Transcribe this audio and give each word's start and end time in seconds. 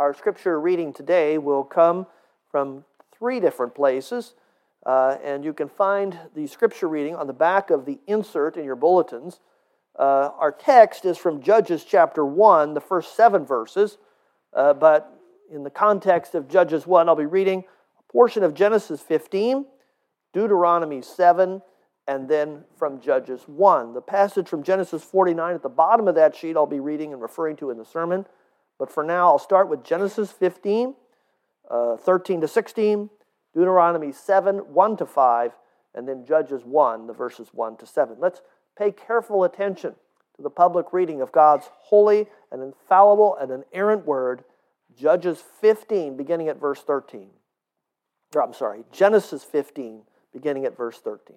Our 0.00 0.14
scripture 0.14 0.58
reading 0.58 0.94
today 0.94 1.36
will 1.36 1.62
come 1.62 2.06
from 2.50 2.86
three 3.12 3.38
different 3.38 3.74
places, 3.74 4.32
uh, 4.86 5.18
and 5.22 5.44
you 5.44 5.52
can 5.52 5.68
find 5.68 6.18
the 6.34 6.46
scripture 6.46 6.88
reading 6.88 7.14
on 7.14 7.26
the 7.26 7.34
back 7.34 7.68
of 7.68 7.84
the 7.84 7.98
insert 8.06 8.56
in 8.56 8.64
your 8.64 8.76
bulletins. 8.76 9.40
Uh, 9.98 10.30
our 10.38 10.52
text 10.52 11.04
is 11.04 11.18
from 11.18 11.42
Judges 11.42 11.84
chapter 11.84 12.24
1, 12.24 12.72
the 12.72 12.80
first 12.80 13.14
seven 13.14 13.44
verses, 13.44 13.98
uh, 14.54 14.72
but 14.72 15.20
in 15.52 15.64
the 15.64 15.70
context 15.70 16.34
of 16.34 16.48
Judges 16.48 16.86
1, 16.86 17.06
I'll 17.06 17.14
be 17.14 17.26
reading 17.26 17.64
a 17.98 18.10
portion 18.10 18.42
of 18.42 18.54
Genesis 18.54 19.02
15, 19.02 19.66
Deuteronomy 20.32 21.02
7, 21.02 21.60
and 22.08 22.26
then 22.26 22.64
from 22.78 23.02
Judges 23.02 23.42
1. 23.48 23.92
The 23.92 24.00
passage 24.00 24.48
from 24.48 24.62
Genesis 24.62 25.04
49 25.04 25.56
at 25.56 25.62
the 25.62 25.68
bottom 25.68 26.08
of 26.08 26.14
that 26.14 26.34
sheet 26.34 26.56
I'll 26.56 26.64
be 26.64 26.80
reading 26.80 27.12
and 27.12 27.20
referring 27.20 27.56
to 27.56 27.68
in 27.68 27.76
the 27.76 27.84
sermon. 27.84 28.24
But 28.80 28.90
for 28.90 29.04
now, 29.04 29.28
I'll 29.28 29.38
start 29.38 29.68
with 29.68 29.84
Genesis 29.84 30.32
15, 30.32 30.94
uh, 31.70 31.98
13 31.98 32.40
to 32.40 32.48
16, 32.48 33.10
Deuteronomy 33.54 34.10
7, 34.10 34.56
1 34.56 34.96
to 34.96 35.04
5, 35.04 35.52
and 35.94 36.08
then 36.08 36.24
Judges 36.24 36.62
1, 36.64 37.06
the 37.06 37.12
verses 37.12 37.50
1 37.52 37.76
to 37.76 37.86
7. 37.86 38.16
Let's 38.18 38.40
pay 38.78 38.90
careful 38.90 39.44
attention 39.44 39.96
to 40.36 40.42
the 40.42 40.48
public 40.48 40.94
reading 40.94 41.20
of 41.20 41.30
God's 41.30 41.68
holy 41.70 42.26
and 42.50 42.62
infallible 42.62 43.36
and 43.36 43.52
inerrant 43.52 44.06
word, 44.06 44.44
Judges 44.96 45.44
15, 45.60 46.16
beginning 46.16 46.48
at 46.48 46.58
verse 46.58 46.80
13. 46.80 47.28
Or, 48.34 48.42
I'm 48.42 48.54
sorry, 48.54 48.84
Genesis 48.90 49.44
15, 49.44 50.04
beginning 50.32 50.64
at 50.64 50.74
verse 50.74 50.98
13. 51.00 51.36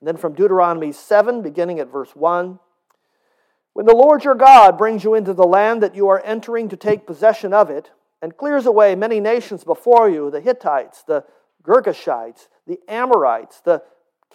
And 0.00 0.08
then 0.08 0.16
from 0.16 0.34
Deuteronomy 0.34 0.92
7, 0.92 1.42
beginning 1.42 1.78
at 1.78 1.92
verse 1.92 2.16
1 2.16 2.58
When 3.72 3.86
the 3.86 3.94
Lord 3.94 4.24
your 4.24 4.34
God 4.34 4.78
brings 4.78 5.04
you 5.04 5.14
into 5.14 5.34
the 5.34 5.46
land 5.46 5.82
that 5.82 5.94
you 5.94 6.08
are 6.08 6.22
entering 6.24 6.68
to 6.68 6.76
take 6.76 7.06
possession 7.06 7.52
of 7.52 7.70
it, 7.70 7.90
and 8.22 8.36
clears 8.36 8.66
away 8.66 8.94
many 8.94 9.20
nations 9.20 9.64
before 9.64 10.08
you 10.08 10.30
the 10.30 10.40
Hittites, 10.40 11.02
the 11.02 11.24
Girgashites, 11.62 12.48
the 12.66 12.78
Amorites, 12.88 13.60
the 13.60 13.82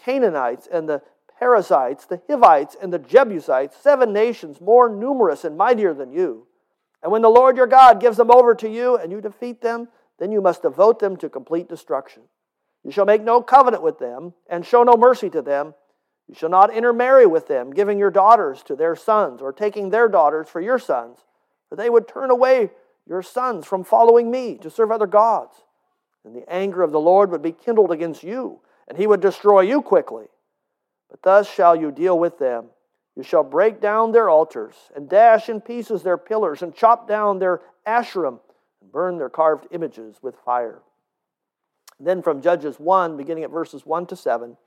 Canaanites, 0.04 0.68
and 0.72 0.90
the 0.90 1.02
Perizzites, 1.40 2.06
the 2.06 2.22
Hivites, 2.28 2.76
and 2.82 2.94
the 2.94 3.00
Jebusites, 3.00 3.78
seven 3.78 4.14
nations 4.14 4.62
more 4.62 4.90
numerous 4.90 5.44
and 5.44 5.58
mightier 5.58 5.94
than 5.94 6.12
you. 6.12 6.48
And 7.04 7.12
when 7.12 7.22
the 7.22 7.30
Lord 7.30 7.58
your 7.58 7.68
God 7.68 8.00
gives 8.00 8.18
them 8.18 8.32
over 8.32 8.56
to 8.56 8.70
you 8.70 8.98
and 8.98 9.12
you 9.12 9.22
defeat 9.22 9.62
them, 9.62 9.90
then 10.18 10.32
you 10.32 10.42
must 10.42 10.62
devote 10.62 11.00
them 11.00 11.18
to 11.18 11.30
complete 11.30 11.68
destruction. 11.68 12.24
You 12.86 12.92
shall 12.92 13.06
make 13.06 13.24
no 13.24 13.42
covenant 13.42 13.82
with 13.82 13.98
them, 13.98 14.36
and 14.48 14.64
show 14.64 14.84
no 14.84 14.96
mercy 14.96 15.28
to 15.32 15.42
them. 15.42 15.74
You 16.28 16.36
shall 16.36 16.50
not 16.50 16.72
intermarry 16.72 17.26
with 17.26 17.48
them, 17.48 17.72
giving 17.72 17.98
your 17.98 18.12
daughters 18.12 18.62
to 18.64 18.76
their 18.76 18.96
sons, 18.96 19.42
or 19.42 19.52
taking 19.52 19.90
their 19.90 20.08
daughters 20.08 20.48
for 20.48 20.62
your 20.62 20.78
sons, 20.78 21.18
for 21.68 21.76
they 21.76 21.90
would 21.90 22.08
turn 22.08 22.30
away 22.30 22.70
your 23.08 23.24
sons 23.24 23.66
from 23.66 23.84
following 23.84 24.30
me 24.30 24.60
to 24.60 24.70
serve 24.70 24.92
other 24.92 25.08
gods. 25.08 25.56
And 26.24 26.36
the 26.36 26.48
anger 26.48 26.84
of 26.84 26.92
the 26.92 27.00
Lord 27.00 27.32
would 27.32 27.42
be 27.42 27.52
kindled 27.52 27.92
against 27.92 28.24
you, 28.24 28.60
and 28.88 28.98
he 28.98 29.08
would 29.08 29.20
destroy 29.20 29.62
you 29.62 29.82
quickly. 29.82 30.26
But 31.10 31.24
thus 31.24 31.52
shall 31.52 31.76
you 31.76 31.92
deal 31.92 32.18
with 32.20 32.38
them. 32.38 32.66
You 33.16 33.24
shall 33.24 33.44
break 33.44 33.82
down 33.82 34.12
their 34.12 34.30
altars, 34.30 34.76
and 34.96 35.10
dash 35.10 35.50
in 35.50 35.60
pieces 35.60 36.04
their 36.04 36.18
pillars, 36.18 36.62
and 36.62 36.76
chop 36.76 37.08
down 37.08 37.40
their 37.40 37.62
asherim, 37.88 38.40
and 38.82 38.92
burn 38.92 39.18
their 39.18 39.30
carved 39.30 39.66
images 39.72 40.18
with 40.22 40.36
fire. 40.46 40.84
Then 42.00 42.22
from 42.22 42.42
Judges 42.42 42.80
1, 42.80 43.18
beginning 43.18 43.44
at 43.44 43.52
verses 43.52 43.86
1 43.86 44.08
to 44.08 44.16
7. 44.16 44.58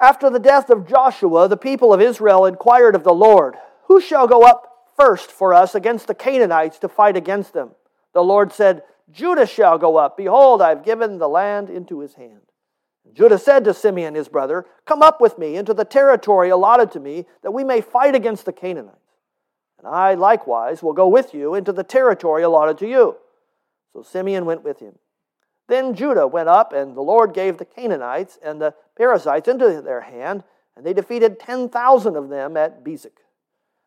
After 0.00 0.30
the 0.30 0.38
death 0.38 0.70
of 0.70 0.88
Joshua, 0.88 1.46
the 1.46 1.56
people 1.56 1.92
of 1.92 2.00
Israel 2.00 2.46
inquired 2.46 2.94
of 2.94 3.04
the 3.04 3.12
Lord, 3.12 3.56
Who 3.88 4.00
shall 4.00 4.26
go 4.26 4.42
up 4.42 4.92
first 4.96 5.30
for 5.30 5.52
us 5.52 5.74
against 5.74 6.06
the 6.06 6.14
Canaanites 6.14 6.78
to 6.78 6.88
fight 6.88 7.16
against 7.16 7.52
them? 7.52 7.72
The 8.14 8.22
Lord 8.22 8.52
said, 8.52 8.82
Judah 9.10 9.46
shall 9.46 9.78
go 9.78 9.96
up. 9.96 10.16
Behold, 10.16 10.62
I 10.62 10.70
have 10.70 10.84
given 10.84 11.18
the 11.18 11.28
land 11.28 11.68
into 11.68 12.00
his 12.00 12.14
hand. 12.14 12.40
Judah 13.12 13.38
said 13.38 13.64
to 13.64 13.74
Simeon 13.74 14.14
his 14.14 14.28
brother, 14.28 14.66
Come 14.86 15.02
up 15.02 15.20
with 15.20 15.38
me 15.38 15.56
into 15.56 15.74
the 15.74 15.84
territory 15.84 16.48
allotted 16.48 16.92
to 16.92 17.00
me, 17.00 17.26
that 17.42 17.50
we 17.50 17.64
may 17.64 17.80
fight 17.80 18.14
against 18.14 18.44
the 18.44 18.52
Canaanites. 18.52 18.96
And 19.78 19.88
I 19.88 20.14
likewise 20.14 20.82
will 20.82 20.92
go 20.92 21.08
with 21.08 21.34
you 21.34 21.54
into 21.54 21.72
the 21.72 21.82
territory 21.82 22.42
allotted 22.42 22.78
to 22.78 22.88
you. 22.88 23.16
So 23.92 24.02
Simeon 24.02 24.44
went 24.44 24.62
with 24.62 24.78
him. 24.78 24.98
Then 25.70 25.94
Judah 25.94 26.26
went 26.26 26.48
up, 26.48 26.72
and 26.72 26.96
the 26.96 27.00
Lord 27.00 27.32
gave 27.32 27.56
the 27.56 27.64
Canaanites 27.64 28.40
and 28.42 28.60
the 28.60 28.74
Perizzites 28.96 29.46
into 29.46 29.80
their 29.80 30.00
hand, 30.00 30.42
and 30.76 30.84
they 30.84 30.92
defeated 30.92 31.38
10,000 31.38 32.16
of 32.16 32.28
them 32.28 32.56
at 32.56 32.82
Bezek. 32.82 33.12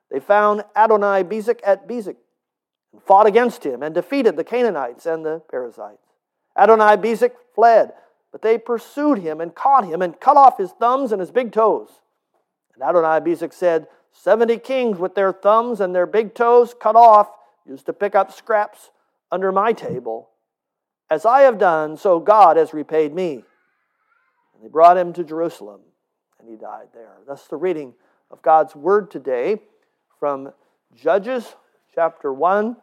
They 0.10 0.22
found 0.22 0.64
Adoni-Bezek 0.78 1.60
at 1.62 1.86
Bezek, 1.86 2.16
and 2.94 3.04
fought 3.04 3.28
against 3.28 3.66
him, 3.66 3.84
and 3.84 3.94
defeated 3.94 4.38
the 4.38 4.46
Canaanites 4.46 5.06
and 5.06 5.26
the 5.26 5.42
Perizzites. 5.50 6.08
Adoni-Bezek 6.58 7.32
fled, 7.54 7.92
but 8.32 8.42
they 8.42 8.58
pursued 8.58 9.18
him 9.18 9.42
and 9.42 9.54
caught 9.54 9.84
him, 9.84 10.02
and 10.02 10.22
cut 10.22 10.38
off 10.38 10.58
his 10.58 10.72
thumbs 10.72 11.12
and 11.12 11.20
his 11.20 11.32
big 11.32 11.52
toes. 11.52 11.90
And 12.76 12.82
Adoni-Bezek 12.82 13.52
said, 13.52 13.90
Seventy 14.14 14.58
kings 14.58 15.00
with 15.00 15.16
their 15.16 15.34
thumbs 15.34 15.82
and 15.82 15.94
their 15.94 16.06
big 16.06 16.34
toes 16.34 16.74
cut 16.80 16.96
off 16.96 17.30
used 17.66 17.88
to 17.88 17.94
pick 17.94 18.16
up 18.16 18.32
scraps 18.32 18.90
under 19.34 19.52
my 19.52 19.74
table 19.74 20.30
as 21.14 21.26
I 21.28 21.42
have 21.42 21.60
done, 21.60 21.96
so 21.96 22.20
God 22.20 22.58
has 22.58 22.74
repaid 22.74 23.14
me. 23.14 23.34
And 24.54 24.64
they 24.64 24.68
brought 24.68 24.98
him 24.98 25.14
to 25.14 25.24
Jerusalem, 25.24 25.82
and 26.40 26.50
he 26.50 26.56
died 26.56 26.88
there. 26.92 27.18
That's 27.28 27.48
the 27.48 27.56
reading 27.56 27.94
of 28.32 28.42
God's 28.42 28.76
word 28.76 29.12
today 29.12 29.62
from 30.20 30.52
Judges 30.96 31.56
chapter 31.94 32.34
1, 32.34 32.78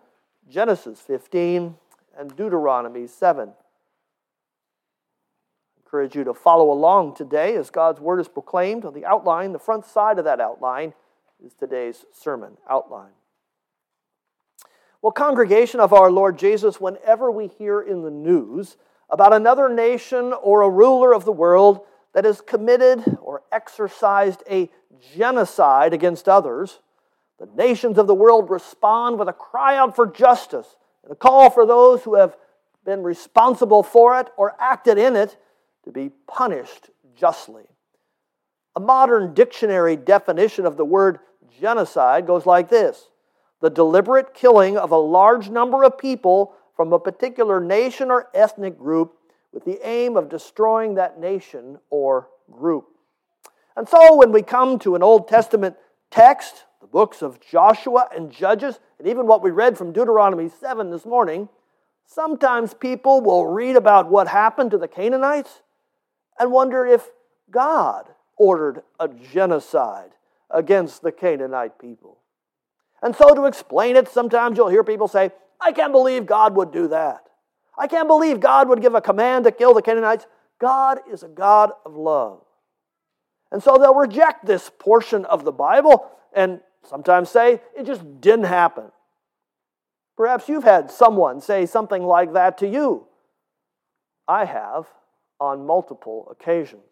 Genesis 0.49 1.01
15, 1.01 1.75
and 2.17 2.37
Deuteronomy 2.37 3.09
7. 3.09 3.49
I 3.49 3.53
encourage 5.85 6.15
you 6.15 6.23
to 6.23 6.33
follow 6.33 6.71
along 6.71 7.17
today 7.17 7.57
as 7.57 7.71
God's 7.71 8.01
word 8.01 8.21
is 8.21 8.29
proclaimed. 8.29 8.85
On 8.85 8.95
the 8.95 9.07
outline, 9.07 9.53
the 9.53 9.59
front 9.59 9.87
side 9.87 10.21
of 10.21 10.25
that 10.25 10.41
outline, 10.41 10.95
is 11.45 11.53
today's 11.53 12.05
sermon 12.13 12.59
outline. 12.69 13.11
Well, 15.03 15.13
congregation 15.13 15.81
of 15.81 15.95
our 15.95 16.11
Lord 16.11 16.39
Jesus, 16.39 16.79
whenever 16.79 17.31
we 17.31 17.47
hear 17.47 17.81
in 17.81 18.03
the 18.03 18.11
news 18.11 18.77
about 19.09 19.33
another 19.33 19.69
nation 19.69 20.35
or 20.35 20.61
a 20.61 20.69
ruler 20.69 21.15
of 21.15 21.25
the 21.25 21.33
world 21.33 21.81
that 22.13 22.27
has 22.27 22.43
committed 22.43 23.17
or 23.23 23.43
exercised 23.51 24.43
a 24.51 24.69
genocide 25.17 25.95
against 25.95 26.29
others, 26.29 26.81
the 27.39 27.49
nations 27.57 27.97
of 27.97 28.07
the 28.07 28.15
world 28.15 28.51
respond 28.51 29.19
with 29.19 29.29
a 29.29 29.33
cry 29.33 29.77
out 29.77 29.97
for 29.97 30.07
justice 30.07 30.77
and 31.03 31.13
a 31.13 31.17
call 31.17 31.49
for 31.49 31.65
those 31.65 32.03
who 32.03 32.17
have 32.17 32.37
been 32.85 33.03
responsible 33.03 33.83
for 33.83 34.21
it 34.21 34.29
or 34.37 34.55
acted 34.61 34.99
in 34.99 35.17
it 35.17 35.39
to 35.85 35.91
be 35.91 36.11
punished 36.27 36.91
justly. 37.17 37.65
A 38.77 38.81
modern 38.81 39.33
dictionary 39.33 39.97
definition 39.97 40.67
of 40.67 40.77
the 40.77 40.85
word 40.85 41.21
genocide 41.59 42.27
goes 42.27 42.45
like 42.45 42.69
this 42.69 43.10
the 43.61 43.71
deliberate 43.71 44.35
killing 44.35 44.77
of 44.77 44.91
a 44.91 44.97
large 44.97 45.51
number 45.51 45.85
of 45.85 45.99
people 45.99 46.55
from 46.75 46.93
a 46.93 46.99
particular 46.99 47.61
nation 47.61 48.11
or 48.11 48.29
ethnic 48.35 48.79
group 48.79 49.15
with 49.53 49.65
the 49.65 49.87
aim 49.87 50.17
of 50.17 50.29
destroying 50.29 50.95
that 50.95 51.21
nation 51.21 51.79
or 51.91 52.29
group. 52.51 52.87
And 53.77 53.89
so 53.89 54.17
when 54.17 54.33
we 54.33 54.43
come 54.43 54.79
to 54.81 54.95
an 54.95 55.03
Old 55.03 55.29
Testament 55.29 55.77
text, 56.11 56.65
the 56.81 56.87
books 56.87 57.23
of 57.23 57.41
Joshua 57.41 58.09
and 58.15 58.31
Judges, 58.31 58.81
and 58.99 59.07
even 59.07 59.27
what 59.27 59.43
we 59.43 59.51
read 59.51 59.77
from 59.77 59.93
Deuteronomy 59.93 60.49
7 60.49 60.91
this 60.91 61.05
morning, 61.05 61.49
sometimes 62.07 62.75
people 62.75 63.21
will 63.21 63.47
read 63.47 63.77
about 63.77 64.11
what 64.11 64.29
happened 64.29 64.71
to 64.71 64.79
the 64.79 64.89
Canaanites 64.89 65.61
and 66.39 66.51
wonder 66.51 66.87
if 66.87 67.11
God 67.51 68.09
ordered 68.37 68.83
a 68.99 69.09
genocide 69.09 70.13
against 70.51 71.03
the 71.03 71.13
Canaanite 71.13 71.79
people. 71.79 72.20
And 73.03 73.17
so, 73.17 73.35
to 73.35 73.47
explain 73.47 73.97
it, 73.97 74.09
sometimes 74.09 74.59
you'll 74.59 74.69
hear 74.69 74.85
people 74.85 75.09
say, 75.09 75.31
I 75.61 75.73
can't 75.73 75.93
believe 75.93 76.27
God 76.27 76.55
would 76.57 76.73
do 76.73 76.89
that. 76.89 77.25
I 77.79 77.87
can't 77.87 78.09
believe 78.09 78.41
God 78.41 78.69
would 78.69 78.83
give 78.83 78.95
a 78.95 79.01
command 79.01 79.45
to 79.45 79.53
kill 79.53 79.75
the 79.75 79.83
Canaanites. 79.83 80.27
God 80.59 81.01
is 81.11 81.23
a 81.23 81.29
God 81.29 81.71
of 81.87 81.95
love. 81.95 82.43
And 83.51 83.63
so 83.63 83.79
they'll 83.79 83.95
reject 83.95 84.47
this 84.47 84.71
portion 84.79 85.25
of 85.25 85.45
the 85.45 85.53
Bible 85.53 86.07
and 86.33 86.61
sometimes 86.89 87.31
say 87.31 87.61
it 87.77 87.85
just 87.85 88.21
didn't 88.21 88.45
happen. 88.45 88.93
Perhaps 90.17 90.49
you've 90.49 90.65
had 90.65 90.91
someone 90.91 91.41
say 91.41 91.67
something 91.67 92.05
like 92.05 92.35
that 92.35 92.59
to 92.59 92.69
you. 92.69 93.07
I 94.29 94.45
have 94.45 94.87
on 95.41 95.67
multiple 95.67 96.29
occasions. 96.31 96.83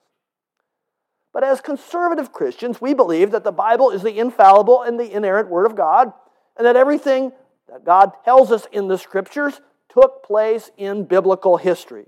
But 1.33 1.45
as 1.45 1.61
conservative 1.61 2.33
Christians, 2.33 2.81
we 2.81 2.95
believe 2.95 3.31
that 3.31 3.45
the 3.45 3.53
Bible 3.53 3.91
is 3.91 4.03
the 4.03 4.19
infallible 4.19 4.83
and 4.83 4.99
the 4.99 5.13
inerrant 5.13 5.49
Word 5.49 5.67
of 5.67 5.77
God, 5.77 6.13
and 6.57 6.67
that 6.67 6.77
everything 6.77 7.33
that 7.69 7.85
God 7.85 8.13
tells 8.25 8.51
us 8.51 8.67
in 8.73 8.89
the 8.89 8.99
Scriptures 8.99 9.61
took 9.89 10.25
place 10.25 10.71
in 10.77 11.05
biblical 11.05 11.57
history. 11.57 12.07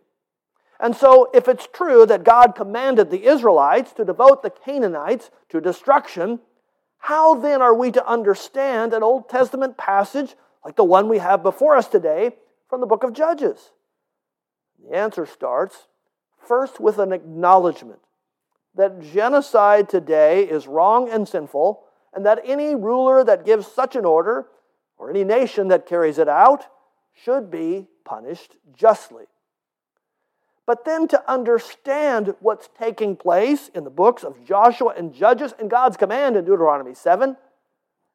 And 0.78 0.96
so, 0.96 1.30
if 1.34 1.46
it's 1.46 1.68
true 1.72 2.06
that 2.06 2.24
God 2.24 2.54
commanded 2.54 3.10
the 3.10 3.26
Israelites 3.26 3.92
to 3.92 4.04
devote 4.04 4.42
the 4.42 4.50
Canaanites 4.50 5.30
to 5.50 5.60
destruction, 5.60 6.40
how 6.98 7.34
then 7.34 7.60
are 7.60 7.74
we 7.74 7.90
to 7.92 8.06
understand 8.06 8.94
an 8.94 9.02
Old 9.02 9.28
Testament 9.28 9.76
passage 9.76 10.34
like 10.64 10.76
the 10.76 10.84
one 10.84 11.08
we 11.08 11.18
have 11.18 11.42
before 11.42 11.76
us 11.76 11.86
today 11.86 12.30
from 12.68 12.80
the 12.80 12.86
book 12.86 13.04
of 13.04 13.12
Judges? 13.12 13.72
The 14.82 14.96
answer 14.96 15.26
starts 15.26 15.88
first 16.46 16.80
with 16.80 16.98
an 16.98 17.12
acknowledgement 17.12 18.00
that 18.74 19.00
genocide 19.00 19.88
today 19.88 20.44
is 20.44 20.66
wrong 20.66 21.10
and 21.10 21.28
sinful, 21.28 21.82
and 22.14 22.24
that 22.26 22.40
any 22.44 22.74
ruler 22.74 23.24
that 23.24 23.44
gives 23.44 23.66
such 23.66 23.96
an 23.96 24.04
order, 24.04 24.46
or 24.96 25.10
any 25.10 25.24
nation 25.24 25.68
that 25.68 25.86
carries 25.86 26.18
it 26.18 26.28
out, 26.28 26.66
should 27.12 27.50
be 27.50 27.88
punished 28.04 28.56
justly. 28.74 29.24
But 30.66 30.84
then 30.84 31.08
to 31.08 31.30
understand 31.30 32.34
what's 32.40 32.68
taking 32.78 33.16
place 33.16 33.70
in 33.74 33.82
the 33.84 33.90
books 33.90 34.22
of 34.22 34.44
Joshua 34.44 34.94
and 34.96 35.12
Judges 35.12 35.52
and 35.58 35.68
God's 35.68 35.96
command 35.96 36.36
in 36.36 36.44
Deuteronomy 36.44 36.94
7, 36.94 37.36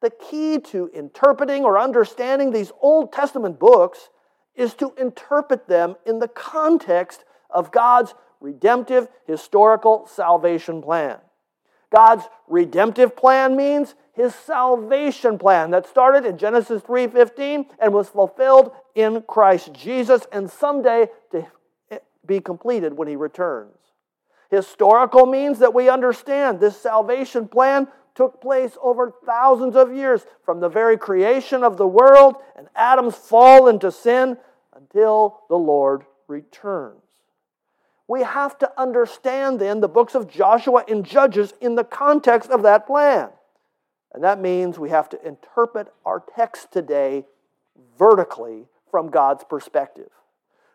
the 0.00 0.10
key 0.10 0.58
to 0.58 0.90
interpreting 0.94 1.64
or 1.64 1.78
understanding 1.78 2.52
these 2.52 2.72
Old 2.80 3.12
Testament 3.12 3.58
books 3.58 4.08
is 4.54 4.74
to 4.74 4.94
interpret 4.98 5.68
them 5.68 5.96
in 6.06 6.18
the 6.18 6.28
context 6.28 7.24
of 7.50 7.72
God's 7.72 8.14
redemptive 8.46 9.08
historical 9.26 10.06
salvation 10.06 10.80
plan. 10.80 11.18
God's 11.92 12.24
redemptive 12.46 13.16
plan 13.16 13.56
means 13.56 13.96
his 14.12 14.34
salvation 14.34 15.36
plan 15.36 15.72
that 15.72 15.86
started 15.86 16.24
in 16.24 16.38
Genesis 16.38 16.80
3:15 16.82 17.66
and 17.80 17.92
was 17.92 18.08
fulfilled 18.08 18.70
in 18.94 19.22
Christ 19.22 19.72
Jesus 19.72 20.26
and 20.30 20.48
someday 20.48 21.10
to 21.32 21.44
be 22.24 22.40
completed 22.40 22.96
when 22.96 23.08
he 23.08 23.16
returns. 23.16 23.76
Historical 24.48 25.26
means 25.26 25.58
that 25.58 25.74
we 25.74 25.88
understand 25.88 26.60
this 26.60 26.76
salvation 26.76 27.48
plan 27.48 27.88
took 28.14 28.40
place 28.40 28.78
over 28.80 29.12
thousands 29.26 29.74
of 29.74 29.92
years 29.92 30.24
from 30.44 30.60
the 30.60 30.68
very 30.68 30.96
creation 30.96 31.64
of 31.64 31.76
the 31.76 31.86
world 31.86 32.36
and 32.56 32.68
Adam's 32.76 33.16
fall 33.16 33.66
into 33.66 33.90
sin 33.90 34.38
until 34.72 35.40
the 35.48 35.58
Lord 35.58 36.06
returns 36.28 37.05
we 38.08 38.22
have 38.22 38.58
to 38.58 38.80
understand 38.80 39.60
then 39.60 39.80
the 39.80 39.88
books 39.88 40.14
of 40.14 40.28
Joshua 40.28 40.84
and 40.88 41.04
Judges 41.04 41.54
in 41.60 41.74
the 41.74 41.84
context 41.84 42.50
of 42.50 42.62
that 42.62 42.86
plan. 42.86 43.30
And 44.12 44.22
that 44.22 44.40
means 44.40 44.78
we 44.78 44.90
have 44.90 45.08
to 45.10 45.26
interpret 45.26 45.92
our 46.04 46.22
text 46.36 46.72
today 46.72 47.26
vertically 47.98 48.66
from 48.90 49.10
God's 49.10 49.44
perspective. 49.44 50.08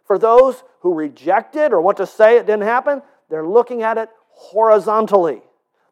For 0.05 0.19
those 0.19 0.63
who 0.81 0.93
reject 0.93 1.55
it 1.55 1.71
or 1.71 1.81
want 1.81 1.97
to 1.97 2.05
say 2.05 2.37
it 2.37 2.45
didn't 2.45 2.63
happen, 2.63 3.01
they're 3.29 3.47
looking 3.47 3.81
at 3.81 3.97
it 3.97 4.09
horizontally. 4.29 5.41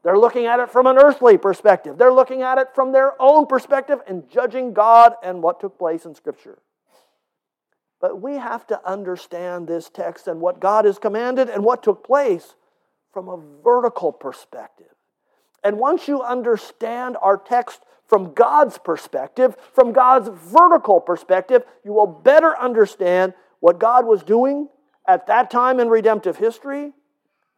They're 0.03 0.18
looking 0.18 0.45
at 0.45 0.59
it 0.59 0.69
from 0.69 0.88
an 0.88 0.97
earthly 0.97 1.38
perspective. 1.38 1.97
They're 1.97 2.13
looking 2.13 2.42
at 2.42 2.57
it 2.57 2.68
from 2.74 2.92
their 2.92 3.13
own 3.21 3.47
perspective 3.47 4.00
and 4.07 4.30
judging 4.30 4.74
God 4.74 5.13
and 5.24 5.42
what 5.42 5.59
took 5.59 5.77
place 5.77 6.06
in 6.06 6.15
Scripture. 6.15 6.59
But 8.00 8.22
we 8.22 8.36
have 8.36 8.66
to 8.68 8.88
understand 8.88 9.68
this 9.68 9.90
text 9.90 10.28
and 10.28 10.40
what 10.40 10.60
God 10.60 10.86
has 10.86 10.98
commanded 11.00 11.50
and 11.50 11.63
what 11.63 11.84
took 11.84 12.06
place 12.06 12.56
from 13.12 13.28
a 13.28 13.40
vertical 13.63 14.12
perspective. 14.12 14.88
And 15.63 15.78
once 15.78 16.07
you 16.07 16.22
understand 16.22 17.18
our 17.22 17.38
text 17.38 17.81
from 18.07 18.34
God's 18.34 18.78
perspective, 18.78 19.56
from 19.74 19.92
God's 19.92 20.30
vertical 20.30 21.01
perspective, 21.01 21.63
you 21.84 21.94
will 21.94 22.07
better 22.07 22.57
understand 22.57 23.34
what 23.60 23.80
God 23.80 24.06
was 24.06 24.24
doing 24.24 24.69
at 25.07 25.28
that 25.28 25.52
time 25.52 25.80
in 25.80 25.90
redemptive 25.90 26.38
history 26.38 26.94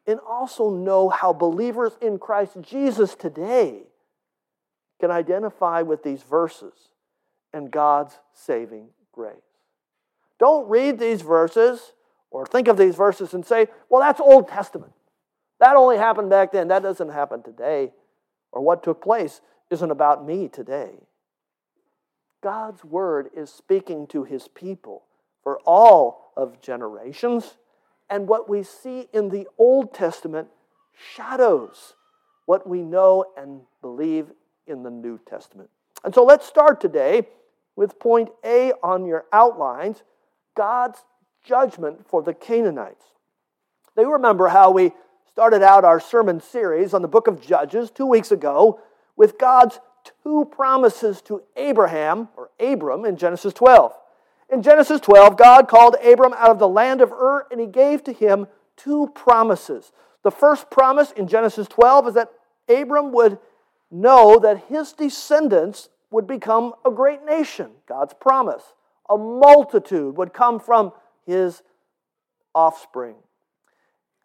and 0.08 0.20
also 0.28 0.70
know 0.70 1.10
how 1.10 1.32
believers 1.32 1.94
in 2.02 2.18
Christ 2.18 2.58
Jesus 2.62 3.14
today 3.14 3.84
can 5.00 5.12
identify 5.12 5.84
with 5.84 6.04
these 6.04 6.24
verses 6.24 6.74
and 7.54 7.72
God's 7.72 8.18
saving 8.34 8.90
grace. 9.12 9.51
Don't 10.42 10.68
read 10.68 10.98
these 10.98 11.22
verses 11.22 11.94
or 12.32 12.48
think 12.48 12.68
of 12.68 12.76
these 12.76 12.96
verses 12.96 13.36
and 13.36 13.46
say, 13.46 13.68
well, 13.90 14.02
that's 14.02 14.20
Old 14.20 14.48
Testament. 14.48 14.92
That 15.60 15.76
only 15.76 15.98
happened 15.98 16.32
back 16.32 16.52
then. 16.52 16.70
That 16.70 16.82
doesn't 16.82 17.10
happen 17.10 17.44
today. 17.44 17.94
Or 18.52 18.64
what 18.64 18.82
took 18.82 19.04
place 19.04 19.40
isn't 19.70 19.92
about 19.92 20.26
me 20.26 20.48
today. 20.48 20.94
God's 22.42 22.84
word 22.84 23.30
is 23.38 23.52
speaking 23.52 24.08
to 24.08 24.24
his 24.24 24.48
people 24.48 25.04
for 25.44 25.60
all 25.60 26.34
of 26.36 26.60
generations. 26.60 27.58
And 28.10 28.28
what 28.28 28.50
we 28.50 28.64
see 28.64 29.10
in 29.14 29.30
the 29.30 29.48
Old 29.60 29.94
Testament 29.94 30.48
shadows 31.14 31.94
what 32.48 32.68
we 32.68 32.82
know 32.82 33.26
and 33.38 33.62
believe 33.84 34.26
in 34.66 34.82
the 34.82 34.90
New 34.90 35.20
Testament. 35.30 35.70
And 36.04 36.16
so 36.16 36.24
let's 36.24 36.48
start 36.48 36.82
today 36.82 37.28
with 37.76 38.00
point 38.00 38.30
A 38.44 38.74
on 38.82 39.06
your 39.06 39.26
outlines 39.32 40.02
God's 40.56 41.00
judgment 41.44 42.08
for 42.08 42.22
the 42.22 42.34
Canaanites. 42.34 43.06
They 43.96 44.06
remember 44.06 44.48
how 44.48 44.72
we 44.72 44.92
started 45.32 45.64
out 45.64 45.86
our 45.86 46.00
sermon 46.00 46.42
series 46.42 46.94
on 46.94 47.02
the 47.02 47.08
book 47.08 47.28
of 47.28 47.42
Judges 47.42 47.90
two 47.90 48.06
weeks 48.06 48.32
ago 48.32 48.80
with 49.16 49.38
God's 49.38 49.80
two 50.24 50.46
promises 50.52 51.22
to 51.24 51.44
Abraham, 51.56 52.30
or 52.36 52.50
Abram, 52.60 53.06
in 53.06 53.18
Genesis 53.18 53.54
12. 53.54 53.94
In 54.52 54.62
Genesis 54.62 55.00
12, 55.00 55.38
God 55.38 55.68
called 55.68 55.96
Abram 56.04 56.34
out 56.34 56.50
of 56.50 56.60
the 56.60 56.68
land 56.68 57.02
of 57.02 57.12
Ur 57.12 57.48
and 57.52 57.60
he 57.60 57.68
gave 57.68 58.04
to 58.04 58.14
him 58.14 58.48
two 58.76 59.12
promises. 59.16 59.92
The 60.24 60.32
first 60.32 60.70
promise 60.70 61.12
in 61.12 61.28
Genesis 61.28 61.68
12 61.68 62.10
is 62.10 62.14
that 62.16 62.32
Abram 62.68 63.12
would 63.14 63.40
know 63.90 64.40
that 64.40 64.66
his 64.66 64.94
descendants 64.94 65.90
would 66.10 66.28
become 66.28 66.74
a 66.86 66.92
great 66.92 67.24
nation, 67.26 67.72
God's 67.88 68.14
promise 68.14 68.64
a 69.10 69.18
multitude 69.18 70.18
would 70.18 70.34
come 70.34 70.60
from 70.60 70.94
his 71.26 71.64
offspring. 72.54 73.16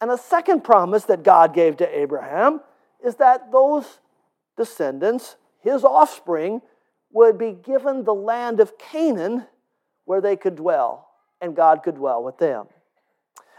And 0.00 0.10
a 0.10 0.18
second 0.18 0.62
promise 0.62 1.04
that 1.04 1.22
God 1.22 1.54
gave 1.54 1.78
to 1.78 1.98
Abraham 1.98 2.60
is 3.04 3.16
that 3.16 3.50
those 3.50 4.00
descendants, 4.56 5.36
his 5.60 5.84
offspring, 5.84 6.60
would 7.12 7.38
be 7.38 7.52
given 7.52 8.04
the 8.04 8.14
land 8.14 8.60
of 8.60 8.78
Canaan 8.78 9.46
where 10.04 10.20
they 10.20 10.36
could 10.36 10.56
dwell, 10.56 11.08
and 11.40 11.56
God 11.56 11.82
could 11.82 11.96
dwell 11.96 12.22
with 12.22 12.38
them. 12.38 12.66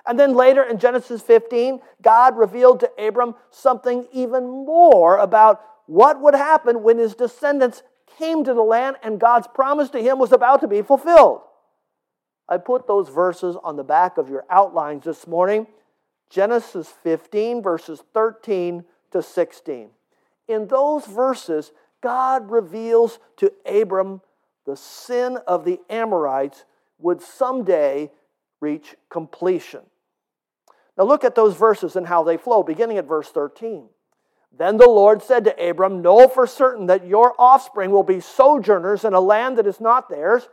And 0.06 0.18
then 0.18 0.36
later 0.36 0.64
in 0.64 0.80
Genesis 0.80 1.22
15, 1.22 1.82
God 2.02 2.38
revealed 2.38 2.80
to 2.80 2.92
Abram 2.98 3.36
something 3.50 4.08
even 4.14 4.48
more 4.48 5.18
about 5.18 5.62
what 5.86 6.22
would 6.22 6.36
happen 6.36 6.84
when 6.84 6.98
his 6.98 7.16
descendants 7.16 7.84
came 8.18 8.44
to 8.44 8.54
the 8.54 8.62
land 8.62 8.98
and 9.04 9.20
God's 9.20 9.48
promise 9.48 9.90
to 9.90 10.02
him 10.02 10.20
was 10.20 10.32
about 10.32 10.62
to 10.62 10.68
be 10.68 10.82
fulfilled. 10.82 11.42
I 12.50 12.58
put 12.58 12.88
those 12.88 13.10
verses 13.10 13.58
on 13.64 13.76
the 13.76 13.84
back 13.84 14.18
of 14.18 14.30
your 14.30 14.46
outlines 14.50 15.04
this 15.04 15.28
morning 15.28 15.68
Genesis 16.30 16.94
15, 17.04 17.62
verses 17.62 18.04
13 18.14 18.84
to 19.12 19.22
16. 19.22 19.90
In 20.48 20.68
those 20.68 21.06
verses, 21.06 21.72
God 22.02 22.52
reveals 22.52 23.20
to 23.38 23.52
Abram 23.66 24.22
the 24.66 24.76
sin 24.76 25.38
of 25.48 25.64
the 25.64 25.80
Amorites 25.90 26.66
would 27.00 27.22
someday 27.22 28.12
reach 28.60 28.96
completion. 29.10 29.82
Now, 30.98 31.06
look 31.06 31.24
at 31.24 31.36
those 31.36 31.56
verses 31.56 31.96
and 31.96 32.08
how 32.08 32.24
they 32.24 32.38
flow, 32.38 32.64
beginning 32.64 32.98
at 32.98 33.08
verse 33.08 33.30
13. 33.30 33.88
Then 34.58 34.78
the 34.78 34.90
Lord 34.90 35.22
said 35.22 35.44
to 35.46 35.70
Abram, 35.70 36.02
Know 36.02 36.28
for 36.28 36.48
certain 36.48 36.88
that 36.88 37.06
your 37.06 37.34
offspring 37.38 37.92
will 37.92 38.04
be 38.04 38.20
sojourners 38.20 39.06
in 39.06 39.14
a 39.14 39.20
land 39.20 39.58
that 39.58 39.68
is 39.68 39.80
not 39.80 40.10
theirs, 40.10 40.50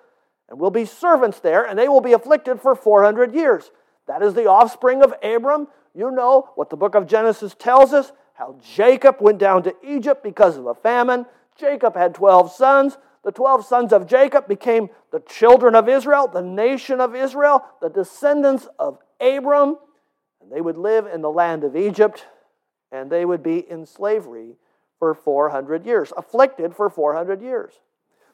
and 0.48 0.60
will 0.60 0.70
be 0.70 0.84
servants 0.84 1.40
there, 1.40 1.64
and 1.64 1.78
they 1.78 1.88
will 1.88 2.02
be 2.02 2.12
afflicted 2.12 2.60
for 2.60 2.74
400 2.74 3.34
years. 3.34 3.70
That 4.06 4.22
is 4.22 4.34
the 4.34 4.46
offspring 4.46 5.02
of 5.02 5.14
Abram. 5.22 5.68
You 5.94 6.10
know 6.10 6.50
what 6.54 6.68
the 6.68 6.76
book 6.76 6.94
of 6.94 7.06
Genesis 7.06 7.54
tells 7.58 7.94
us 7.94 8.12
how 8.34 8.58
Jacob 8.74 9.16
went 9.20 9.38
down 9.38 9.62
to 9.62 9.74
Egypt 9.82 10.22
because 10.22 10.58
of 10.58 10.66
a 10.66 10.74
famine. 10.74 11.24
Jacob 11.56 11.96
had 11.96 12.14
12 12.14 12.52
sons. 12.52 12.98
The 13.22 13.32
12 13.32 13.64
sons 13.64 13.92
of 13.94 14.06
Jacob 14.06 14.48
became 14.48 14.90
the 15.12 15.20
children 15.20 15.74
of 15.74 15.88
Israel, 15.88 16.28
the 16.28 16.42
nation 16.42 17.00
of 17.00 17.14
Israel, 17.14 17.64
the 17.80 17.88
descendants 17.88 18.68
of 18.78 18.98
Abram, 19.18 19.78
and 20.42 20.52
they 20.52 20.60
would 20.60 20.76
live 20.76 21.06
in 21.06 21.22
the 21.22 21.30
land 21.30 21.64
of 21.64 21.74
Egypt 21.74 22.26
and 22.94 23.10
they 23.10 23.24
would 23.24 23.42
be 23.42 23.68
in 23.68 23.84
slavery 23.84 24.54
for 25.00 25.14
400 25.14 25.84
years, 25.84 26.12
afflicted 26.16 26.76
for 26.76 26.88
400 26.88 27.42
years. 27.42 27.80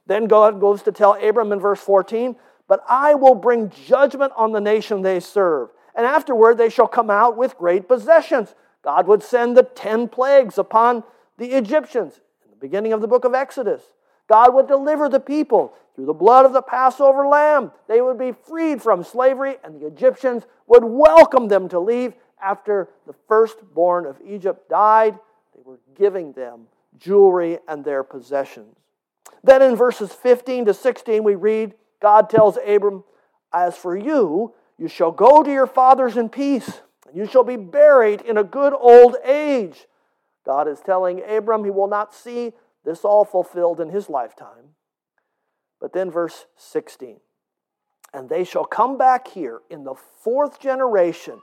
Then 0.06 0.26
God 0.26 0.60
goes 0.60 0.82
to 0.82 0.92
tell 0.92 1.14
Abram 1.14 1.50
in 1.50 1.60
verse 1.60 1.80
14, 1.80 2.36
But 2.68 2.84
I 2.86 3.14
will 3.14 3.34
bring 3.34 3.70
judgment 3.70 4.34
on 4.36 4.52
the 4.52 4.60
nation 4.60 5.00
they 5.00 5.18
serve, 5.18 5.70
and 5.94 6.04
afterward 6.04 6.58
they 6.58 6.68
shall 6.68 6.86
come 6.86 7.08
out 7.08 7.38
with 7.38 7.56
great 7.56 7.88
possessions. 7.88 8.54
God 8.82 9.06
would 9.06 9.22
send 9.22 9.56
the 9.56 9.62
ten 9.62 10.08
plagues 10.08 10.58
upon 10.58 11.04
the 11.38 11.52
Egyptians 11.52 12.20
in 12.44 12.50
the 12.50 12.56
beginning 12.56 12.92
of 12.92 13.00
the 13.00 13.08
book 13.08 13.24
of 13.24 13.34
Exodus. 13.34 13.82
God 14.28 14.54
would 14.54 14.68
deliver 14.68 15.08
the 15.08 15.20
people 15.20 15.72
through 15.94 16.04
the 16.04 16.12
blood 16.12 16.44
of 16.44 16.52
the 16.52 16.62
Passover 16.62 17.26
lamb. 17.26 17.72
They 17.88 18.02
would 18.02 18.18
be 18.18 18.32
freed 18.32 18.82
from 18.82 19.04
slavery, 19.04 19.56
and 19.64 19.80
the 19.80 19.86
Egyptians 19.86 20.44
would 20.66 20.84
welcome 20.84 21.48
them 21.48 21.68
to 21.70 21.80
leave 21.80 22.12
after 22.42 22.88
the 23.06 23.14
firstborn 23.28 24.06
of 24.06 24.20
Egypt 24.26 24.68
died. 24.68 25.18
They 25.54 25.62
were 25.64 25.80
giving 25.96 26.32
them 26.32 26.66
jewelry 26.98 27.58
and 27.68 27.84
their 27.84 28.02
possessions. 28.02 28.76
Then 29.42 29.62
in 29.62 29.76
verses 29.76 30.12
15 30.12 30.66
to 30.66 30.74
16, 30.74 31.24
we 31.24 31.34
read 31.34 31.74
God 32.00 32.30
tells 32.30 32.58
Abram, 32.66 33.04
As 33.52 33.76
for 33.76 33.96
you, 33.96 34.54
you 34.78 34.88
shall 34.88 35.12
go 35.12 35.42
to 35.42 35.50
your 35.50 35.66
fathers 35.66 36.16
in 36.16 36.28
peace, 36.28 36.80
and 37.06 37.16
you 37.16 37.26
shall 37.26 37.44
be 37.44 37.56
buried 37.56 38.22
in 38.22 38.38
a 38.38 38.44
good 38.44 38.72
old 38.72 39.16
age. 39.24 39.86
God 40.44 40.68
is 40.68 40.80
telling 40.80 41.22
Abram 41.28 41.64
he 41.64 41.70
will 41.70 41.88
not 41.88 42.14
see 42.14 42.52
this 42.84 43.04
all 43.04 43.24
fulfilled 43.24 43.80
in 43.80 43.90
his 43.90 44.08
lifetime. 44.08 44.74
But 45.80 45.92
then, 45.92 46.10
verse 46.10 46.46
16, 46.56 47.20
and 48.12 48.28
they 48.28 48.44
shall 48.44 48.64
come 48.64 48.98
back 48.98 49.28
here 49.28 49.60
in 49.70 49.84
the 49.84 49.94
fourth 49.94 50.60
generation, 50.60 51.40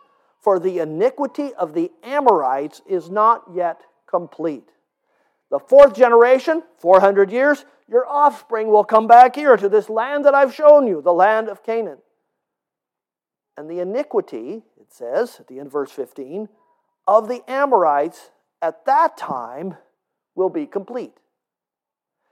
for 0.47 0.59
the 0.59 0.79
iniquity 0.79 1.53
of 1.55 1.73
the 1.73 1.91
Amorites 2.03 2.81
is 2.87 3.09
not 3.09 3.43
yet 3.53 3.81
complete. 4.09 4.69
The 5.51 5.59
fourth 5.59 5.93
generation, 5.93 6.63
400 6.77 7.33
years, 7.33 7.65
your 7.89 8.07
offspring 8.07 8.69
will 8.69 8.85
come 8.85 9.07
back 9.07 9.35
here 9.35 9.57
to 9.57 9.67
this 9.67 9.89
land 9.89 10.23
that 10.23 10.33
I've 10.33 10.55
shown 10.55 10.87
you, 10.87 11.01
the 11.01 11.11
land 11.11 11.49
of 11.49 11.65
Canaan. 11.65 11.97
And 13.57 13.69
the 13.69 13.81
iniquity, 13.81 14.63
it 14.79 14.93
says 14.93 15.35
at 15.41 15.47
the 15.47 15.59
end 15.59 15.67
of 15.67 15.73
verse 15.73 15.91
15, 15.91 16.47
of 17.05 17.27
the 17.27 17.43
Amorites 17.51 18.31
at 18.61 18.85
that 18.85 19.17
time 19.17 19.75
will 20.33 20.49
be 20.49 20.65
complete. 20.65 21.19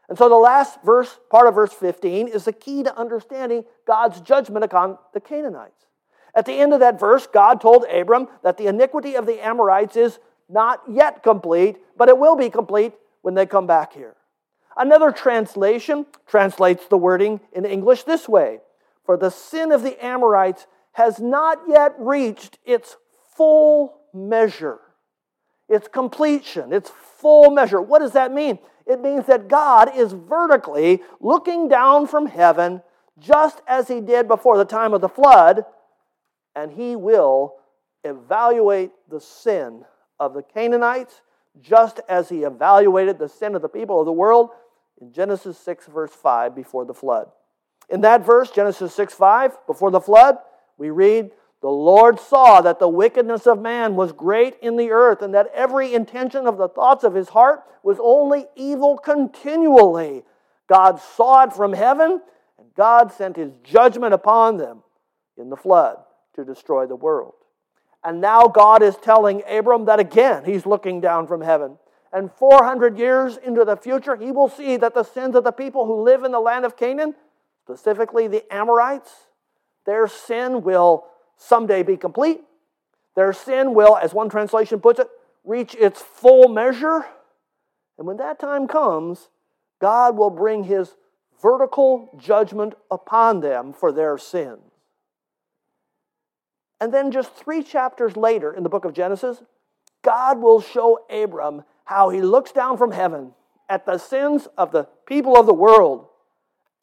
And 0.08 0.18
so 0.18 0.30
the 0.30 0.36
last 0.36 0.82
verse, 0.86 1.20
part 1.30 1.50
of 1.50 1.56
verse 1.56 1.74
15, 1.74 2.30
is 2.30 2.46
the 2.46 2.54
key 2.54 2.82
to 2.84 2.98
understanding 2.98 3.66
God's 3.86 4.22
judgment 4.22 4.64
upon 4.64 5.00
the 5.14 5.20
Canaanites. 5.20 5.86
At 6.36 6.46
the 6.46 6.60
end 6.60 6.74
of 6.74 6.82
that 6.82 7.00
verse, 7.00 7.28
God 7.28 7.62
told 7.62 7.86
Abram 7.86 8.28
that 8.44 8.58
the 8.58 8.68
iniquity 8.68 9.16
of 9.16 9.26
the 9.26 9.44
Amorites 9.44 9.96
is 9.96 10.20
not 10.50 10.82
yet 10.90 11.24
complete, 11.24 11.78
but 11.98 12.10
it 12.10 12.18
will 12.18 12.36
be 12.36 12.50
complete 12.50 12.94
when 13.22 13.34
they 13.34 13.46
come 13.46 13.66
back 13.66 13.94
here. 13.94 14.16
Another 14.78 15.12
translation 15.12 16.06
translates 16.28 16.88
the 16.88 16.98
wording 16.98 17.40
in 17.54 17.66
English 17.66 18.04
this 18.04 18.28
way 18.28 18.60
For 19.06 19.18
the 19.18 19.32
sin 19.32 19.72
of 19.72 19.82
the 19.82 20.04
Amorites 20.04 20.68
has 20.94 21.20
not 21.20 21.60
yet 21.68 21.96
reached 21.98 22.60
its 22.66 22.98
full 23.36 24.02
measure, 24.14 24.80
its 25.70 25.88
completion, 25.88 26.74
its 26.74 26.90
full 26.90 27.52
measure. 27.52 27.82
What 27.82 28.00
does 28.00 28.14
that 28.14 28.34
mean? 28.34 28.60
It 28.86 29.02
means 29.02 29.26
that 29.26 29.48
God 29.48 29.96
is 29.96 30.14
vertically 30.14 31.02
looking 31.20 31.68
down 31.68 32.08
from 32.08 32.28
heaven 32.28 32.82
just 33.18 33.62
as 33.68 33.88
he 33.88 34.02
did 34.02 34.28
before 34.28 34.58
the 34.58 34.66
time 34.66 34.94
of 34.94 35.02
the 35.02 35.10
flood, 35.10 35.66
and 36.56 36.72
he 36.72 36.96
will 36.96 37.56
evaluate 38.04 38.92
the 39.10 39.20
sin 39.20 39.84
of 40.20 40.34
the 40.34 40.44
Canaanites 40.44 41.22
just 41.62 42.00
as 42.08 42.30
he 42.30 42.44
evaluated 42.44 43.20
the 43.20 43.30
sin 43.30 43.56
of 43.56 43.62
the 43.62 43.70
people 43.70 44.00
of 44.00 44.06
the 44.06 44.12
world 44.12 44.50
in 45.02 45.12
Genesis 45.12 45.58
6, 45.58 45.88
verse 45.88 46.12
5, 46.12 46.56
before 46.56 46.86
the 46.86 46.94
flood. 46.94 47.28
In 47.90 48.02
that 48.02 48.26
verse, 48.26 48.52
Genesis 48.52 48.94
6, 48.94 49.14
5, 49.14 49.68
before 49.68 49.92
the 49.92 50.02
flood, 50.02 50.38
we 50.78 50.90
read, 50.90 51.32
the 51.62 51.70
Lord 51.70 52.20
saw 52.20 52.62
that 52.62 52.80
the 52.80 52.88
wickedness 52.88 53.48
of 53.48 53.62
man 53.62 53.96
was 53.96 54.12
great 54.12 54.56
in 54.62 54.78
the 54.78 54.92
earth, 54.92 55.22
and 55.22 55.34
that 55.34 55.52
every 55.54 55.94
intention 55.94 56.48
of 56.48 56.58
the 56.58 56.70
thoughts 56.70 57.04
of 57.04 57.14
his 57.14 57.30
heart 57.30 57.64
was 57.84 57.98
only 58.02 58.46
evil 58.56 58.98
continually. 58.98 60.24
God 60.68 61.00
saw 61.00 61.44
it 61.44 61.54
from 61.54 61.74
heaven, 61.74 62.22
and 62.58 62.74
God 62.76 63.12
sent 63.12 63.36
his 63.36 63.52
judgment 63.64 64.14
upon 64.14 64.58
them 64.58 64.84
in 65.38 65.50
the 65.50 65.58
flood 65.58 65.98
to 66.36 66.46
destroy 66.46 66.86
the 66.86 66.96
world. 66.96 67.34
And 68.04 68.22
now 68.22 68.48
God 68.48 68.84
is 68.84 68.96
telling 68.98 69.42
Abram 69.50 69.86
that 69.86 70.00
again 70.00 70.46
he's 70.46 70.66
looking 70.66 71.02
down 71.02 71.28
from 71.28 71.42
heaven. 71.42 71.78
And 72.14 72.32
400 72.32 72.98
years 72.98 73.38
into 73.38 73.66
the 73.66 73.76
future, 73.76 74.16
he 74.16 74.32
will 74.32 74.48
see 74.48 74.78
that 74.78 74.94
the 74.94 75.04
sins 75.04 75.36
of 75.36 75.44
the 75.44 75.52
people 75.52 75.86
who 75.86 76.04
live 76.04 76.24
in 76.24 76.32
the 76.32 76.40
land 76.40 76.64
of 76.64 76.78
Canaan, 76.78 77.16
specifically 77.64 78.28
the 78.28 78.46
Amorites, 78.54 79.12
their 79.86 80.08
sin 80.08 80.62
will 80.62 81.06
someday 81.38 81.84
be 81.84 81.98
complete. 81.98 82.42
Their 83.16 83.34
sin 83.34 83.74
will, 83.74 83.98
as 83.98 84.14
one 84.14 84.30
translation 84.30 84.80
puts 84.80 85.00
it, 85.00 85.10
reach 85.44 85.76
its 85.76 86.02
full 86.02 86.48
measure. 86.48 87.06
And 87.98 88.08
when 88.08 88.18
that 88.18 88.40
time 88.40 88.68
comes, 88.68 89.30
God 89.80 90.16
will 90.16 90.30
bring 90.30 90.64
his 90.64 90.96
vertical 91.42 92.10
judgment 92.18 92.76
upon 92.90 93.42
them 93.42 93.74
for 93.74 93.92
their 93.92 94.18
sins. 94.18 94.75
And 96.86 96.94
then, 96.94 97.10
just 97.10 97.34
three 97.34 97.64
chapters 97.64 98.16
later 98.16 98.54
in 98.54 98.62
the 98.62 98.70
book 98.70 98.86
of 98.86 98.94
Genesis, 98.94 99.42
God 100.04 100.40
will 100.40 100.62
show 100.62 101.00
Abram 101.10 101.64
how 101.86 102.10
he 102.10 102.22
looks 102.22 102.52
down 102.52 102.78
from 102.78 102.92
heaven 102.92 103.32
at 103.68 103.88
the 103.88 103.98
sins 103.98 104.48
of 104.56 104.72
the 104.72 104.84
people 105.08 105.36
of 105.36 105.48
the 105.48 105.54
world. 105.56 106.06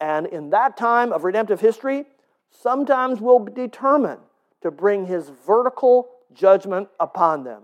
And 0.01 0.27
in 0.27 0.49
that 0.49 0.75
time 0.75 1.13
of 1.13 1.23
redemptive 1.23 1.61
history, 1.61 2.03
sometimes 2.51 3.21
will 3.21 3.45
determine 3.45 4.17
to 4.61 4.71
bring 4.71 5.05
his 5.05 5.31
vertical 5.47 6.09
judgment 6.33 6.89
upon 6.99 7.45
them. 7.45 7.61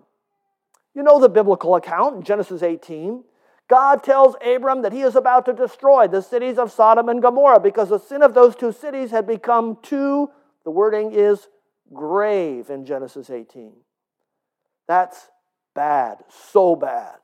You 0.95 1.03
know 1.03 1.19
the 1.19 1.27
biblical 1.27 1.75
account 1.75 2.15
in 2.15 2.23
Genesis 2.23 2.63
18. 2.63 3.21
God 3.67 4.01
tells 4.01 4.37
Abram 4.45 4.83
that 4.83 4.93
he 4.93 5.01
is 5.01 5.17
about 5.17 5.45
to 5.47 5.51
destroy 5.51 6.07
the 6.07 6.21
cities 6.21 6.57
of 6.57 6.71
Sodom 6.71 7.09
and 7.09 7.21
Gomorrah 7.21 7.59
because 7.59 7.89
the 7.89 7.99
sin 7.99 8.21
of 8.21 8.33
those 8.33 8.55
two 8.55 8.71
cities 8.71 9.11
had 9.11 9.27
become 9.27 9.77
too, 9.83 10.29
the 10.63 10.71
wording 10.71 11.11
is 11.11 11.49
grave 11.93 12.69
in 12.69 12.85
Genesis 12.85 13.29
18. 13.29 13.73
That's 14.87 15.29
bad, 15.75 16.23
so 16.51 16.75
bad. 16.75 17.17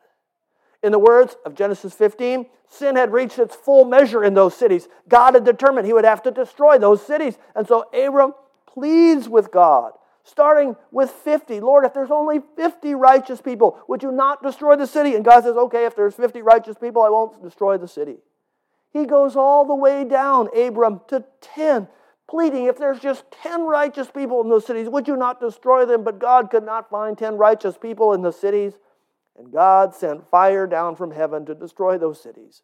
In 0.84 0.92
the 0.92 1.00
words 1.00 1.36
of 1.46 1.56
Genesis 1.56 1.94
15, 1.94 2.46
sin 2.70 2.96
had 2.96 3.12
reached 3.12 3.40
its 3.40 3.56
full 3.56 3.86
measure 3.86 4.24
in 4.24 4.34
those 4.36 4.56
cities. 4.56 4.88
God 5.08 5.34
had 5.34 5.44
determined 5.44 5.88
he 5.88 5.94
would 5.94 6.06
have 6.06 6.22
to 6.24 6.32
destroy 6.32 6.78
those 6.78 7.06
cities. 7.06 7.38
And 7.56 7.68
so 7.68 7.86
Abram 7.92 8.34
pleads 8.68 9.28
with 9.28 9.52
God, 9.52 9.94
starting 10.24 10.76
with 10.92 11.10
50. 11.10 11.60
Lord, 11.60 11.86
if 11.86 11.94
there's 11.94 12.12
only 12.12 12.40
50 12.56 12.94
righteous 12.94 13.42
people, 13.42 13.80
would 13.88 14.04
you 14.04 14.12
not 14.12 14.44
destroy 14.44 14.76
the 14.76 14.86
city? 14.86 15.16
And 15.16 15.26
God 15.26 15.44
says, 15.44 15.56
okay, 15.56 15.86
if 15.86 15.96
there's 15.96 16.14
50 16.14 16.42
righteous 16.44 16.78
people, 16.78 17.02
I 17.02 17.10
won't 17.10 17.42
destroy 17.42 17.78
the 17.78 17.88
city. 17.88 18.18
He 18.94 19.06
goes 19.06 19.36
all 19.36 19.66
the 19.66 19.76
way 19.76 20.06
down, 20.06 20.50
Abram, 20.56 21.02
to 21.08 21.26
10, 21.42 21.88
pleading, 22.29 22.65
if 22.65 22.77
there's 22.77 23.00
just 23.00 23.25
10 23.44 23.65
righteous 23.65 24.10
people 24.10 24.41
in 24.41 24.50
those 24.50 24.65
cities, 24.65 24.89
would 24.89 25.08
you 25.08 25.15
not 25.15 25.39
destroy 25.39 25.86
them? 25.86 26.03
But 26.03 26.20
God 26.20 26.50
could 26.50 26.65
not 26.65 26.89
find 26.89 27.17
10 27.17 27.38
righteous 27.38 27.77
people 27.77 28.13
in 28.13 28.22
the 28.22 28.32
cities. 28.32 28.74
And 29.38 29.51
God 29.51 29.94
sent 29.94 30.29
fire 30.29 30.65
down 30.65 30.96
from 30.96 31.12
heaven 31.12 31.46
to 31.46 31.55
destroy 31.55 31.98
those 31.98 32.22
cities 32.22 32.63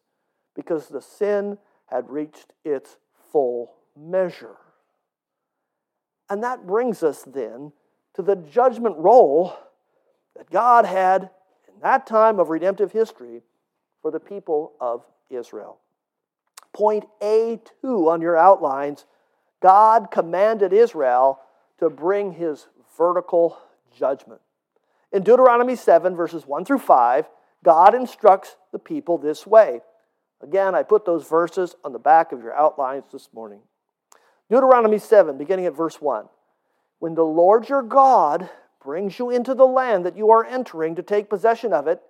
because 0.54 0.88
the 0.88 1.02
sin 1.02 1.58
had 1.86 2.08
reached 2.08 2.54
its 2.64 2.96
full 3.30 3.74
measure. 3.96 4.56
And 6.30 6.42
that 6.42 6.66
brings 6.66 7.02
us 7.02 7.22
then 7.22 7.72
to 8.14 8.22
the 8.22 8.36
judgment 8.36 8.96
role 8.96 9.54
that 10.36 10.50
God 10.50 10.86
had 10.86 11.30
in 11.68 11.80
that 11.82 12.06
time 12.06 12.40
of 12.40 12.48
redemptive 12.48 12.92
history 12.92 13.42
for 14.00 14.10
the 14.10 14.20
people 14.20 14.72
of 14.80 15.04
Israel. 15.28 15.78
Point 16.72 17.04
A2 17.20 18.08
on 18.08 18.22
your 18.22 18.36
outlines 18.36 19.04
God 19.62 20.10
commanded 20.10 20.72
Israel 20.72 21.40
to 21.78 21.88
bring 21.88 22.32
his 22.32 22.66
vertical 22.98 23.56
judgment. 23.96 24.40
In 25.12 25.22
Deuteronomy 25.22 25.76
7, 25.76 26.14
verses 26.16 26.46
1 26.46 26.64
through 26.64 26.78
5, 26.78 27.28
God 27.64 27.94
instructs 27.94 28.56
the 28.72 28.78
people 28.78 29.18
this 29.18 29.46
way. 29.46 29.80
Again, 30.42 30.74
I 30.74 30.82
put 30.82 31.04
those 31.04 31.26
verses 31.26 31.76
on 31.84 31.92
the 31.92 31.98
back 31.98 32.32
of 32.32 32.42
your 32.42 32.54
outlines 32.54 33.04
this 33.12 33.28
morning. 33.32 33.60
Deuteronomy 34.50 34.98
7, 34.98 35.38
beginning 35.38 35.66
at 35.66 35.76
verse 35.76 36.00
1. 36.00 36.26
When 36.98 37.14
the 37.14 37.24
Lord 37.24 37.68
your 37.68 37.82
God 37.82 38.50
brings 38.82 39.18
you 39.18 39.30
into 39.30 39.54
the 39.54 39.66
land 39.66 40.04
that 40.04 40.16
you 40.16 40.30
are 40.30 40.44
entering 40.44 40.96
to 40.96 41.02
take 41.02 41.30
possession 41.30 41.72
of 41.72 41.86
it, 41.86 42.02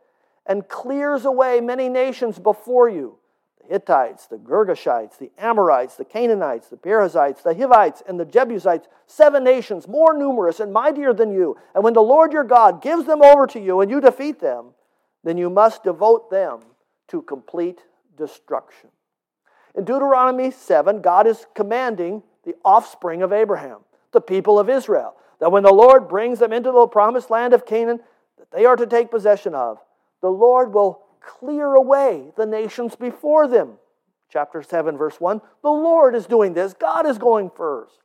and 0.47 0.68
clears 0.68 1.25
away 1.25 1.61
many 1.61 1.88
nations 1.88 2.38
before 2.38 2.88
you 2.88 3.16
the 3.62 3.75
Hittites, 3.75 4.26
the 4.26 4.37
Girgashites, 4.37 5.19
the 5.19 5.31
Amorites, 5.38 5.97
the 5.97 6.04
Canaanites, 6.04 6.69
the 6.69 6.76
Perizzites, 6.76 7.42
the 7.42 7.54
Hivites, 7.54 8.02
and 8.07 8.19
the 8.19 8.25
Jebusites, 8.25 8.88
seven 9.07 9.45
nations 9.45 9.88
more 9.88 10.16
numerous 10.16 10.61
and 10.61 10.73
mightier 10.73 11.12
than 11.12 11.33
you. 11.33 11.57
And 11.75 11.85
when 11.85 11.95
the 11.95 12.02
Lord 12.02 12.33
your 12.33 12.45
God 12.45 12.83
gives 12.83 13.07
them 13.07 13.23
over 13.23 13.47
to 13.49 13.61
you 13.61 13.81
and 13.81 13.90
you 13.90 14.00
defeat 14.00 14.40
them, 14.40 14.71
then 15.25 15.38
you 15.38 15.50
must 15.50 15.85
devote 15.85 16.31
them 16.31 16.61
to 17.09 17.23
complete 17.23 17.81
destruction. 18.16 18.90
In 19.75 19.85
Deuteronomy 19.85 20.50
7, 20.50 21.00
God 21.00 21.26
is 21.26 21.47
commanding 21.54 22.23
the 22.45 22.54
offspring 22.64 23.23
of 23.23 23.33
Abraham, 23.33 23.78
the 24.12 24.21
people 24.21 24.59
of 24.59 24.69
Israel, 24.69 25.14
that 25.40 25.52
when 25.52 25.62
the 25.62 25.73
Lord 25.73 26.09
brings 26.09 26.38
them 26.38 26.52
into 26.52 26.71
the 26.71 26.87
promised 26.87 27.31
land 27.31 27.54
of 27.54 27.66
Canaan 27.66 28.00
that 28.38 28.50
they 28.50 28.64
are 28.64 28.76
to 28.76 28.87
take 28.87 29.11
possession 29.11 29.54
of, 29.54 29.78
the 30.21 30.28
Lord 30.28 30.73
will 30.75 31.02
clear 31.25 31.75
away 31.75 32.33
the 32.37 32.47
nations 32.47 32.97
before 32.97 33.47
them. 33.47 33.75
Chapter 34.31 34.62
7, 34.62 34.97
verse 34.97 35.21
1 35.21 35.41
The 35.62 35.71
Lord 35.71 36.14
is 36.14 36.26
doing 36.26 36.55
this, 36.55 36.73
God 36.73 37.07
is 37.07 37.19
going 37.19 37.50
first. 37.50 37.99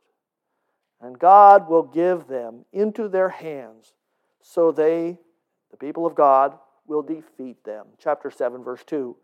And 1.00 1.18
God 1.18 1.68
will 1.68 1.84
give 1.84 2.26
them 2.26 2.64
into 2.72 3.08
their 3.08 3.28
hands 3.28 3.94
so 4.42 4.72
they, 4.72 5.18
the 5.70 5.76
people 5.76 6.06
of 6.06 6.14
God, 6.14 6.58
will 6.86 7.02
defeat 7.02 7.62
them. 7.64 7.86
Chapter 7.98 8.30
7, 8.30 8.64
verse 8.64 8.82
2. 8.84 9.14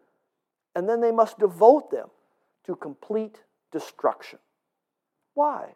And 0.76 0.88
then 0.88 1.00
they 1.00 1.10
must 1.10 1.38
devote 1.38 1.90
them 1.90 2.08
to 2.66 2.76
complete 2.76 3.42
destruction. 3.72 4.38
Why? 5.34 5.74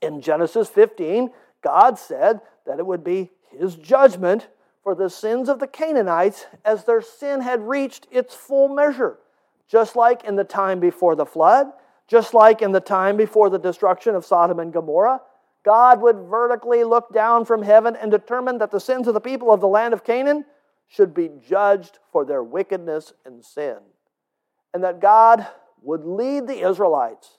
In 0.00 0.20
Genesis 0.20 0.68
15, 0.68 1.30
God 1.62 1.98
said 1.98 2.40
that 2.66 2.78
it 2.78 2.86
would 2.86 3.04
be 3.04 3.30
his 3.50 3.76
judgment 3.76 4.48
for 4.88 4.94
the 4.94 5.10
sins 5.10 5.50
of 5.50 5.58
the 5.58 5.66
Canaanites 5.66 6.46
as 6.64 6.84
their 6.84 7.02
sin 7.02 7.42
had 7.42 7.68
reached 7.68 8.06
its 8.10 8.34
full 8.34 8.70
measure. 8.70 9.18
Just 9.68 9.96
like 9.96 10.24
in 10.24 10.34
the 10.34 10.44
time 10.44 10.80
before 10.80 11.14
the 11.14 11.26
flood, 11.26 11.66
just 12.06 12.32
like 12.32 12.62
in 12.62 12.72
the 12.72 12.80
time 12.80 13.14
before 13.18 13.50
the 13.50 13.58
destruction 13.58 14.14
of 14.14 14.24
Sodom 14.24 14.58
and 14.60 14.72
Gomorrah, 14.72 15.20
God 15.62 16.00
would 16.00 16.16
vertically 16.16 16.84
look 16.84 17.12
down 17.12 17.44
from 17.44 17.60
heaven 17.60 17.96
and 17.96 18.10
determine 18.10 18.56
that 18.56 18.70
the 18.70 18.80
sins 18.80 19.06
of 19.06 19.12
the 19.12 19.20
people 19.20 19.52
of 19.52 19.60
the 19.60 19.68
land 19.68 19.92
of 19.92 20.04
Canaan 20.04 20.46
should 20.86 21.12
be 21.12 21.32
judged 21.46 21.98
for 22.10 22.24
their 22.24 22.42
wickedness 22.42 23.12
and 23.26 23.44
sin. 23.44 23.76
And 24.72 24.82
that 24.84 25.02
God 25.02 25.46
would 25.82 26.06
lead 26.06 26.46
the 26.46 26.66
Israelites 26.66 27.36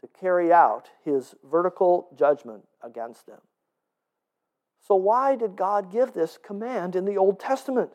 to 0.00 0.06
carry 0.20 0.52
out 0.52 0.90
his 1.04 1.34
vertical 1.42 2.06
judgment 2.16 2.62
against 2.84 3.26
them. 3.26 3.40
So, 4.86 4.96
why 4.96 5.36
did 5.36 5.56
God 5.56 5.90
give 5.90 6.12
this 6.12 6.38
command 6.44 6.94
in 6.94 7.06
the 7.06 7.16
Old 7.16 7.40
Testament? 7.40 7.90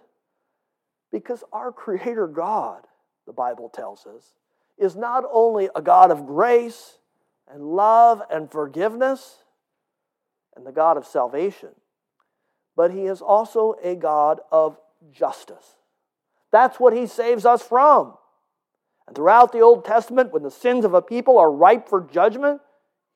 Because 1.11 1.43
our 1.53 1.71
Creator 1.71 2.27
God, 2.27 2.81
the 3.27 3.33
Bible 3.33 3.69
tells 3.69 4.07
us, 4.07 4.33
is 4.77 4.95
not 4.95 5.23
only 5.31 5.69
a 5.75 5.81
God 5.81 6.09
of 6.09 6.25
grace 6.25 6.97
and 7.47 7.63
love 7.63 8.23
and 8.31 8.51
forgiveness 8.51 9.43
and 10.55 10.65
the 10.65 10.71
God 10.71 10.97
of 10.97 11.05
salvation, 11.05 11.69
but 12.75 12.91
He 12.91 13.05
is 13.05 13.21
also 13.21 13.75
a 13.83 13.93
God 13.93 14.39
of 14.51 14.77
justice. 15.11 15.75
That's 16.51 16.79
what 16.79 16.93
He 16.93 17.05
saves 17.05 17.45
us 17.45 17.61
from. 17.61 18.13
And 19.05 19.15
throughout 19.15 19.51
the 19.51 19.59
Old 19.59 19.85
Testament, 19.85 20.33
when 20.33 20.43
the 20.43 20.49
sins 20.49 20.85
of 20.85 20.95
a 20.95 21.03
people 21.03 21.37
are 21.37 21.51
ripe 21.51 21.87
for 21.87 22.01
judgment, 22.01 22.61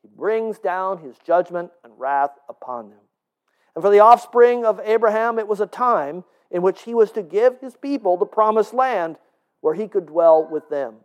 He 0.03 0.10
brings 0.15 0.60
down 0.60 1.00
His 1.00 1.15
judgment 1.25 1.72
and 1.84 1.94
wrath 1.98 2.38
upon 2.48 2.92
them. 2.92 3.00
And 3.75 3.84
for 3.84 3.89
the 3.89 4.00
offspring 4.00 4.65
of 4.65 4.80
Abraham, 4.84 5.39
it 5.39 5.48
was 5.48 5.60
a 5.60 5.68
time 5.68 6.24
in 6.51 6.62
which 6.62 6.84
he 6.84 6.94
was 6.94 7.12
to 7.13 7.24
give 7.24 7.60
his 7.60 7.75
people 7.75 8.18
the 8.18 8.25
promised 8.25 8.74
land 8.74 9.18
where 9.62 9.74
he 9.74 9.88
could 9.88 10.06
dwell 10.06 10.48
with 10.50 10.70
them. 10.70 10.96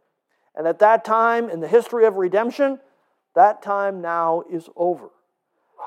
And 0.54 0.66
at 0.66 0.80
that 0.80 1.04
time 1.04 1.48
in 1.48 1.60
the 1.60 1.68
history 1.68 2.04
of 2.04 2.16
redemption, 2.16 2.80
that 3.34 3.62
time 3.62 4.00
now 4.00 4.42
is 4.50 4.68
over. 4.76 5.10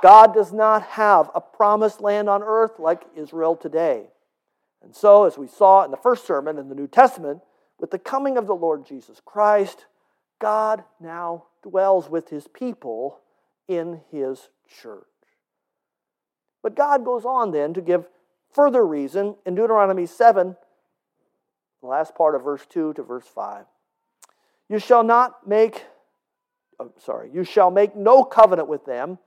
God 0.01 0.33
does 0.33 0.51
not 0.51 0.81
have 0.83 1.29
a 1.35 1.41
promised 1.41 2.01
land 2.01 2.29
on 2.29 2.41
earth 2.41 2.79
like 2.79 3.03
Israel 3.15 3.55
today. 3.55 4.07
And 4.81 4.95
so, 4.95 5.25
as 5.25 5.37
we 5.37 5.47
saw 5.47 5.83
in 5.83 5.91
the 5.91 5.97
first 5.97 6.25
sermon 6.25 6.57
in 6.57 6.69
the 6.69 6.75
New 6.75 6.87
Testament, 6.87 7.41
with 7.79 7.91
the 7.91 7.99
coming 7.99 8.37
of 8.37 8.47
the 8.47 8.55
Lord 8.55 8.85
Jesus 8.85 9.21
Christ, 9.23 9.85
God 10.39 10.83
now 10.99 11.45
dwells 11.61 12.09
with 12.09 12.29
his 12.29 12.47
people 12.47 13.19
in 13.67 14.01
his 14.11 14.49
church. 14.81 15.10
But 16.63 16.75
God 16.75 17.03
goes 17.03 17.25
on 17.25 17.51
then 17.51 17.73
to 17.73 17.81
give 17.81 18.07
further 18.51 18.85
reason 18.85 19.35
in 19.45 19.55
Deuteronomy 19.55 20.05
7, 20.05 20.55
the 21.81 21.87
last 21.87 22.15
part 22.15 22.35
of 22.35 22.43
verse 22.43 22.65
2 22.69 22.93
to 22.93 23.03
verse 23.03 23.25
5. 23.25 23.65
You 24.69 24.79
shall 24.79 25.03
not 25.03 25.47
make, 25.47 25.85
oh, 26.79 26.91
sorry, 26.99 27.29
you 27.33 27.43
shall 27.43 27.71
make 27.71 27.95
no 27.95 28.23
covenant 28.23 28.67
with 28.67 28.85
them 28.85 29.17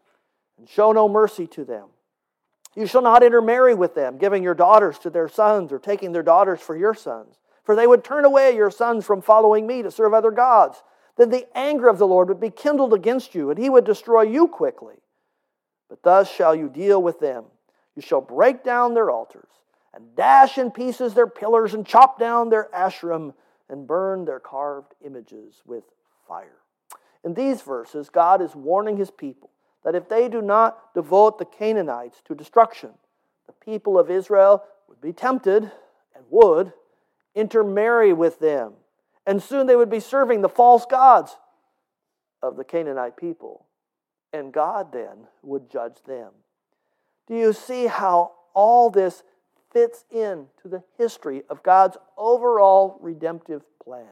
and 0.59 0.69
show 0.69 0.93
no 0.93 1.09
mercy 1.09 1.47
to 1.49 1.65
them. 1.65 1.89
You 2.77 2.87
shall 2.87 3.03
not 3.03 3.23
intermarry 3.23 3.75
with 3.75 3.95
them, 3.95 4.19
giving 4.19 4.43
your 4.43 4.55
daughters 4.55 4.99
to 5.01 5.11
their 5.11 5.29
sons 5.29 5.73
or 5.73 5.79
taking 5.79 6.13
their 6.13 6.23
daughters 6.23 6.61
for 6.61 6.77
your 6.77 6.95
sons. 6.95 7.39
For 7.63 7.77
they 7.77 7.87
would 7.87 8.05
turn 8.05 8.25
away 8.25 8.55
your 8.55 8.71
sons 8.71 9.05
from 9.05 9.23
following 9.23 9.67
me 9.67 9.83
to 9.83 9.91
serve 9.91 10.13
other 10.13 10.31
gods. 10.31 10.83
Then 11.17 11.31
the 11.31 11.47
anger 11.57 11.89
of 11.89 11.99
the 11.99 12.07
Lord 12.07 12.29
would 12.29 12.41
be 12.41 12.51
kindled 12.51 12.93
against 12.93 13.35
you, 13.35 13.51
and 13.51 13.59
he 13.59 13.71
would 13.71 13.85
destroy 13.85 14.23
you 14.23 14.49
quickly. 14.49 14.97
But 15.95 16.03
thus 16.03 16.29
shall 16.29 16.57
you 16.57 16.69
deal 16.69 17.01
with 17.01 17.21
them. 17.21 17.45
You 17.95 18.03
shall 18.03 18.21
break 18.21 18.65
down 18.65 18.95
their 18.95 19.13
altars, 19.13 19.49
and 19.95 20.17
dash 20.17 20.59
in 20.59 20.73
pieces 20.73 21.15
their 21.15 21.29
pillars, 21.29 21.73
and 21.73 21.87
chop 21.87 22.19
down 22.19 22.49
their 22.49 22.69
asherim, 22.75 23.33
and 23.69 23.87
burn 23.87 24.25
their 24.25 24.41
carved 24.41 24.93
images 25.07 25.63
with 25.65 25.85
fire. 26.27 26.57
In 27.23 27.35
these 27.35 27.63
verses, 27.63 28.11
God 28.11 28.43
is 28.43 28.57
warning 28.57 28.97
his 28.97 29.13
people 29.13 29.51
that 29.85 29.95
if 29.95 30.09
they 30.09 30.29
do 30.29 30.43
not 30.43 30.93
devote 30.95 31.39
the 31.39 31.45
Canaanites 31.45 32.21
to 32.25 32.35
destruction, 32.35 32.91
the 33.47 33.53
people 33.53 33.97
of 33.97 34.11
Israel 34.11 34.65
would 34.89 35.01
be 35.01 35.13
tempted 35.13 35.63
and 35.63 36.25
would 36.29 36.73
intermarry 37.37 38.13
with 38.13 38.41
them. 38.41 38.73
And 39.29 39.41
soon 39.41 39.69
they 39.69 39.77
would 39.77 39.91
be 39.91 40.01
serving 40.01 40.41
the 40.41 40.49
false 40.49 40.87
gods 40.87 41.37
of 42.43 42.57
the 42.57 42.65
Canaanite 42.65 43.17
people 43.17 43.65
and 44.35 44.53
God 44.53 44.93
then 44.93 45.29
would 45.43 45.71
judge 45.71 46.03
them. 46.07 46.33
Do 47.27 47.37
you 47.37 47.53
see 47.53 47.87
how 47.87 48.33
all 48.53 48.91
this 48.91 49.23
fits 49.73 50.05
in 50.11 50.47
to 50.63 50.69
the 50.69 50.83
history 50.99 51.43
of 51.49 51.63
God's 51.63 51.97
overall 52.19 52.99
redemptive 53.01 53.63
plan? 53.83 54.07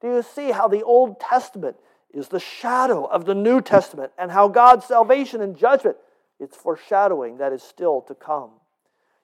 Do 0.00 0.08
you 0.08 0.22
see 0.22 0.50
how 0.50 0.66
the 0.66 0.82
Old 0.82 1.20
Testament 1.20 1.76
is 2.12 2.28
the 2.28 2.40
shadow 2.40 3.04
of 3.04 3.24
the 3.26 3.34
New 3.34 3.60
Testament 3.60 4.12
and 4.18 4.32
how 4.32 4.48
God's 4.48 4.86
salvation 4.86 5.40
and 5.40 5.56
judgment 5.56 5.96
it's 6.42 6.56
foreshadowing 6.56 7.38
that 7.38 7.52
is 7.52 7.62
still 7.62 8.00
to 8.02 8.16
come. 8.16 8.50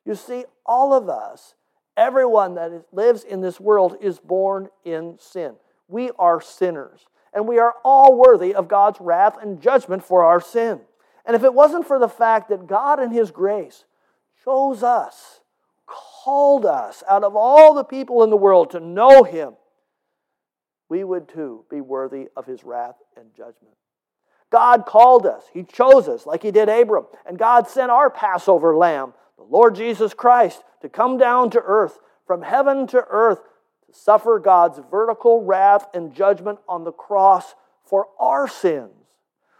You 0.04 0.14
see, 0.14 0.44
all 0.64 0.94
of 0.94 1.08
us, 1.08 1.54
everyone 1.96 2.54
that 2.54 2.84
lives 2.92 3.24
in 3.24 3.40
this 3.40 3.58
world, 3.58 3.96
is 4.00 4.20
born 4.20 4.68
in 4.84 5.16
sin. 5.18 5.54
We 5.88 6.12
are 6.16 6.40
sinners 6.40 7.08
and 7.32 7.46
we 7.46 7.58
are 7.58 7.74
all 7.84 8.16
worthy 8.16 8.54
of 8.54 8.68
God's 8.68 9.00
wrath 9.00 9.36
and 9.40 9.60
judgment 9.60 10.04
for 10.04 10.24
our 10.24 10.40
sin. 10.40 10.80
And 11.24 11.36
if 11.36 11.44
it 11.44 11.54
wasn't 11.54 11.86
for 11.86 11.98
the 11.98 12.08
fact 12.08 12.48
that 12.48 12.66
God 12.66 13.00
in 13.00 13.10
His 13.10 13.30
grace 13.30 13.84
chose 14.44 14.82
us, 14.82 15.40
called 15.86 16.64
us 16.64 17.02
out 17.08 17.24
of 17.24 17.36
all 17.36 17.74
the 17.74 17.84
people 17.84 18.22
in 18.22 18.30
the 18.30 18.36
world 18.36 18.70
to 18.70 18.80
know 18.80 19.24
Him, 19.24 19.54
we 20.88 21.04
would 21.04 21.28
too 21.28 21.64
be 21.70 21.80
worthy 21.80 22.28
of 22.36 22.46
His 22.46 22.64
wrath 22.64 22.96
and 23.16 23.34
judgment. 23.34 23.74
God 24.50 24.86
called 24.86 25.26
us, 25.26 25.44
He 25.52 25.62
chose 25.62 26.08
us 26.08 26.24
like 26.24 26.42
He 26.42 26.50
did 26.50 26.68
Abram, 26.68 27.06
and 27.26 27.38
God 27.38 27.68
sent 27.68 27.90
our 27.90 28.08
Passover 28.08 28.76
lamb, 28.76 29.12
the 29.36 29.44
Lord 29.44 29.74
Jesus 29.74 30.14
Christ, 30.14 30.62
to 30.80 30.88
come 30.88 31.18
down 31.18 31.50
to 31.50 31.60
earth, 31.60 31.98
from 32.26 32.42
heaven 32.42 32.86
to 32.88 33.04
earth, 33.08 33.40
to 33.88 33.98
suffer 33.98 34.38
God's 34.38 34.80
vertical 34.90 35.44
wrath 35.44 35.86
and 35.94 36.14
judgment 36.14 36.58
on 36.68 36.84
the 36.84 36.92
cross 36.92 37.54
for 37.84 38.06
our 38.20 38.46
sins, 38.46 38.92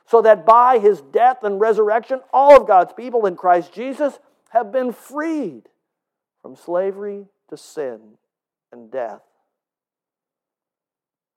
so 0.07 0.23
that 0.23 0.47
by 0.47 0.79
his 0.79 1.01
death 1.01 1.43
and 1.43 1.61
resurrection, 1.61 2.21
all 2.33 2.61
of 2.61 2.67
God's 2.67 2.93
people 2.93 3.27
in 3.27 3.37
Christ 3.37 3.73
Jesus 3.73 4.19
have 4.51 4.73
been 4.73 4.93
freed 4.93 5.62
from 6.43 6.57
slavery 6.57 7.27
to 7.49 7.57
sin 7.57 8.01
and 8.73 8.91
death. 8.91 9.23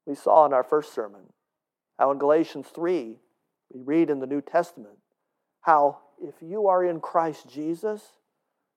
We 0.05 0.15
saw 0.15 0.45
in 0.45 0.53
our 0.53 0.63
first 0.63 0.93
sermon 0.93 1.21
how 1.97 2.11
in 2.11 2.17
Galatians 2.17 2.67
3, 2.73 3.17
we 3.73 3.81
read 3.81 4.09
in 4.09 4.19
the 4.19 4.27
New 4.27 4.41
Testament 4.41 4.97
how 5.61 5.99
if 6.21 6.35
you 6.41 6.67
are 6.67 6.83
in 6.83 6.99
Christ 6.99 7.47
Jesus, 7.47 8.01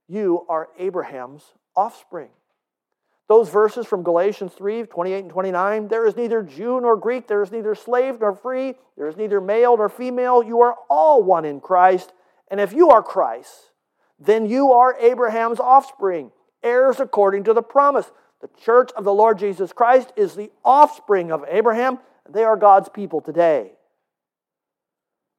you 0.07 0.46
are 0.48 0.68
Abraham's 0.79 1.42
offspring. 1.74 2.31
Those 3.26 3.48
verses 3.48 3.87
from 3.87 4.02
Galatians 4.02 4.52
3 4.52 4.84
28 4.84 5.18
and 5.18 5.30
29 5.30 5.88
there 5.88 6.06
is 6.06 6.16
neither 6.16 6.42
Jew 6.42 6.80
nor 6.80 6.96
Greek, 6.96 7.26
there 7.26 7.42
is 7.42 7.50
neither 7.50 7.74
slave 7.74 8.20
nor 8.20 8.34
free, 8.34 8.74
there 8.96 9.08
is 9.08 9.16
neither 9.16 9.40
male 9.40 9.76
nor 9.76 9.88
female. 9.88 10.42
You 10.42 10.60
are 10.60 10.76
all 10.90 11.22
one 11.22 11.44
in 11.44 11.60
Christ. 11.60 12.12
And 12.48 12.60
if 12.60 12.72
you 12.72 12.90
are 12.90 13.02
Christ, 13.02 13.70
then 14.18 14.46
you 14.46 14.72
are 14.72 14.96
Abraham's 15.00 15.58
offspring, 15.58 16.30
heirs 16.62 17.00
according 17.00 17.44
to 17.44 17.54
the 17.54 17.62
promise. 17.62 18.10
The 18.42 18.50
church 18.62 18.90
of 18.94 19.04
the 19.04 19.12
Lord 19.12 19.38
Jesus 19.38 19.72
Christ 19.72 20.12
is 20.16 20.34
the 20.34 20.50
offspring 20.62 21.32
of 21.32 21.44
Abraham, 21.48 21.98
they 22.28 22.44
are 22.44 22.56
God's 22.56 22.88
people 22.88 23.20
today. 23.20 23.72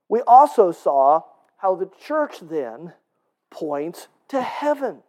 We 0.10 0.22
also 0.22 0.72
saw 0.72 1.22
how 1.58 1.76
the 1.76 1.90
church 2.06 2.38
then 2.42 2.94
points 3.50 4.08
to 4.30 4.42
heaven. 4.42 5.02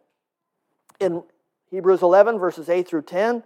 In 0.99 1.23
Hebrews 1.69 2.01
11, 2.01 2.39
verses 2.39 2.69
8 2.69 2.87
through 2.87 3.03
10. 3.03 3.43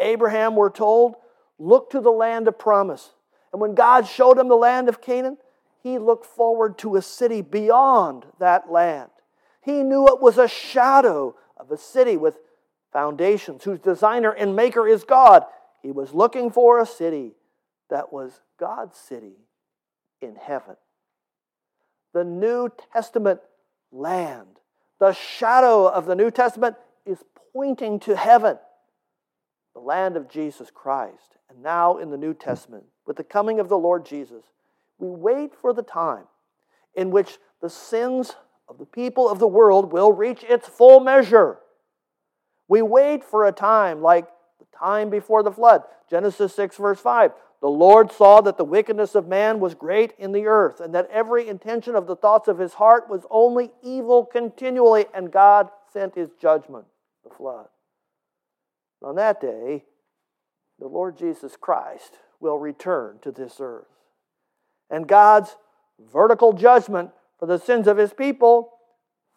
Abraham, 0.00 0.56
we're 0.56 0.70
told, 0.70 1.14
looked 1.58 1.92
to 1.92 2.00
the 2.00 2.10
land 2.10 2.48
of 2.48 2.58
promise. 2.58 3.10
And 3.52 3.60
when 3.60 3.74
God 3.74 4.06
showed 4.06 4.38
him 4.38 4.48
the 4.48 4.56
land 4.56 4.88
of 4.88 5.00
Canaan, 5.00 5.36
he 5.82 5.98
looked 5.98 6.26
forward 6.26 6.78
to 6.78 6.96
a 6.96 7.02
city 7.02 7.42
beyond 7.42 8.26
that 8.38 8.70
land. 8.70 9.10
He 9.62 9.82
knew 9.82 10.06
it 10.08 10.20
was 10.20 10.38
a 10.38 10.48
shadow 10.48 11.36
of 11.56 11.70
a 11.70 11.76
city 11.76 12.16
with 12.16 12.38
foundations, 12.92 13.64
whose 13.64 13.78
designer 13.78 14.30
and 14.30 14.56
maker 14.56 14.86
is 14.88 15.04
God. 15.04 15.44
He 15.82 15.90
was 15.90 16.12
looking 16.12 16.50
for 16.50 16.80
a 16.80 16.86
city 16.86 17.32
that 17.88 18.12
was 18.12 18.40
God's 18.58 18.96
city 18.96 19.36
in 20.20 20.36
heaven. 20.36 20.76
The 22.12 22.24
New 22.24 22.70
Testament 22.92 23.40
land, 23.92 24.48
the 24.98 25.12
shadow 25.12 25.86
of 25.86 26.06
the 26.06 26.16
New 26.16 26.30
Testament 26.30 26.76
pointing 27.52 28.00
to 28.00 28.16
heaven, 28.16 28.58
the 29.74 29.80
land 29.80 30.16
of 30.16 30.28
Jesus 30.28 30.70
Christ. 30.70 31.36
And 31.48 31.62
now 31.62 31.98
in 31.98 32.10
the 32.10 32.16
New 32.16 32.34
Testament, 32.34 32.84
with 33.06 33.16
the 33.16 33.24
coming 33.24 33.60
of 33.60 33.68
the 33.68 33.78
Lord 33.78 34.06
Jesus, 34.06 34.44
we 34.98 35.08
wait 35.08 35.52
for 35.60 35.72
the 35.72 35.82
time 35.82 36.24
in 36.94 37.10
which 37.10 37.38
the 37.60 37.70
sins 37.70 38.36
of 38.68 38.78
the 38.78 38.86
people 38.86 39.28
of 39.28 39.38
the 39.38 39.48
world 39.48 39.92
will 39.92 40.12
reach 40.12 40.44
its 40.44 40.68
full 40.68 41.00
measure. 41.00 41.58
We 42.68 42.82
wait 42.82 43.24
for 43.24 43.46
a 43.46 43.52
time 43.52 44.00
like 44.00 44.28
the 44.58 44.66
time 44.76 45.10
before 45.10 45.42
the 45.42 45.50
flood. 45.50 45.82
Genesis 46.08 46.54
6, 46.54 46.76
verse 46.76 47.00
5. 47.00 47.32
The 47.60 47.68
Lord 47.68 48.10
saw 48.10 48.40
that 48.40 48.56
the 48.56 48.64
wickedness 48.64 49.14
of 49.14 49.28
man 49.28 49.60
was 49.60 49.74
great 49.74 50.14
in 50.18 50.32
the 50.32 50.46
earth, 50.46 50.80
and 50.80 50.94
that 50.94 51.10
every 51.10 51.48
intention 51.48 51.94
of 51.94 52.06
the 52.06 52.16
thoughts 52.16 52.48
of 52.48 52.58
his 52.58 52.74
heart 52.74 53.10
was 53.10 53.26
only 53.30 53.70
evil 53.82 54.24
continually, 54.24 55.06
and 55.12 55.30
God 55.30 55.68
sent 55.92 56.14
his 56.14 56.30
judgment, 56.40 56.86
the 57.24 57.34
flood. 57.34 57.66
On 59.02 59.16
that 59.16 59.40
day, 59.40 59.84
the 60.78 60.88
Lord 60.88 61.16
Jesus 61.16 61.56
Christ 61.56 62.18
will 62.40 62.58
return 62.58 63.18
to 63.22 63.30
this 63.30 63.56
earth. 63.60 63.86
And 64.90 65.06
God's 65.06 65.56
vertical 66.12 66.52
judgment 66.52 67.10
for 67.38 67.46
the 67.46 67.58
sins 67.58 67.86
of 67.86 67.96
his 67.96 68.12
people 68.12 68.72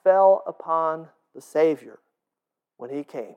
fell 0.04 0.44
upon 0.48 1.08
the 1.36 1.42
Savior 1.42 2.00
when 2.78 2.90
he 2.90 3.04
came. 3.04 3.36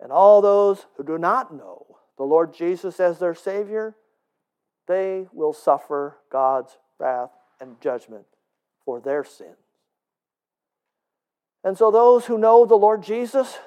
And 0.00 0.12
all 0.12 0.40
those 0.40 0.86
who 0.96 1.04
do 1.04 1.18
not 1.18 1.54
know 1.54 1.98
the 2.16 2.24
Lord 2.24 2.54
Jesus 2.54 3.00
as 3.00 3.18
their 3.18 3.34
Savior, 3.34 3.96
they 4.86 5.26
will 5.32 5.52
suffer 5.52 6.18
God's 6.30 6.76
wrath 6.98 7.30
and 7.60 7.80
judgment 7.80 8.26
for 8.84 9.00
their 9.00 9.24
sins. 9.24 9.56
And 11.64 11.76
so 11.76 11.90
those 11.90 12.26
who 12.26 12.38
know 12.38 12.64
the 12.64 12.76
Lord 12.76 13.02
Jesus 13.02 13.58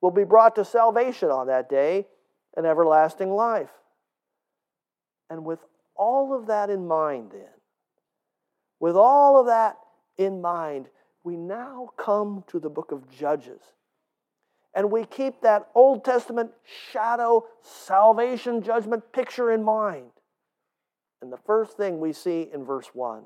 will 0.00 0.10
be 0.10 0.24
brought 0.24 0.54
to 0.56 0.64
salvation 0.64 1.30
on 1.30 1.46
that 1.46 1.68
day 1.68 2.06
and 2.56 2.66
everlasting 2.66 3.30
life. 3.30 3.70
And 5.30 5.44
with 5.44 5.60
all 5.96 6.34
of 6.34 6.46
that 6.46 6.70
in 6.70 6.86
mind, 6.86 7.30
then, 7.32 7.48
with 8.80 8.96
all 8.96 9.40
of 9.40 9.46
that 9.46 9.76
in 10.16 10.40
mind, 10.40 10.88
we 11.24 11.36
now 11.36 11.90
come 11.96 12.44
to 12.48 12.58
the 12.58 12.70
book 12.70 12.92
of 12.92 13.10
Judges. 13.10 13.60
And 14.74 14.90
we 14.90 15.04
keep 15.04 15.40
that 15.40 15.68
Old 15.74 16.04
Testament 16.04 16.52
shadow, 16.92 17.46
salvation, 17.62 18.62
judgment 18.62 19.12
picture 19.12 19.50
in 19.50 19.64
mind. 19.64 20.10
And 21.20 21.32
the 21.32 21.38
first 21.38 21.76
thing 21.76 21.98
we 21.98 22.12
see 22.12 22.48
in 22.52 22.64
verse 22.64 22.88
1 22.92 23.24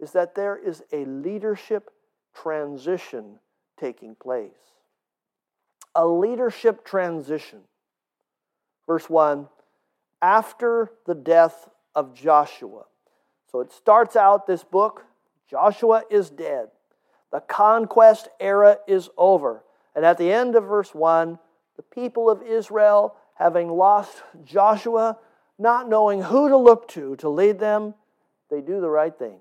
is 0.00 0.12
that 0.12 0.34
there 0.34 0.56
is 0.56 0.82
a 0.92 1.04
leadership 1.06 1.90
transition 2.34 3.38
taking 3.78 4.14
place. 4.14 4.52
A 5.94 6.06
leadership 6.06 6.84
transition. 6.84 7.60
Verse 8.86 9.08
1 9.08 9.48
After 10.22 10.90
the 11.06 11.14
death 11.14 11.68
of 11.94 12.14
Joshua. 12.14 12.84
So 13.50 13.60
it 13.60 13.72
starts 13.72 14.16
out 14.16 14.46
this 14.46 14.64
book 14.64 15.04
Joshua 15.48 16.04
is 16.10 16.30
dead. 16.30 16.68
The 17.32 17.40
conquest 17.40 18.28
era 18.38 18.78
is 18.86 19.08
over. 19.16 19.64
And 19.94 20.04
at 20.04 20.18
the 20.18 20.30
end 20.32 20.54
of 20.54 20.64
verse 20.64 20.94
1, 20.94 21.38
the 21.76 21.82
people 21.82 22.30
of 22.30 22.42
Israel, 22.42 23.16
having 23.34 23.68
lost 23.68 24.22
Joshua, 24.44 25.18
not 25.58 25.88
knowing 25.88 26.22
who 26.22 26.48
to 26.48 26.56
look 26.56 26.88
to 26.88 27.16
to 27.16 27.28
lead 27.28 27.58
them, 27.58 27.94
they 28.50 28.60
do 28.60 28.80
the 28.80 28.90
right 28.90 29.16
thing. 29.16 29.40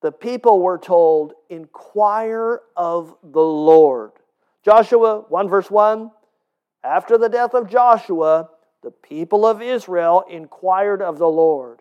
The 0.00 0.12
people 0.12 0.60
were 0.60 0.78
told, 0.78 1.32
Inquire 1.48 2.60
of 2.76 3.16
the 3.22 3.42
Lord. 3.42 4.12
Joshua 4.64 5.24
1 5.28 5.48
verse 5.48 5.70
1 5.70 6.10
After 6.84 7.18
the 7.18 7.28
death 7.28 7.54
of 7.54 7.68
Joshua, 7.68 8.50
the 8.82 8.90
people 8.90 9.46
of 9.46 9.60
Israel 9.60 10.24
inquired 10.28 11.02
of 11.02 11.18
the 11.18 11.28
Lord. 11.28 11.80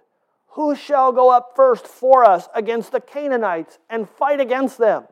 Who 0.51 0.75
shall 0.75 1.12
go 1.12 1.30
up 1.30 1.53
first 1.56 1.86
for 1.86 2.25
us 2.25 2.49
against 2.56 2.91
the 2.91 2.99
Canaanites 2.99 3.77
and 3.89 4.10
fight 4.10 4.39
against 4.39 4.80
them? 4.80 5.03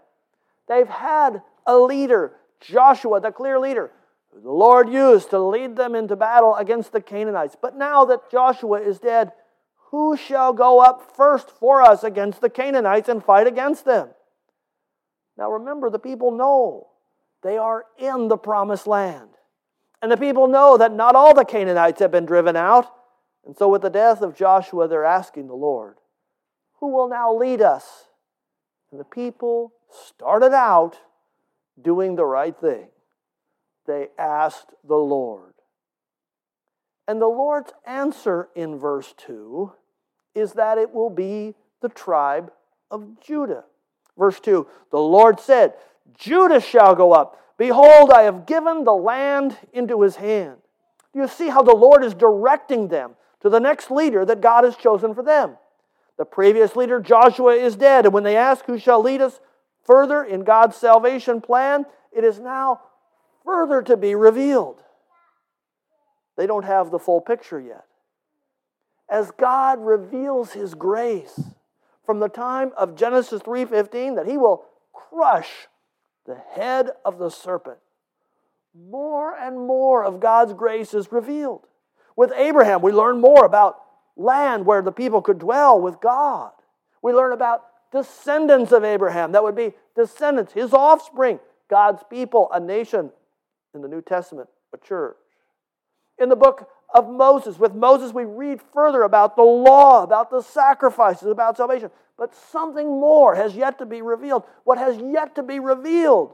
They've 0.67 0.87
had 0.87 1.43
a 1.67 1.77
leader, 1.77 2.33
Joshua, 2.59 3.21
the 3.21 3.31
clear 3.31 3.59
leader, 3.59 3.91
who 4.31 4.41
the 4.41 4.51
Lord 4.51 4.89
used 4.89 5.29
to 5.29 5.39
lead 5.39 5.75
them 5.75 5.93
into 5.93 6.15
battle 6.15 6.55
against 6.55 6.91
the 6.91 7.01
Canaanites. 7.01 7.55
But 7.61 7.77
now 7.77 8.05
that 8.05 8.31
Joshua 8.31 8.81
is 8.81 8.97
dead, 8.97 9.31
who 9.91 10.17
shall 10.17 10.53
go 10.53 10.79
up 10.79 11.15
first 11.15 11.49
for 11.49 11.81
us 11.81 12.03
against 12.03 12.41
the 12.41 12.49
Canaanites 12.49 13.09
and 13.09 13.23
fight 13.23 13.47
against 13.47 13.85
them? 13.85 14.09
Now 15.37 15.51
remember, 15.51 15.89
the 15.89 15.99
people 15.99 16.31
know 16.31 16.87
they 17.43 17.57
are 17.57 17.85
in 17.97 18.27
the 18.27 18.37
promised 18.37 18.87
land. 18.87 19.29
And 20.01 20.11
the 20.11 20.17
people 20.17 20.47
know 20.47 20.77
that 20.77 20.93
not 20.93 21.15
all 21.15 21.33
the 21.33 21.43
Canaanites 21.43 21.99
have 21.99 22.11
been 22.11 22.27
driven 22.27 22.55
out. 22.55 22.91
And 23.43 23.57
so, 23.57 23.67
with 23.67 23.81
the 23.81 23.89
death 23.89 24.21
of 24.21 24.35
Joshua, 24.35 24.87
they're 24.87 25.03
asking 25.03 25.47
the 25.47 25.55
Lord, 25.55 25.95
Who 26.79 26.91
will 26.91 27.09
now 27.09 27.33
lead 27.35 27.59
us? 27.59 28.05
And 28.91 28.99
the 28.99 29.03
people 29.03 29.73
started 29.89 30.53
out 30.53 30.97
doing 31.81 32.15
the 32.15 32.25
right 32.25 32.55
thing. 32.55 32.89
They 33.87 34.09
asked 34.17 34.73
the 34.87 34.95
Lord. 34.95 35.54
And 37.07 37.21
the 37.21 37.27
Lord's 37.27 37.71
answer 37.85 38.49
in 38.55 38.77
verse 38.79 39.13
2 39.17 39.71
is 40.33 40.53
that 40.53 40.77
it 40.77 40.93
will 40.93 41.09
be 41.09 41.55
the 41.81 41.89
tribe 41.89 42.51
of 42.89 43.19
Judah. 43.21 43.63
Verse 44.17 44.39
2 44.39 44.67
The 44.91 44.99
Lord 44.99 45.39
said, 45.39 45.73
Judah 46.17 46.59
shall 46.59 46.95
go 46.95 47.11
up. 47.13 47.41
Behold, 47.57 48.11
I 48.11 48.23
have 48.23 48.45
given 48.45 48.83
the 48.83 48.93
land 48.93 49.57
into 49.73 50.01
his 50.01 50.17
hand. 50.17 50.57
You 51.13 51.27
see 51.27 51.47
how 51.47 51.61
the 51.61 51.75
Lord 51.75 52.03
is 52.03 52.13
directing 52.13 52.89
them 52.89 53.15
to 53.41 53.49
the 53.49 53.59
next 53.59 53.89
leader 53.89 54.25
that 54.25 54.41
God 54.41 54.63
has 54.65 54.75
chosen 54.75 55.13
for 55.13 55.23
them? 55.23 55.57
The 56.17 56.25
previous 56.25 56.75
leader, 56.75 56.99
Joshua, 56.99 57.55
is 57.55 57.75
dead. 57.75 58.05
And 58.05 58.13
when 58.13 58.23
they 58.23 58.35
ask 58.35 58.65
who 58.65 58.77
shall 58.77 59.01
lead 59.01 59.21
us, 59.21 59.39
further 59.83 60.23
in 60.23 60.43
God's 60.43 60.75
salvation 60.75 61.41
plan, 61.41 61.85
it 62.11 62.23
is 62.23 62.39
now 62.39 62.81
further 63.43 63.81
to 63.83 63.95
be 63.95 64.15
revealed. 64.15 64.81
They 66.37 66.47
don't 66.47 66.65
have 66.65 66.91
the 66.91 66.99
full 66.99 67.21
picture 67.21 67.59
yet. 67.59 67.85
As 69.09 69.31
God 69.31 69.79
reveals 69.79 70.53
his 70.53 70.73
grace 70.73 71.39
from 72.05 72.19
the 72.19 72.29
time 72.29 72.71
of 72.75 72.95
Genesis 72.95 73.41
3:15 73.41 74.15
that 74.15 74.27
he 74.27 74.37
will 74.37 74.65
crush 74.93 75.67
the 76.25 76.35
head 76.35 76.91
of 77.03 77.17
the 77.19 77.29
serpent, 77.29 77.77
more 78.73 79.35
and 79.35 79.59
more 79.59 80.03
of 80.03 80.19
God's 80.19 80.53
grace 80.53 80.93
is 80.93 81.11
revealed. 81.11 81.67
With 82.15 82.31
Abraham, 82.35 82.81
we 82.81 82.91
learn 82.91 83.21
more 83.21 83.45
about 83.45 83.81
land 84.15 84.65
where 84.65 84.81
the 84.81 84.91
people 84.91 85.21
could 85.21 85.39
dwell 85.39 85.79
with 85.79 85.99
God. 85.99 86.51
We 87.01 87.13
learn 87.13 87.31
about 87.33 87.65
descendants 87.91 88.71
of 88.71 88.83
Abraham. 88.83 89.33
That 89.33 89.43
would 89.43 89.55
be 89.55 89.73
descendants, 89.95 90.53
his 90.53 90.73
offspring, 90.73 91.39
God's 91.69 92.03
people, 92.09 92.49
a 92.51 92.59
nation. 92.59 93.11
In 93.73 93.81
the 93.81 93.87
New 93.87 94.01
Testament, 94.01 94.49
a 94.73 94.77
church. 94.77 95.17
In 96.17 96.30
the 96.30 96.36
book 96.36 96.69
of 96.93 97.10
Moses, 97.10 97.60
with 97.60 97.73
Moses, 97.73 98.13
we 98.13 98.23
read 98.23 98.62
further 98.73 99.04
about 99.04 99.36
the 99.36 99.43
law, 99.43 100.04
about 100.04 100.30
the 100.32 100.41
sacrifices, 100.41 101.28
about 101.28 101.58
salvation. 101.58 101.91
But 102.17 102.34
something 102.34 102.88
more 102.88 103.36
has 103.36 103.56
yet 103.56 103.78
to 103.80 103.86
be 103.86 104.01
revealed. 104.01 104.43
What 104.63 104.78
has 104.78 104.97
yet 104.97 105.36
to 105.36 105.43
be 105.43 105.60
revealed 105.60 106.34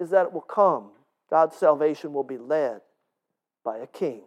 is 0.00 0.10
that 0.10 0.26
it 0.26 0.32
will 0.32 0.40
come. 0.40 0.90
God's 1.28 1.56
salvation 1.56 2.12
will 2.12 2.24
be 2.24 2.38
led 2.38 2.80
by 3.64 3.78
a 3.78 3.86
king. 3.86 4.22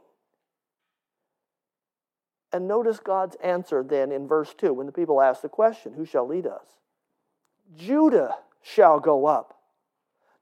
And 2.51 2.67
notice 2.67 2.99
God's 2.99 3.37
answer 3.43 3.83
then 3.83 4.11
in 4.11 4.27
verse 4.27 4.53
2 4.57 4.73
when 4.73 4.85
the 4.85 4.91
people 4.91 5.21
ask 5.21 5.41
the 5.41 5.49
question, 5.49 5.93
Who 5.93 6.05
shall 6.05 6.27
lead 6.27 6.45
us? 6.45 6.65
Judah 7.77 8.35
shall 8.61 8.99
go 8.99 9.25
up. 9.25 9.55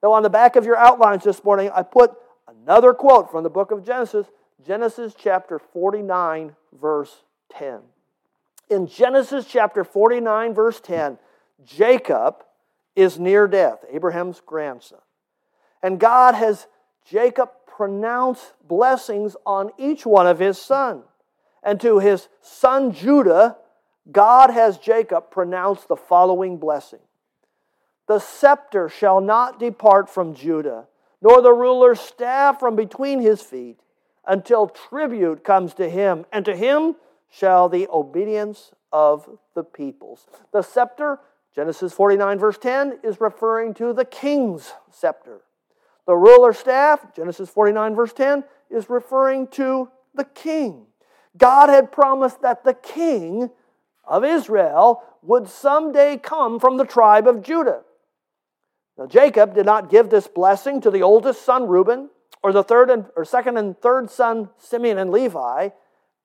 Now, 0.01 0.11
on 0.11 0.23
the 0.23 0.29
back 0.29 0.55
of 0.55 0.65
your 0.65 0.77
outlines 0.77 1.23
this 1.23 1.43
morning, 1.43 1.69
I 1.73 1.83
put 1.83 2.11
another 2.47 2.93
quote 2.93 3.31
from 3.31 3.43
the 3.43 3.49
book 3.49 3.71
of 3.71 3.85
Genesis, 3.85 4.27
Genesis 4.65 5.13
chapter 5.17 5.59
49, 5.59 6.55
verse 6.79 7.23
10. 7.51 7.79
In 8.69 8.87
Genesis 8.87 9.45
chapter 9.47 9.83
49, 9.83 10.53
verse 10.53 10.79
10, 10.81 11.17
Jacob 11.65 12.43
is 12.95 13.19
near 13.19 13.47
death, 13.47 13.85
Abraham's 13.91 14.41
grandson. 14.45 14.99
And 15.81 15.99
God 15.99 16.35
has 16.35 16.67
Jacob 17.05 17.49
pronounce 17.65 18.53
blessings 18.67 19.35
on 19.45 19.71
each 19.77 20.05
one 20.05 20.27
of 20.27 20.39
his 20.39 20.57
sons. 20.57 21.05
And 21.63 21.79
to 21.81 21.99
his 21.99 22.27
son 22.41 22.91
Judah, 22.91 23.57
God 24.11 24.49
has 24.49 24.77
Jacob 24.77 25.31
pronounce 25.31 25.83
the 25.85 25.95
following 25.95 26.57
blessing 26.57 26.99
The 28.07 28.19
scepter 28.19 28.89
shall 28.89 29.21
not 29.21 29.59
depart 29.59 30.09
from 30.09 30.33
Judah, 30.33 30.87
nor 31.21 31.41
the 31.41 31.53
ruler's 31.53 31.99
staff 31.99 32.59
from 32.59 32.75
between 32.75 33.19
his 33.19 33.41
feet, 33.41 33.79
until 34.25 34.67
tribute 34.67 35.43
comes 35.43 35.73
to 35.75 35.89
him, 35.89 36.25
and 36.31 36.45
to 36.45 36.55
him 36.55 36.95
shall 37.29 37.69
the 37.69 37.87
obedience 37.89 38.71
of 38.91 39.29
the 39.55 39.63
peoples. 39.63 40.27
The 40.51 40.61
scepter, 40.61 41.19
Genesis 41.55 41.93
49, 41.93 42.39
verse 42.39 42.57
10, 42.57 42.99
is 43.03 43.21
referring 43.21 43.73
to 43.75 43.93
the 43.93 44.05
king's 44.05 44.73
scepter. 44.91 45.41
The 46.05 46.15
ruler's 46.15 46.57
staff, 46.57 47.13
Genesis 47.15 47.49
49, 47.49 47.95
verse 47.95 48.13
10, 48.13 48.43
is 48.69 48.89
referring 48.89 49.47
to 49.49 49.89
the 50.13 50.23
king. 50.23 50.85
God 51.37 51.69
had 51.69 51.91
promised 51.91 52.41
that 52.41 52.63
the 52.63 52.73
king 52.73 53.49
of 54.05 54.23
Israel 54.23 55.03
would 55.21 55.49
someday 55.49 56.17
come 56.17 56.59
from 56.59 56.77
the 56.77 56.85
tribe 56.85 57.27
of 57.27 57.43
Judah. 57.43 57.81
Now, 58.97 59.05
Jacob 59.05 59.53
did 59.53 59.65
not 59.65 59.89
give 59.89 60.09
this 60.09 60.27
blessing 60.27 60.81
to 60.81 60.91
the 60.91 61.03
oldest 61.03 61.43
son, 61.43 61.67
Reuben, 61.67 62.09
or 62.41 62.51
the 62.51 62.63
third 62.63 62.89
and, 62.89 63.05
or 63.15 63.25
second 63.25 63.57
and 63.57 63.79
third 63.79 64.09
son, 64.09 64.49
Simeon 64.57 64.97
and 64.97 65.11
Levi. 65.11 65.69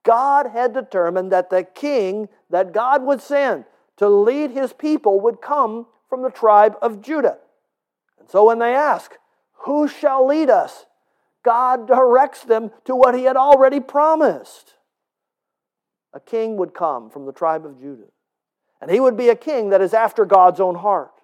God 0.04 0.46
had 0.46 0.72
determined 0.72 1.30
that 1.32 1.50
the 1.50 1.64
king 1.64 2.28
that 2.50 2.72
God 2.72 3.02
would 3.02 3.20
send 3.20 3.64
to 3.98 4.08
lead 4.08 4.50
his 4.50 4.72
people 4.72 5.20
would 5.20 5.40
come 5.40 5.86
from 6.08 6.22
the 6.22 6.30
tribe 6.30 6.76
of 6.82 7.02
Judah. 7.02 7.38
And 8.18 8.28
so 8.28 8.46
when 8.46 8.58
they 8.58 8.74
ask, 8.74 9.12
Who 9.64 9.86
shall 9.86 10.26
lead 10.26 10.50
us? 10.50 10.86
God 11.44 11.86
directs 11.86 12.42
them 12.42 12.70
to 12.84 12.94
what 12.94 13.14
he 13.14 13.24
had 13.24 13.36
already 13.36 13.80
promised. 13.80 14.74
A 16.14 16.20
king 16.20 16.56
would 16.56 16.74
come 16.74 17.10
from 17.10 17.26
the 17.26 17.32
tribe 17.32 17.64
of 17.66 17.80
Judah. 17.80 18.10
And 18.80 18.90
he 18.90 19.00
would 19.00 19.16
be 19.16 19.28
a 19.28 19.36
king 19.36 19.70
that 19.70 19.80
is 19.80 19.94
after 19.94 20.24
God's 20.24 20.60
own 20.60 20.76
heart. 20.76 21.21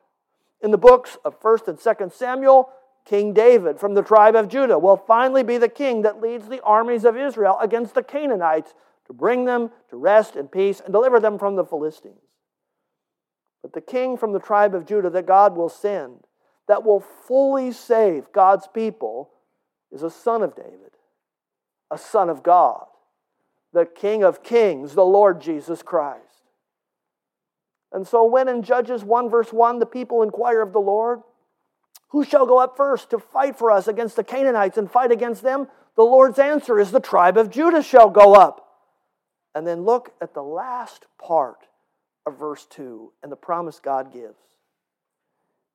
In 0.61 0.71
the 0.71 0.79
books 0.79 1.17
of 1.25 1.41
1st 1.41 1.69
and 1.69 1.79
2nd 1.79 2.13
Samuel, 2.13 2.71
King 3.05 3.33
David 3.33 3.79
from 3.79 3.95
the 3.95 4.03
tribe 4.03 4.35
of 4.35 4.49
Judah 4.49 4.79
will 4.79 4.97
finally 4.97 5.43
be 5.43 5.57
the 5.57 5.69
king 5.69 6.03
that 6.03 6.21
leads 6.21 6.49
the 6.49 6.63
armies 6.63 7.05
of 7.05 7.17
Israel 7.17 7.57
against 7.61 7.95
the 7.95 8.03
Canaanites 8.03 8.75
to 9.07 9.13
bring 9.13 9.45
them 9.45 9.71
to 9.89 9.97
rest 9.97 10.37
and 10.37 10.51
peace 10.51 10.81
and 10.81 10.93
deliver 10.93 11.19
them 11.19 11.39
from 11.39 11.57
the 11.57 11.65
Philistines. 11.65 12.21
But 13.63 13.73
the 13.73 13.81
king 13.81 14.17
from 14.17 14.33
the 14.33 14.39
tribe 14.39 14.75
of 14.75 14.85
Judah 14.87 15.11
that 15.11 15.27
God 15.27 15.57
will 15.57 15.71
send, 15.71 16.25
that 16.67 16.85
will 16.85 17.01
fully 17.01 17.73
save 17.73 18.31
God's 18.33 18.69
people, 18.69 19.31
is 19.91 20.03
a 20.03 20.11
son 20.11 20.43
of 20.43 20.55
David, 20.55 20.93
a 21.91 21.97
son 21.97 22.29
of 22.29 22.43
God, 22.43 22.87
the 23.73 23.87
King 23.87 24.23
of 24.23 24.43
kings, 24.43 24.95
the 24.95 25.05
Lord 25.05 25.41
Jesus 25.41 25.83
Christ. 25.83 26.28
And 27.93 28.07
so, 28.07 28.25
when 28.25 28.49
in 28.49 28.63
Judges 28.63 29.03
1, 29.03 29.31
verse 29.31 29.53
1, 29.53 29.79
the 29.79 29.87
people 29.87 30.23
inquire 30.23 30.61
of 30.61 30.73
the 30.73 30.79
Lord, 30.79 31.21
who 32.09 32.25
shall 32.25 32.47
go 32.47 32.59
up 32.59 32.77
first 32.77 33.11
to 33.11 33.19
fight 33.19 33.57
for 33.57 33.71
us 33.71 33.89
against 33.89 34.17
the 34.17 34.25
Canaanites 34.25 34.79
and 34.79 34.91
fight 34.91 35.13
against 35.13 35.43
them? 35.43 35.69
The 35.97 36.03
Lord's 36.05 36.39
answer 36.39 36.79
is 36.79 36.91
the 36.91 37.01
tribe 37.01 37.37
of 37.37 37.51
Judah 37.51 37.83
shall 37.83 38.11
go 38.11 38.35
up. 38.35 38.65
And 39.55 39.67
then 39.67 39.85
look 39.85 40.13
at 40.21 40.35
the 40.35 40.43
last 40.43 41.07
part 41.21 41.67
of 42.27 42.39
verse 42.39 42.67
2 42.71 43.13
and 43.23 43.33
the 43.33 43.37
promise 43.37 43.81
God 43.81 44.13
gives. 44.13 44.39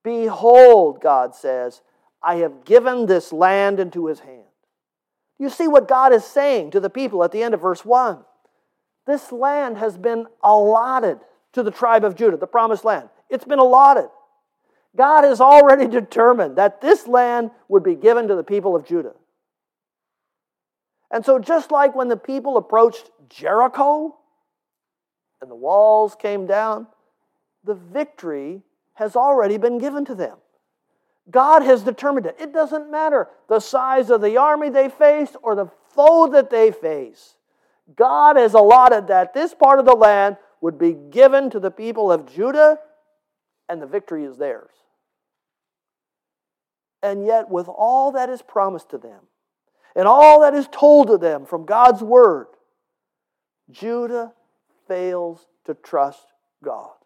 Behold, 0.02 1.00
God 1.00 1.34
says, 1.34 1.82
I 2.22 2.36
have 2.36 2.64
given 2.64 3.06
this 3.06 3.32
land 3.32 3.80
into 3.80 4.06
his 4.06 4.20
hand. 4.20 4.44
You 5.38 5.50
see 5.50 5.68
what 5.68 5.88
God 5.88 6.12
is 6.12 6.24
saying 6.24 6.70
to 6.70 6.80
the 6.80 6.90
people 6.90 7.24
at 7.24 7.32
the 7.32 7.42
end 7.42 7.54
of 7.54 7.60
verse 7.60 7.84
1. 7.84 8.18
This 9.06 9.32
land 9.32 9.76
has 9.78 9.98
been 9.98 10.26
allotted 10.42 11.18
to 11.54 11.62
the 11.62 11.70
tribe 11.70 12.04
of 12.04 12.14
Judah, 12.14 12.36
the 12.36 12.46
promised 12.46 12.84
land. 12.84 13.08
It's 13.30 13.44
been 13.44 13.58
allotted. 13.58 14.10
God 14.96 15.24
has 15.24 15.40
already 15.40 15.86
determined 15.88 16.56
that 16.56 16.80
this 16.80 17.08
land 17.08 17.50
would 17.68 17.82
be 17.82 17.94
given 17.94 18.28
to 18.28 18.36
the 18.36 18.44
people 18.44 18.76
of 18.76 18.86
Judah. 18.86 19.14
And 21.10 21.24
so, 21.24 21.38
just 21.38 21.70
like 21.70 21.94
when 21.94 22.08
the 22.08 22.16
people 22.16 22.56
approached 22.56 23.10
Jericho 23.28 24.16
and 25.40 25.50
the 25.50 25.56
walls 25.56 26.16
came 26.16 26.46
down, 26.46 26.86
the 27.64 27.74
victory 27.74 28.62
has 28.94 29.16
already 29.16 29.56
been 29.56 29.78
given 29.78 30.04
to 30.06 30.14
them. 30.14 30.36
God 31.30 31.62
has 31.62 31.82
determined 31.82 32.26
it. 32.26 32.36
It 32.38 32.52
doesn't 32.52 32.90
matter 32.90 33.28
the 33.48 33.60
size 33.60 34.10
of 34.10 34.20
the 34.20 34.36
army 34.36 34.68
they 34.68 34.88
face 34.88 35.34
or 35.42 35.54
the 35.54 35.70
foe 35.94 36.28
that 36.28 36.50
they 36.50 36.70
face. 36.70 37.36
God 37.96 38.36
has 38.36 38.54
allotted 38.54 39.08
that 39.08 39.34
this 39.34 39.54
part 39.54 39.78
of 39.78 39.86
the 39.86 39.94
land 39.94 40.36
would 40.64 40.78
be 40.78 40.94
given 40.94 41.50
to 41.50 41.60
the 41.60 41.70
people 41.70 42.10
of 42.10 42.24
Judah, 42.34 42.78
and 43.68 43.82
the 43.82 43.86
victory 43.86 44.24
is 44.24 44.38
theirs. 44.38 44.72
And 47.02 47.26
yet, 47.26 47.50
with 47.50 47.68
all 47.68 48.12
that 48.12 48.30
is 48.30 48.40
promised 48.40 48.88
to 48.92 48.96
them 48.96 49.20
and 49.94 50.08
all 50.08 50.40
that 50.40 50.54
is 50.54 50.66
told 50.72 51.08
to 51.08 51.18
them 51.18 51.44
from 51.44 51.66
God's 51.66 52.02
word, 52.02 52.46
Judah 53.70 54.32
fails 54.88 55.46
to 55.66 55.74
trust 55.74 56.24
God. 56.64 56.96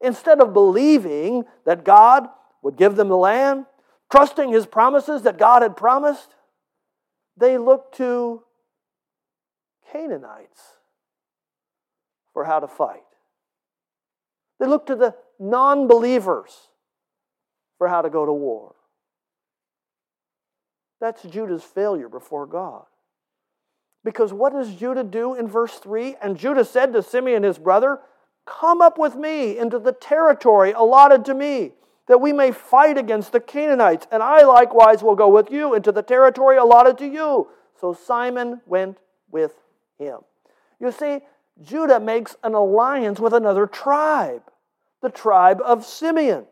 Instead 0.00 0.40
of 0.40 0.52
believing 0.52 1.44
that 1.64 1.84
God 1.84 2.26
would 2.62 2.74
give 2.74 2.96
them 2.96 3.10
the 3.10 3.16
land, 3.16 3.64
trusting 4.10 4.50
his 4.50 4.66
promises 4.66 5.22
that 5.22 5.38
God 5.38 5.62
had 5.62 5.76
promised, 5.76 6.34
they 7.36 7.58
look 7.58 7.92
to 7.92 8.42
Canaanites 9.92 10.81
for 12.32 12.44
how 12.44 12.60
to 12.60 12.68
fight. 12.68 13.02
They 14.58 14.66
look 14.66 14.86
to 14.86 14.96
the 14.96 15.14
non 15.38 15.86
believers 15.88 16.68
for 17.78 17.88
how 17.88 18.02
to 18.02 18.10
go 18.10 18.24
to 18.24 18.32
war. 18.32 18.74
That's 21.00 21.22
Judah's 21.22 21.64
failure 21.64 22.08
before 22.08 22.46
God. 22.46 22.84
Because 24.04 24.32
what 24.32 24.52
does 24.52 24.74
Judah 24.74 25.04
do 25.04 25.34
in 25.34 25.48
verse 25.48 25.74
3? 25.74 26.16
And 26.22 26.38
Judah 26.38 26.64
said 26.64 26.92
to 26.92 27.02
Simeon 27.02 27.42
his 27.42 27.58
brother, 27.58 27.98
Come 28.46 28.80
up 28.80 28.98
with 28.98 29.14
me 29.14 29.58
into 29.58 29.78
the 29.78 29.92
territory 29.92 30.72
allotted 30.72 31.24
to 31.26 31.34
me, 31.34 31.72
that 32.08 32.20
we 32.20 32.32
may 32.32 32.50
fight 32.50 32.98
against 32.98 33.32
the 33.32 33.40
Canaanites, 33.40 34.06
and 34.10 34.22
I 34.22 34.42
likewise 34.42 35.02
will 35.02 35.14
go 35.14 35.28
with 35.28 35.50
you 35.50 35.74
into 35.74 35.92
the 35.92 36.02
territory 36.02 36.56
allotted 36.56 36.98
to 36.98 37.06
you. 37.06 37.48
So 37.80 37.92
Simeon 37.92 38.60
went 38.66 38.98
with 39.30 39.52
him. 39.98 40.18
You 40.80 40.90
see, 40.90 41.20
Judah 41.62 42.00
makes 42.00 42.36
an 42.42 42.54
alliance 42.54 43.20
with 43.20 43.32
another 43.32 43.66
tribe, 43.66 44.42
the 45.00 45.10
tribe 45.10 45.60
of 45.64 45.84
Simeon. 45.84 46.44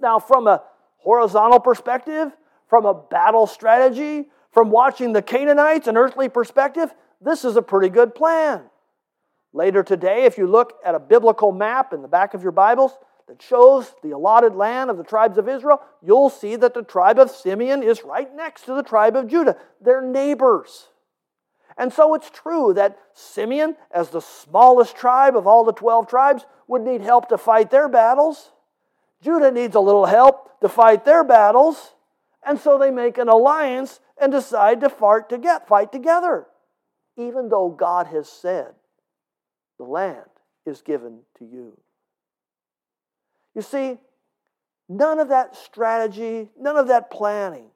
Now, 0.00 0.18
from 0.18 0.46
a 0.46 0.62
horizontal 0.98 1.60
perspective, 1.60 2.32
from 2.68 2.84
a 2.84 2.94
battle 2.94 3.46
strategy, 3.46 4.28
from 4.50 4.70
watching 4.70 5.12
the 5.12 5.22
Canaanites, 5.22 5.88
an 5.88 5.96
earthly 5.96 6.28
perspective, 6.28 6.92
this 7.20 7.44
is 7.44 7.56
a 7.56 7.62
pretty 7.62 7.88
good 7.88 8.14
plan. 8.14 8.62
Later 9.52 9.82
today, 9.82 10.24
if 10.24 10.38
you 10.38 10.46
look 10.46 10.74
at 10.84 10.94
a 10.94 11.00
biblical 11.00 11.52
map 11.52 11.92
in 11.92 12.02
the 12.02 12.08
back 12.08 12.34
of 12.34 12.42
your 12.42 12.52
Bibles 12.52 12.92
that 13.26 13.42
shows 13.42 13.94
the 14.02 14.10
allotted 14.10 14.54
land 14.54 14.90
of 14.90 14.96
the 14.96 15.04
tribes 15.04 15.38
of 15.38 15.48
Israel, 15.48 15.80
you'll 16.02 16.30
see 16.30 16.56
that 16.56 16.74
the 16.74 16.82
tribe 16.82 17.18
of 17.18 17.30
Simeon 17.30 17.82
is 17.82 18.02
right 18.04 18.34
next 18.34 18.66
to 18.66 18.74
the 18.74 18.82
tribe 18.82 19.16
of 19.16 19.26
Judah. 19.26 19.56
They're 19.80 20.02
neighbors. 20.02 20.88
And 21.78 21.92
so 21.92 22.14
it's 22.14 22.28
true 22.28 22.74
that 22.74 22.98
Simeon, 23.14 23.76
as 23.92 24.10
the 24.10 24.20
smallest 24.20 24.96
tribe 24.96 25.36
of 25.36 25.46
all 25.46 25.62
the 25.62 25.72
12 25.72 26.08
tribes, 26.08 26.44
would 26.66 26.82
need 26.82 27.02
help 27.02 27.28
to 27.28 27.38
fight 27.38 27.70
their 27.70 27.88
battles. 27.88 28.50
Judah 29.22 29.52
needs 29.52 29.76
a 29.76 29.80
little 29.80 30.06
help 30.06 30.60
to 30.60 30.68
fight 30.68 31.04
their 31.04 31.22
battles, 31.22 31.94
and 32.44 32.58
so 32.58 32.78
they 32.78 32.90
make 32.90 33.16
an 33.16 33.28
alliance 33.28 34.00
and 34.20 34.32
decide 34.32 34.80
to 34.80 34.90
fight 34.90 35.28
together, 35.28 36.46
even 37.16 37.48
though 37.48 37.70
God 37.70 38.08
has 38.08 38.28
said 38.28 38.74
the 39.78 39.84
land 39.84 40.26
is 40.66 40.82
given 40.82 41.20
to 41.38 41.44
you. 41.44 41.78
You 43.54 43.62
see, 43.62 43.98
none 44.88 45.20
of 45.20 45.28
that 45.28 45.54
strategy, 45.54 46.50
none 46.58 46.76
of 46.76 46.88
that 46.88 47.10
planning 47.10 47.70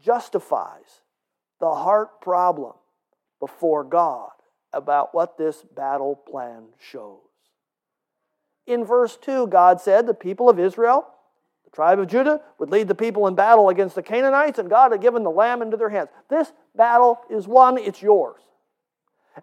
justifies 0.00 1.02
the 1.60 1.72
heart 1.72 2.20
problem 2.20 2.74
before 3.42 3.82
God 3.82 4.30
about 4.72 5.12
what 5.12 5.36
this 5.36 5.64
battle 5.74 6.14
plan 6.14 6.62
shows. 6.78 7.18
In 8.68 8.84
verse 8.84 9.18
2, 9.20 9.48
God 9.48 9.80
said, 9.80 10.06
The 10.06 10.14
people 10.14 10.48
of 10.48 10.60
Israel, 10.60 11.08
the 11.64 11.72
tribe 11.72 11.98
of 11.98 12.06
Judah, 12.06 12.40
would 12.60 12.70
lead 12.70 12.86
the 12.86 12.94
people 12.94 13.26
in 13.26 13.34
battle 13.34 13.68
against 13.68 13.96
the 13.96 14.02
Canaanites, 14.02 14.60
and 14.60 14.70
God 14.70 14.92
had 14.92 15.00
given 15.00 15.24
the 15.24 15.30
lamb 15.30 15.60
into 15.60 15.76
their 15.76 15.88
hands. 15.88 16.10
This 16.30 16.52
battle 16.76 17.18
is 17.28 17.48
won, 17.48 17.78
it's 17.78 18.00
yours. 18.00 18.40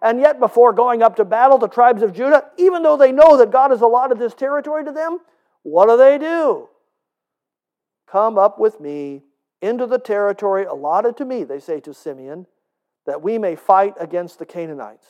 And 0.00 0.18
yet, 0.18 0.40
before 0.40 0.72
going 0.72 1.02
up 1.02 1.16
to 1.16 1.24
battle, 1.26 1.58
the 1.58 1.68
tribes 1.68 2.00
of 2.00 2.14
Judah, 2.14 2.46
even 2.56 2.82
though 2.82 2.96
they 2.96 3.12
know 3.12 3.36
that 3.36 3.50
God 3.50 3.70
has 3.70 3.82
allotted 3.82 4.18
this 4.18 4.32
territory 4.32 4.82
to 4.86 4.92
them, 4.92 5.18
what 5.62 5.90
do 5.90 5.98
they 5.98 6.16
do? 6.16 6.70
Come 8.10 8.38
up 8.38 8.58
with 8.58 8.80
me 8.80 9.24
into 9.60 9.86
the 9.86 9.98
territory 9.98 10.64
allotted 10.64 11.18
to 11.18 11.26
me, 11.26 11.44
they 11.44 11.60
say 11.60 11.80
to 11.80 11.92
Simeon, 11.92 12.46
that 13.06 13.22
we 13.22 13.38
may 13.38 13.56
fight 13.56 13.94
against 13.98 14.38
the 14.38 14.46
Canaanites. 14.46 15.06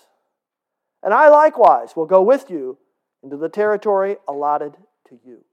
And 1.03 1.15
I 1.15 1.29
likewise 1.29 1.97
will 1.97 2.07
go 2.07 2.23
with 2.23 2.51
you 2.51 2.79
into 3.23 3.37
the 3.37 3.49
territory 3.49 4.17
allotted 4.29 4.77
to 5.09 5.19
you. 5.25 5.45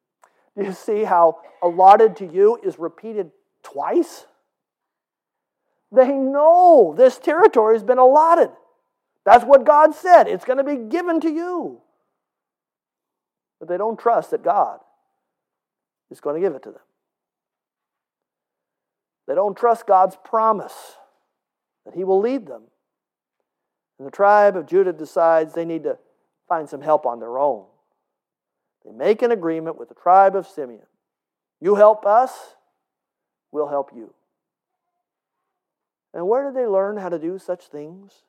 Do 0.57 0.63
you 0.63 0.73
see 0.73 1.03
how 1.03 1.39
allotted 1.61 2.15
to 2.17 2.25
you 2.25 2.59
is 2.63 2.79
repeated 2.79 3.31
twice? 3.63 4.25
They 5.91 6.11
know 6.11 6.93
this 6.97 7.17
territory 7.17 7.75
has 7.75 7.83
been 7.83 7.97
allotted. 7.97 8.51
That's 9.23 9.45
what 9.45 9.65
God 9.65 9.93
said. 9.93 10.27
It's 10.27 10.45
going 10.45 10.57
to 10.57 10.63
be 10.63 10.89
given 10.89 11.19
to 11.21 11.29
you. 11.29 11.81
But 13.59 13.69
they 13.69 13.77
don't 13.77 13.99
trust 13.99 14.31
that 14.31 14.43
God 14.43 14.79
is 16.09 16.19
going 16.19 16.41
to 16.41 16.45
give 16.45 16.55
it 16.55 16.63
to 16.63 16.71
them. 16.71 16.81
They 19.27 19.35
don't 19.35 19.57
trust 19.57 19.85
God's 19.87 20.17
promise 20.23 20.95
that 21.87 21.95
He 21.95 22.03
will 22.03 22.19
lead 22.19 22.45
them. 22.45 22.63
And 23.97 24.05
the 24.05 24.11
tribe 24.11 24.57
of 24.57 24.67
Judah 24.67 24.91
decides 24.91 25.53
they 25.53 25.65
need 25.65 25.83
to 25.83 25.97
find 26.47 26.69
some 26.69 26.81
help 26.81 27.05
on 27.05 27.19
their 27.19 27.39
own. 27.39 27.65
They 28.85 28.91
make 28.91 29.21
an 29.21 29.31
agreement 29.31 29.79
with 29.79 29.87
the 29.87 29.95
tribe 29.95 30.35
of 30.35 30.45
Simeon. 30.45 30.85
You 31.61 31.75
help 31.75 32.05
us, 32.05 32.31
we'll 33.51 33.69
help 33.69 33.91
you. 33.95 34.13
And 36.13 36.27
where 36.27 36.43
did 36.43 36.55
they 36.55 36.67
learn 36.67 36.97
how 36.97 37.09
to 37.09 37.17
do 37.17 37.39
such 37.39 37.67
things? 37.67 38.23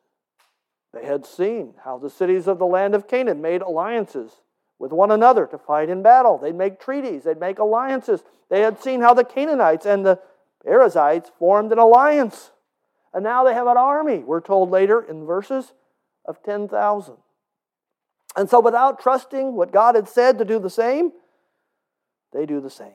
They 0.95 1.05
had 1.05 1.27
seen 1.27 1.75
how 1.85 1.99
the 1.99 2.11
cities 2.11 2.47
of 2.47 2.59
the 2.59 2.67
land 2.67 2.95
of 2.95 3.09
Canaan 3.09 3.43
made 3.43 3.61
alliances 3.61 4.31
with 4.79 4.93
one 4.93 5.11
another 5.11 5.47
to 5.47 5.59
fight 5.59 5.91
in 5.91 6.03
battle. 6.03 6.39
They'd 6.39 6.55
make 6.55 6.81
treaties, 6.81 7.25
they'd 7.25 7.41
make 7.41 7.59
alliances. 7.59 8.23
They 8.49 8.61
had 8.61 8.81
seen 8.81 9.01
how 9.01 9.15
the 9.15 9.25
Canaanites 9.25 9.85
and 9.85 10.07
the 10.07 10.21
Perizzites 10.65 11.33
formed 11.39 11.73
an 11.73 11.79
alliance. 11.79 12.53
And 13.13 13.25
now 13.25 13.45
they 13.45 13.55
have 13.55 13.67
an 13.67 13.77
army, 13.77 14.19
we're 14.19 14.41
told 14.41 14.71
later 14.71 15.01
in 15.01 15.25
verses, 15.25 15.73
of 16.25 16.43
10,000. 16.43 17.15
And 18.37 18.49
so, 18.49 18.61
without 18.61 19.01
trusting 19.01 19.55
what 19.55 19.73
God 19.73 19.95
had 19.95 20.09
said 20.09 20.39
to 20.39 20.45
do 20.45 20.59
the 20.59 20.71
same, 20.71 21.13
they 22.33 22.47
do 22.47 22.61
the 22.61 22.71
same. 22.71 22.93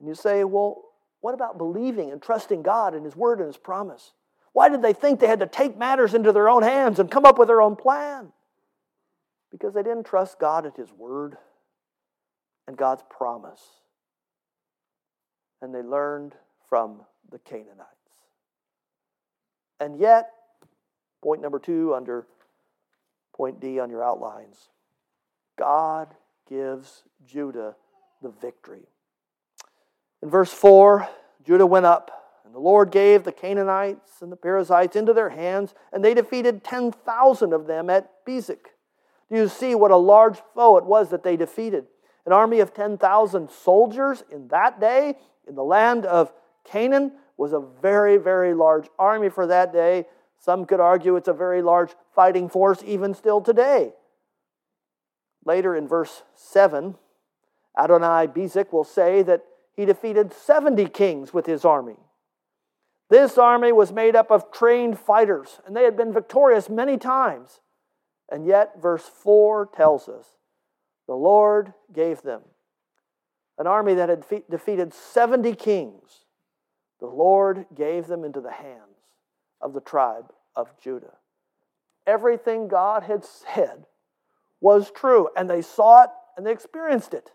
And 0.00 0.08
you 0.08 0.14
say, 0.14 0.44
well, 0.44 0.82
what 1.20 1.34
about 1.34 1.58
believing 1.58 2.10
and 2.10 2.20
trusting 2.20 2.62
God 2.62 2.94
and 2.94 3.04
His 3.04 3.16
Word 3.16 3.38
and 3.38 3.46
His 3.46 3.56
promise? 3.56 4.12
Why 4.52 4.68
did 4.68 4.82
they 4.82 4.94
think 4.94 5.20
they 5.20 5.26
had 5.26 5.40
to 5.40 5.46
take 5.46 5.76
matters 5.76 6.14
into 6.14 6.32
their 6.32 6.48
own 6.48 6.62
hands 6.62 6.98
and 6.98 7.10
come 7.10 7.26
up 7.26 7.38
with 7.38 7.48
their 7.48 7.60
own 7.60 7.76
plan? 7.76 8.32
Because 9.50 9.74
they 9.74 9.82
didn't 9.82 10.04
trust 10.04 10.38
God 10.38 10.64
and 10.64 10.74
His 10.74 10.92
Word 10.92 11.36
and 12.66 12.76
God's 12.76 13.02
promise. 13.10 13.60
And 15.60 15.74
they 15.74 15.82
learned 15.82 16.34
from 16.68 17.02
the 17.30 17.38
Canaanites. 17.38 17.95
And 19.80 19.98
yet, 19.98 20.30
point 21.22 21.42
number 21.42 21.58
two 21.58 21.94
under 21.94 22.26
point 23.34 23.60
D 23.60 23.78
on 23.78 23.90
your 23.90 24.02
outlines 24.02 24.68
God 25.58 26.14
gives 26.48 27.02
Judah 27.26 27.74
the 28.22 28.30
victory. 28.30 28.86
In 30.22 30.30
verse 30.30 30.52
4, 30.52 31.08
Judah 31.44 31.66
went 31.66 31.86
up, 31.86 32.10
and 32.44 32.54
the 32.54 32.58
Lord 32.58 32.90
gave 32.90 33.24
the 33.24 33.32
Canaanites 33.32 34.22
and 34.22 34.30
the 34.30 34.36
Perizzites 34.36 34.96
into 34.96 35.12
their 35.12 35.30
hands, 35.30 35.74
and 35.92 36.04
they 36.04 36.14
defeated 36.14 36.64
10,000 36.64 37.52
of 37.52 37.66
them 37.66 37.90
at 37.90 38.24
Bezek. 38.26 38.66
Do 39.30 39.36
you 39.36 39.48
see 39.48 39.74
what 39.74 39.90
a 39.90 39.96
large 39.96 40.38
foe 40.54 40.76
it 40.76 40.84
was 40.84 41.10
that 41.10 41.22
they 41.22 41.36
defeated? 41.36 41.86
An 42.24 42.32
army 42.32 42.60
of 42.60 42.74
10,000 42.74 43.50
soldiers 43.50 44.24
in 44.30 44.48
that 44.48 44.80
day 44.80 45.16
in 45.46 45.54
the 45.54 45.64
land 45.64 46.06
of 46.06 46.32
Canaan 46.64 47.12
was 47.36 47.52
a 47.52 47.60
very, 47.60 48.16
very 48.16 48.54
large 48.54 48.88
army 48.98 49.28
for 49.28 49.46
that 49.46 49.72
day. 49.72 50.06
Some 50.38 50.64
could 50.64 50.80
argue 50.80 51.16
it's 51.16 51.28
a 51.28 51.32
very 51.32 51.62
large 51.62 51.90
fighting 52.14 52.48
force 52.48 52.82
even 52.84 53.14
still 53.14 53.40
today. 53.40 53.92
Later 55.44 55.76
in 55.76 55.86
verse 55.86 56.22
7, 56.34 56.96
Adoni-Bezek 57.78 58.72
will 58.72 58.84
say 58.84 59.22
that 59.22 59.44
he 59.74 59.84
defeated 59.84 60.32
70 60.32 60.86
kings 60.86 61.32
with 61.34 61.46
his 61.46 61.64
army. 61.64 61.96
This 63.08 63.38
army 63.38 63.70
was 63.70 63.92
made 63.92 64.16
up 64.16 64.30
of 64.30 64.50
trained 64.50 64.98
fighters, 64.98 65.60
and 65.66 65.76
they 65.76 65.84
had 65.84 65.96
been 65.96 66.12
victorious 66.12 66.68
many 66.68 66.96
times. 66.96 67.60
And 68.30 68.46
yet, 68.46 68.80
verse 68.80 69.04
4 69.04 69.70
tells 69.74 70.08
us 70.08 70.26
the 71.06 71.14
Lord 71.14 71.72
gave 71.92 72.22
them 72.22 72.42
an 73.58 73.66
army 73.66 73.94
that 73.94 74.08
had 74.08 74.24
defeated 74.50 74.92
70 74.92 75.54
kings 75.54 76.25
the 77.00 77.06
Lord 77.06 77.66
gave 77.74 78.06
them 78.06 78.24
into 78.24 78.40
the 78.40 78.52
hands 78.52 78.80
of 79.60 79.72
the 79.72 79.80
tribe 79.80 80.32
of 80.54 80.68
Judah. 80.82 81.14
Everything 82.06 82.68
God 82.68 83.02
had 83.02 83.24
said 83.24 83.86
was 84.60 84.90
true, 84.90 85.28
and 85.36 85.50
they 85.50 85.62
saw 85.62 86.04
it 86.04 86.10
and 86.36 86.46
they 86.46 86.52
experienced 86.52 87.14
it. 87.14 87.30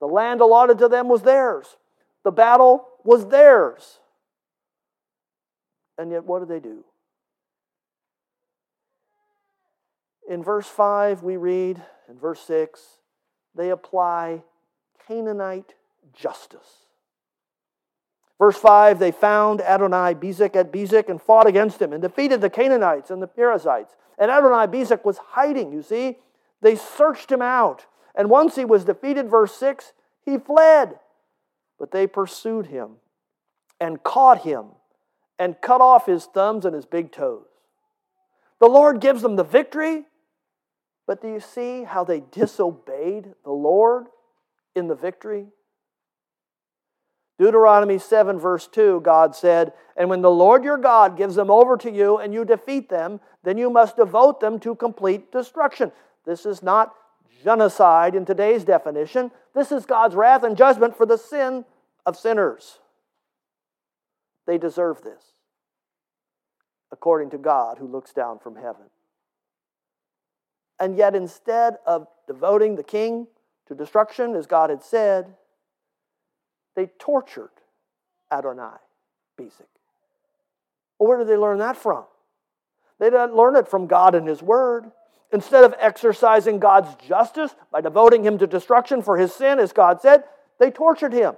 The 0.00 0.06
land 0.06 0.40
allotted 0.40 0.78
to 0.78 0.88
them 0.88 1.08
was 1.08 1.22
theirs, 1.22 1.76
the 2.24 2.32
battle 2.32 2.88
was 3.04 3.26
theirs. 3.28 4.00
And 5.96 6.12
yet, 6.12 6.24
what 6.24 6.38
did 6.38 6.48
they 6.48 6.60
do? 6.60 6.84
In 10.28 10.44
verse 10.44 10.68
5, 10.68 11.24
we 11.24 11.36
read, 11.36 11.82
in 12.08 12.18
verse 12.18 12.40
6, 12.42 12.98
they 13.56 13.70
apply 13.70 14.44
Canaanite 15.06 15.74
justice. 16.12 16.87
Verse 18.38 18.56
5 18.56 18.98
They 18.98 19.10
found 19.10 19.60
Adoni-Bezek 19.60 20.56
at 20.56 20.72
Bezek 20.72 21.08
and 21.08 21.20
fought 21.20 21.46
against 21.46 21.82
him 21.82 21.92
and 21.92 22.02
defeated 22.02 22.40
the 22.40 22.50
Canaanites 22.50 23.10
and 23.10 23.20
the 23.20 23.26
Perizzites. 23.26 23.94
And 24.18 24.30
Adoni-Bezek 24.30 25.04
was 25.04 25.18
hiding, 25.18 25.72
you 25.72 25.82
see. 25.82 26.18
They 26.60 26.76
searched 26.76 27.30
him 27.30 27.42
out. 27.42 27.86
And 28.14 28.30
once 28.30 28.56
he 28.56 28.64
was 28.64 28.84
defeated, 28.84 29.28
verse 29.28 29.54
6, 29.54 29.92
he 30.24 30.38
fled. 30.38 30.98
But 31.78 31.92
they 31.92 32.06
pursued 32.06 32.66
him 32.66 32.96
and 33.80 34.02
caught 34.02 34.42
him 34.42 34.66
and 35.38 35.60
cut 35.60 35.80
off 35.80 36.06
his 36.06 36.24
thumbs 36.26 36.64
and 36.64 36.74
his 36.74 36.86
big 36.86 37.12
toes. 37.12 37.46
The 38.58 38.66
Lord 38.66 39.00
gives 39.00 39.22
them 39.22 39.36
the 39.36 39.44
victory, 39.44 40.04
but 41.06 41.22
do 41.22 41.28
you 41.28 41.38
see 41.38 41.84
how 41.84 42.02
they 42.02 42.20
disobeyed 42.20 43.34
the 43.44 43.52
Lord 43.52 44.06
in 44.74 44.88
the 44.88 44.96
victory? 44.96 45.46
Deuteronomy 47.38 47.98
7, 47.98 48.38
verse 48.38 48.66
2, 48.66 49.00
God 49.02 49.34
said, 49.36 49.72
And 49.96 50.10
when 50.10 50.22
the 50.22 50.30
Lord 50.30 50.64
your 50.64 50.76
God 50.76 51.16
gives 51.16 51.36
them 51.36 51.50
over 51.50 51.76
to 51.76 51.90
you 51.90 52.18
and 52.18 52.34
you 52.34 52.44
defeat 52.44 52.88
them, 52.88 53.20
then 53.44 53.56
you 53.56 53.70
must 53.70 53.96
devote 53.96 54.40
them 54.40 54.58
to 54.60 54.74
complete 54.74 55.30
destruction. 55.30 55.92
This 56.26 56.44
is 56.44 56.62
not 56.62 56.94
genocide 57.44 58.16
in 58.16 58.24
today's 58.24 58.64
definition. 58.64 59.30
This 59.54 59.70
is 59.70 59.86
God's 59.86 60.16
wrath 60.16 60.42
and 60.42 60.56
judgment 60.56 60.96
for 60.96 61.06
the 61.06 61.16
sin 61.16 61.64
of 62.04 62.16
sinners. 62.16 62.80
They 64.46 64.58
deserve 64.58 65.02
this, 65.02 65.22
according 66.90 67.30
to 67.30 67.38
God 67.38 67.78
who 67.78 67.86
looks 67.86 68.12
down 68.12 68.40
from 68.40 68.56
heaven. 68.56 68.86
And 70.80 70.96
yet, 70.96 71.14
instead 71.14 71.76
of 71.86 72.06
devoting 72.26 72.76
the 72.76 72.82
king 72.82 73.26
to 73.66 73.74
destruction, 73.74 74.34
as 74.34 74.46
God 74.46 74.70
had 74.70 74.82
said, 74.82 75.34
they 76.78 76.86
tortured 77.00 77.50
Adonai 78.30 78.76
Bezek. 79.36 79.66
Well, 80.96 81.08
where 81.08 81.18
did 81.18 81.26
they 81.26 81.36
learn 81.36 81.58
that 81.58 81.76
from? 81.76 82.04
They 83.00 83.10
didn't 83.10 83.34
learn 83.34 83.56
it 83.56 83.66
from 83.66 83.88
God 83.88 84.14
and 84.14 84.28
His 84.28 84.40
Word. 84.40 84.92
Instead 85.32 85.64
of 85.64 85.74
exercising 85.80 86.60
God's 86.60 86.94
justice 87.04 87.52
by 87.72 87.80
devoting 87.80 88.22
him 88.22 88.38
to 88.38 88.46
destruction 88.46 89.02
for 89.02 89.18
his 89.18 89.34
sin, 89.34 89.58
as 89.58 89.72
God 89.72 90.00
said, 90.00 90.22
they 90.60 90.70
tortured 90.70 91.12
him 91.12 91.34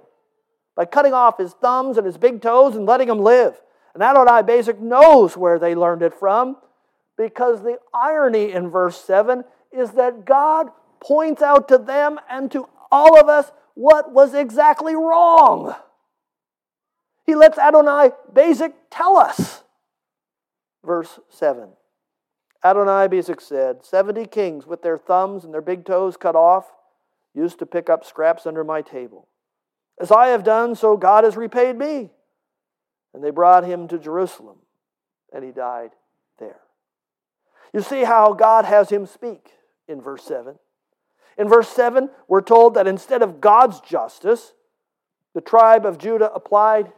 by 0.76 0.84
cutting 0.84 1.14
off 1.14 1.38
his 1.38 1.54
thumbs 1.54 1.96
and 1.96 2.06
his 2.06 2.18
big 2.18 2.42
toes 2.42 2.76
and 2.76 2.84
letting 2.84 3.08
him 3.08 3.18
live. 3.18 3.60
And 3.94 4.02
Adoni-Bezek 4.02 4.78
knows 4.78 5.38
where 5.38 5.58
they 5.58 5.74
learned 5.74 6.02
it 6.02 6.14
from 6.14 6.56
because 7.16 7.62
the 7.62 7.78
irony 7.94 8.52
in 8.52 8.68
verse 8.68 9.02
7 9.02 9.42
is 9.72 9.92
that 9.92 10.26
God 10.26 10.68
points 11.00 11.40
out 11.40 11.66
to 11.68 11.78
them 11.78 12.20
and 12.28 12.52
to 12.52 12.68
all 12.92 13.18
of 13.18 13.28
us 13.28 13.50
what 13.74 14.12
was 14.12 14.34
exactly 14.34 14.94
wrong. 14.94 15.74
He 17.26 17.34
lets 17.34 17.58
Adonai 17.58 18.10
Bezek 18.32 18.72
tell 18.90 19.16
us. 19.16 19.62
Verse 20.84 21.20
7 21.28 21.68
Adoni-Bezek 22.64 23.40
said, 23.40 23.84
70 23.84 24.26
kings 24.26 24.66
with 24.66 24.82
their 24.82 24.98
thumbs 24.98 25.44
and 25.44 25.54
their 25.54 25.62
big 25.62 25.84
toes 25.84 26.16
cut 26.16 26.36
off 26.36 26.66
used 27.34 27.58
to 27.58 27.66
pick 27.66 27.88
up 27.88 28.04
scraps 28.04 28.46
under 28.46 28.64
my 28.64 28.82
table. 28.82 29.28
As 30.00 30.10
I 30.10 30.28
have 30.28 30.44
done, 30.44 30.74
so 30.74 30.96
God 30.96 31.24
has 31.24 31.36
repaid 31.36 31.76
me. 31.76 32.10
And 33.14 33.24
they 33.24 33.30
brought 33.30 33.64
him 33.64 33.88
to 33.88 33.98
Jerusalem, 33.98 34.58
and 35.32 35.44
he 35.44 35.50
died 35.50 35.90
there. 36.38 36.60
You 37.72 37.82
see 37.82 38.04
how 38.04 38.32
God 38.34 38.64
has 38.64 38.90
him 38.90 39.06
speak 39.06 39.50
in 39.88 40.00
verse 40.00 40.22
7. 40.24 40.58
In 41.40 41.48
verse 41.48 41.70
7, 41.70 42.10
we're 42.28 42.42
told 42.42 42.74
that 42.74 42.86
instead 42.86 43.22
of 43.22 43.40
God's 43.40 43.80
justice, 43.80 44.52
the 45.32 45.40
tribe 45.40 45.86
of 45.86 45.96
Judah 45.96 46.30
applied 46.34 46.92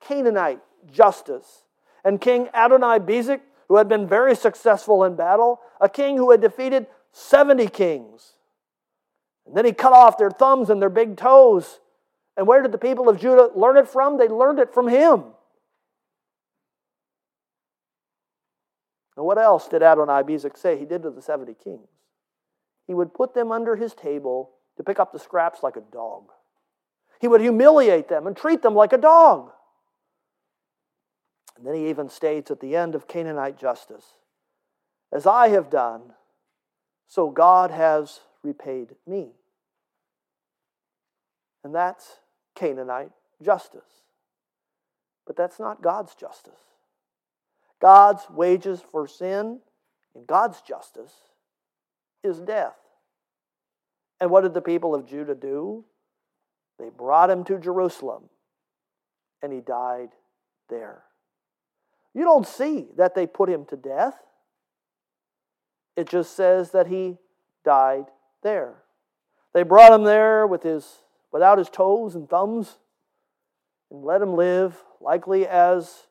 Canaanite 0.00 0.60
justice. 0.88 1.64
And 2.04 2.20
King 2.20 2.46
Adoni-Bezek, 2.54 3.40
who 3.66 3.76
had 3.76 3.88
been 3.88 4.06
very 4.06 4.36
successful 4.36 5.02
in 5.02 5.16
battle, 5.16 5.58
a 5.80 5.88
king 5.88 6.16
who 6.16 6.30
had 6.30 6.40
defeated 6.40 6.86
70 7.10 7.66
kings. 7.70 8.34
And 9.44 9.56
then 9.56 9.64
he 9.64 9.72
cut 9.72 9.92
off 9.92 10.16
their 10.16 10.30
thumbs 10.30 10.70
and 10.70 10.80
their 10.80 10.90
big 10.90 11.16
toes. 11.16 11.80
And 12.36 12.46
where 12.46 12.62
did 12.62 12.70
the 12.70 12.78
people 12.78 13.08
of 13.08 13.18
Judah 13.18 13.50
learn 13.56 13.76
it 13.76 13.88
from? 13.88 14.16
They 14.16 14.28
learned 14.28 14.60
it 14.60 14.72
from 14.72 14.86
him. 14.86 15.24
And 19.16 19.26
what 19.26 19.38
else 19.38 19.66
did 19.66 19.82
Adoni-Bezek 19.82 20.56
say 20.56 20.78
he 20.78 20.84
did 20.84 21.02
to 21.02 21.10
the 21.10 21.20
70 21.20 21.54
kings? 21.54 21.88
He 22.88 22.94
would 22.94 23.14
put 23.14 23.34
them 23.34 23.52
under 23.52 23.76
his 23.76 23.94
table 23.94 24.50
to 24.78 24.82
pick 24.82 24.98
up 24.98 25.12
the 25.12 25.18
scraps 25.18 25.62
like 25.62 25.76
a 25.76 25.82
dog. 25.92 26.32
He 27.20 27.28
would 27.28 27.42
humiliate 27.42 28.08
them 28.08 28.26
and 28.26 28.36
treat 28.36 28.62
them 28.62 28.74
like 28.74 28.94
a 28.94 28.98
dog. 28.98 29.50
And 31.56 31.66
then 31.66 31.74
he 31.74 31.90
even 31.90 32.08
states 32.08 32.50
at 32.50 32.60
the 32.60 32.74
end 32.74 32.94
of 32.94 33.06
Canaanite 33.06 33.58
justice, 33.58 34.04
As 35.12 35.26
I 35.26 35.48
have 35.50 35.68
done, 35.68 36.14
so 37.06 37.28
God 37.28 37.70
has 37.70 38.20
repaid 38.42 38.94
me. 39.06 39.32
And 41.62 41.74
that's 41.74 42.18
Canaanite 42.54 43.10
justice. 43.42 43.82
But 45.26 45.36
that's 45.36 45.60
not 45.60 45.82
God's 45.82 46.14
justice. 46.14 46.60
God's 47.80 48.22
wages 48.30 48.80
for 48.80 49.06
sin 49.06 49.60
and 50.14 50.26
God's 50.26 50.62
justice 50.62 51.12
is 52.22 52.40
death. 52.40 52.76
And 54.20 54.30
what 54.30 54.42
did 54.42 54.54
the 54.54 54.60
people 54.60 54.94
of 54.94 55.06
Judah 55.06 55.34
do? 55.34 55.84
They 56.78 56.90
brought 56.90 57.30
him 57.30 57.44
to 57.44 57.58
Jerusalem 57.58 58.24
and 59.42 59.52
he 59.52 59.60
died 59.60 60.10
there. 60.68 61.02
You 62.14 62.24
don't 62.24 62.46
see 62.46 62.88
that 62.96 63.14
they 63.14 63.26
put 63.26 63.48
him 63.48 63.64
to 63.66 63.76
death. 63.76 64.14
It 65.96 66.08
just 66.08 66.34
says 66.34 66.72
that 66.72 66.86
he 66.88 67.18
died 67.64 68.06
there. 68.42 68.82
They 69.54 69.62
brought 69.62 69.92
him 69.92 70.04
there 70.04 70.46
with 70.46 70.62
his 70.62 70.98
without 71.32 71.58
his 71.58 71.68
toes 71.68 72.14
and 72.14 72.28
thumbs 72.28 72.78
and 73.90 74.04
let 74.04 74.22
him 74.22 74.34
live 74.34 74.82
likely 75.00 75.46
as 75.46 76.06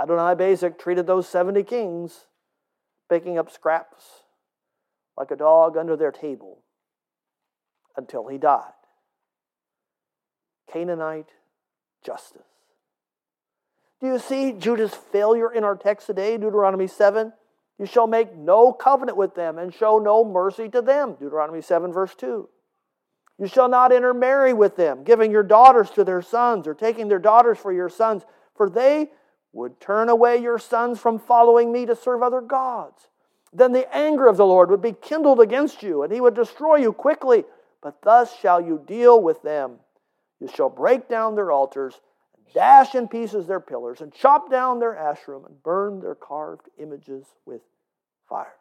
Adoni-Bezek 0.00 0.78
treated 0.78 1.06
those 1.06 1.28
70 1.28 1.62
kings, 1.64 2.26
picking 3.08 3.38
up 3.38 3.50
scraps 3.50 4.19
like 5.20 5.30
a 5.30 5.36
dog 5.36 5.76
under 5.76 5.98
their 5.98 6.10
table 6.10 6.62
until 7.94 8.26
he 8.26 8.38
died. 8.38 8.72
Canaanite 10.72 11.28
justice. 12.02 12.40
Do 14.00 14.06
you 14.06 14.18
see 14.18 14.52
Judah's 14.52 14.94
failure 14.94 15.52
in 15.52 15.62
our 15.62 15.76
text 15.76 16.06
today, 16.06 16.38
Deuteronomy 16.38 16.86
7? 16.86 17.34
You 17.78 17.84
shall 17.84 18.06
make 18.06 18.34
no 18.34 18.72
covenant 18.72 19.18
with 19.18 19.34
them 19.34 19.58
and 19.58 19.74
show 19.74 19.98
no 19.98 20.24
mercy 20.24 20.70
to 20.70 20.80
them, 20.80 21.16
Deuteronomy 21.20 21.60
7, 21.60 21.92
verse 21.92 22.14
2. 22.14 22.48
You 23.38 23.46
shall 23.46 23.68
not 23.68 23.92
intermarry 23.92 24.54
with 24.54 24.76
them, 24.76 25.04
giving 25.04 25.30
your 25.30 25.42
daughters 25.42 25.90
to 25.90 26.04
their 26.04 26.22
sons 26.22 26.66
or 26.66 26.72
taking 26.72 27.08
their 27.08 27.18
daughters 27.18 27.58
for 27.58 27.74
your 27.74 27.90
sons, 27.90 28.22
for 28.56 28.70
they 28.70 29.10
would 29.52 29.82
turn 29.82 30.08
away 30.08 30.38
your 30.38 30.58
sons 30.58 30.98
from 30.98 31.18
following 31.18 31.70
me 31.70 31.84
to 31.84 31.94
serve 31.94 32.22
other 32.22 32.40
gods. 32.40 33.09
Then 33.52 33.72
the 33.72 33.92
anger 33.94 34.28
of 34.28 34.36
the 34.36 34.46
Lord 34.46 34.70
would 34.70 34.82
be 34.82 34.92
kindled 34.92 35.40
against 35.40 35.82
you, 35.82 36.02
and 36.02 36.12
he 36.12 36.20
would 36.20 36.34
destroy 36.34 36.76
you 36.76 36.92
quickly. 36.92 37.44
But 37.82 38.02
thus 38.02 38.36
shall 38.38 38.60
you 38.60 38.82
deal 38.86 39.20
with 39.20 39.42
them. 39.42 39.80
You 40.38 40.48
shall 40.48 40.70
break 40.70 41.08
down 41.08 41.34
their 41.34 41.50
altars, 41.50 42.00
dash 42.54 42.94
in 42.94 43.08
pieces 43.08 43.46
their 43.46 43.60
pillars, 43.60 44.00
and 44.00 44.12
chop 44.12 44.50
down 44.50 44.78
their 44.78 44.94
asherim, 44.94 45.46
and 45.46 45.62
burn 45.62 46.00
their 46.00 46.14
carved 46.14 46.68
images 46.78 47.26
with 47.44 47.62
fire. 48.28 48.54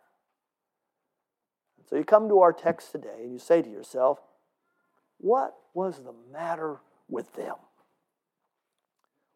so 1.87 1.95
you 1.95 2.03
come 2.03 2.27
to 2.29 2.39
our 2.39 2.53
text 2.53 2.91
today, 2.91 3.19
and 3.19 3.31
you 3.31 3.39
say 3.39 3.61
to 3.61 3.69
yourself, 3.69 4.19
What 5.17 5.55
was 5.73 6.03
the 6.03 6.13
matter 6.31 6.79
with 7.07 7.33
them? 7.33 7.55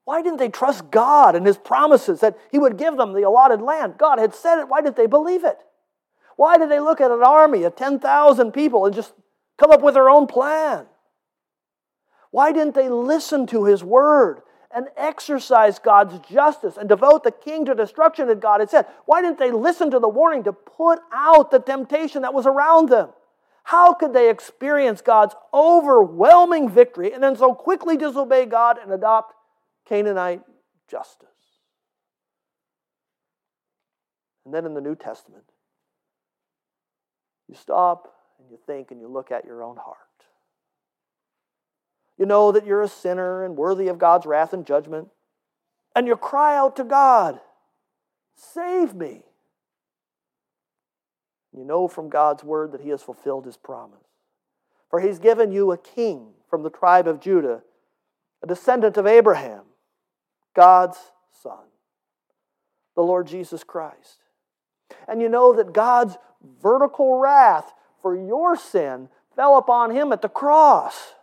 Why 0.06 0.22
didn't 0.22 0.40
they 0.40 0.50
trust 0.50 0.92
God 0.92 1.36
and 1.36 1.46
His 1.46 1.58
promises 1.58 2.20
that 2.20 2.38
He 2.52 2.60
would 2.60 2.78
give 2.78 2.98
them 2.98 3.14
the 3.14 3.24
allotted 3.24 3.62
land? 3.62 3.96
God 3.98 4.20
had 4.20 4.36
said 4.36 4.60
it. 4.60 4.68
Why 4.68 4.82
did 4.82 4.96
they 4.96 5.08
believe 5.08 5.44
it? 5.46 5.58
Why 6.36 6.58
did 6.58 6.70
they 6.70 6.80
look 6.80 7.00
at 7.00 7.12
an 7.12 7.24
army 7.24 7.64
of 7.64 7.76
10,000 7.76 8.52
people 8.52 8.86
and 8.86 8.94
just 8.94 9.14
come 9.58 9.72
up 9.72 9.82
with 9.82 9.94
their 9.94 10.10
own 10.10 10.28
plan? 10.28 10.86
Why 12.32 12.52
didn't 12.52 12.76
they 12.76 12.90
listen 12.90 13.46
to 13.48 13.66
His 13.66 13.84
word 13.84 14.42
and 14.76 14.88
exercise 14.98 15.80
God's 15.80 16.20
justice 16.28 16.78
and 16.78 16.90
devote 16.90 17.24
the 17.24 17.32
king 17.32 17.66
to 17.66 17.76
destruction 17.76 18.28
that 18.28 18.42
God 18.42 18.60
had 18.60 18.72
said? 18.72 18.88
Why 19.06 19.22
didn't 19.22 19.38
they 19.38 19.52
listen 19.52 19.92
to 19.92 20.00
the 20.00 20.10
warning 20.10 20.44
to 20.46 20.54
put 20.54 21.00
out 21.14 21.52
the 21.52 21.60
temptation 21.60 22.24
that 22.24 22.34
was 22.34 22.48
around 22.48 22.90
them? 22.90 23.10
How 23.66 23.94
could 23.94 24.12
they 24.14 24.30
experience 24.30 25.02
God's 25.02 25.36
overwhelming 25.54 26.70
victory 26.70 27.14
and 27.14 27.24
then 27.24 27.38
so 27.38 27.54
quickly 27.54 27.96
disobey 27.96 28.46
God 28.46 28.78
and 28.82 28.92
adopt 28.92 29.36
Canaanite 29.88 30.42
justice. 30.90 31.30
And 34.46 34.54
then 34.54 34.66
in 34.66 34.74
the 34.74 34.82
New 34.82 34.96
Testament, 34.96 35.46
you 37.48 37.56
stop 37.56 38.14
and 38.40 38.50
you 38.50 38.58
think 38.66 38.92
and 38.92 39.00
you 39.00 39.08
look 39.08 39.32
at 39.32 39.46
your 39.46 39.64
own 39.64 39.78
heart. 39.78 39.98
You 42.18 42.26
know 42.26 42.52
that 42.52 42.66
you're 42.66 42.82
a 42.82 42.88
sinner 42.88 43.44
and 43.44 43.58
worthy 43.58 43.88
of 43.88 43.98
God's 43.98 44.26
wrath 44.26 44.54
and 44.54 44.66
judgment, 44.66 45.10
and 45.96 46.08
you 46.08 46.16
cry 46.16 46.56
out 46.56 46.76
to 46.78 46.84
God, 46.84 47.40
Save 48.36 48.96
me. 48.96 49.24
You 51.56 51.64
know 51.64 51.88
from 51.88 52.10
God's 52.10 52.44
word 52.44 52.72
that 52.72 52.82
He 52.82 52.90
has 52.90 53.04
fulfilled 53.04 53.46
His 53.46 53.58
promise. 53.58 54.00
For 54.90 55.00
He's 55.00 55.20
given 55.20 55.52
you 55.52 55.72
a 55.72 55.78
king 55.78 56.34
from 56.50 56.64
the 56.64 56.70
tribe 56.70 57.08
of 57.08 57.20
Judah, 57.20 57.62
a 58.42 58.48
descendant 58.48 58.98
of 58.98 59.06
Abraham 59.06 59.64
God's 60.54 60.98
Son, 61.42 61.66
the 62.96 63.02
Lord 63.02 63.28
Jesus 63.28 63.64
Christ. 63.64 64.20
And 65.08 65.22
you 65.22 65.30
know 65.30 65.54
that 65.54 65.74
God's 65.74 66.18
vertical 66.62 67.20
wrath 67.20 67.74
for 68.02 68.16
your 68.16 68.56
sin 68.56 69.10
fell 69.36 69.58
upon 69.58 69.92
him 69.92 70.12
at 70.12 70.22
the 70.22 70.30
cross. 70.30 71.14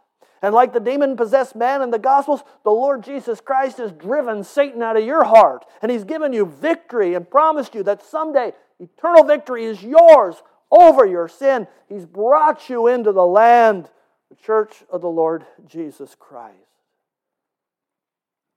And 0.43 0.55
like 0.55 0.73
the 0.73 0.81
demon 0.81 1.17
possessed 1.17 1.55
man 1.55 1.83
in 1.83 1.91
the 1.91 1.99
Gospels, 1.99 2.43
the 2.65 2.71
Lord 2.71 3.05
Jesus 3.05 3.41
Christ 3.41 3.77
has 3.77 3.93
driven 3.93 4.43
Satan 4.43 4.83
out 4.83 4.97
of 4.97 5.05
your 5.05 5.25
heart. 5.25 5.67
And 5.83 5.93
he's 5.93 6.05
given 6.05 6.33
you 6.33 6.47
victory 6.47 7.15
and 7.15 7.31
promised 7.31 7.75
you 7.75 7.83
that 7.83 8.03
someday 8.03 8.53
eternal 8.79 9.25
victory 9.25 9.67
is 9.67 9.83
yours 9.83 10.37
over 10.71 11.05
your 11.05 11.29
sin. 11.29 11.67
He's 11.89 12.07
brought 12.07 12.71
you 12.71 12.87
into 12.87 13.13
the 13.13 13.27
land, 13.27 13.91
the 14.31 14.37
church 14.37 14.83
of 14.91 15.03
the 15.03 15.09
Lord 15.09 15.45
Jesus 15.67 16.17
Christ. 16.19 16.70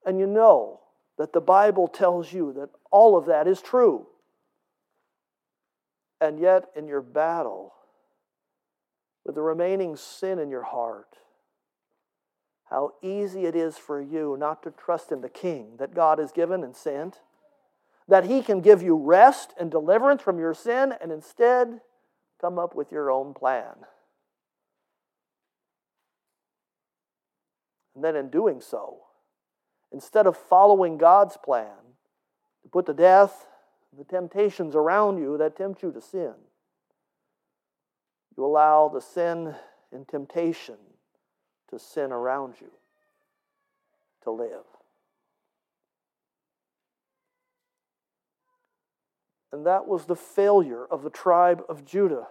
And 0.06 0.20
you 0.20 0.28
know 0.28 0.82
that 1.18 1.34
the 1.34 1.42
Bible 1.42 1.88
tells 1.88 2.34
you 2.34 2.54
that 2.54 2.70
all 2.92 3.18
of 3.18 3.26
that 3.28 3.48
is 3.48 3.62
true. 3.62 4.08
And 6.20 6.40
yet, 6.40 6.66
in 6.76 6.88
your 6.88 7.02
battle 7.02 7.74
with 9.26 9.36
the 9.36 9.42
remaining 9.42 9.96
sin 9.96 10.40
in 10.40 10.50
your 10.50 10.64
heart, 10.64 11.18
how 12.70 12.94
easy 13.02 13.46
it 13.46 13.56
is 13.56 13.78
for 13.78 14.02
you 14.02 14.36
not 14.40 14.64
to 14.64 14.72
trust 14.72 15.12
in 15.12 15.22
the 15.22 15.30
King 15.30 15.76
that 15.80 15.94
God 15.94 16.20
has 16.20 16.32
given 16.32 16.64
and 16.64 16.76
sent, 16.76 17.20
that 18.08 18.26
He 18.26 18.42
can 18.42 18.62
give 18.62 18.82
you 18.82 18.96
rest 18.96 19.54
and 19.60 19.70
deliverance 19.70 20.22
from 20.22 20.40
your 20.40 20.54
sin, 20.54 20.94
and 21.00 21.12
instead 21.12 21.82
come 22.42 22.58
up 22.58 22.76
with 22.76 22.92
your 22.92 23.12
own 23.12 23.34
plan. 23.34 23.76
And 27.96 28.04
then, 28.04 28.16
in 28.16 28.30
doing 28.30 28.60
so, 28.60 29.03
instead 29.94 30.26
of 30.28 30.36
following 30.36 30.98
God's 30.98 31.38
plan 31.38 31.68
to 32.64 32.70
put 32.70 32.88
to 32.88 32.94
death 32.94 33.48
the 33.96 34.04
temptations 34.04 34.76
around 34.76 35.20
you 35.20 35.38
that 35.38 35.56
tempt 35.56 35.84
you 35.84 35.92
to 35.92 36.02
sin, 36.02 36.34
you 38.36 38.44
allow 38.44 38.90
the 38.90 39.02
sin 39.02 39.56
and 39.92 40.08
temptation 40.08 40.76
to 41.70 41.78
sin 41.78 42.12
around 42.12 42.56
you 42.60 42.72
to 44.24 44.32
live. 44.32 44.66
And 49.52 49.68
that 49.68 49.88
was 49.88 50.06
the 50.06 50.16
failure 50.16 50.84
of 50.84 51.04
the 51.04 51.12
tribe 51.12 51.64
of 51.70 51.86
Judah 51.86 52.28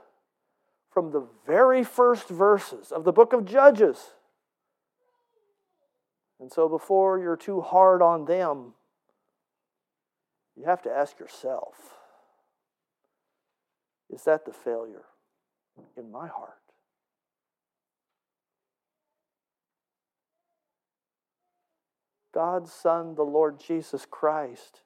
from 0.91 1.13
the 1.13 1.25
very 1.47 1.85
first 1.85 2.29
verses 2.29 2.91
of 2.91 3.05
the 3.05 3.13
book 3.13 3.33
of 3.33 3.45
Judges 3.45 4.11
and 6.43 6.51
so 6.51 6.69
before 6.69 7.21
you're 7.21 7.37
too 7.37 7.61
hard 7.61 8.03
on 8.03 8.25
them, 8.25 8.75
you 10.57 10.65
have 10.65 10.83
to 10.83 10.91
ask 10.91 11.21
yourself 11.21 11.95
is 14.11 14.25
that 14.25 14.45
the 14.45 14.53
failure 14.53 15.05
in 15.97 16.11
my 16.11 16.27
heart? 16.27 16.59
God's 22.35 22.73
Son, 22.73 23.15
the 23.15 23.23
Lord 23.23 23.61
Jesus 23.61 24.05
Christ, 24.05 24.81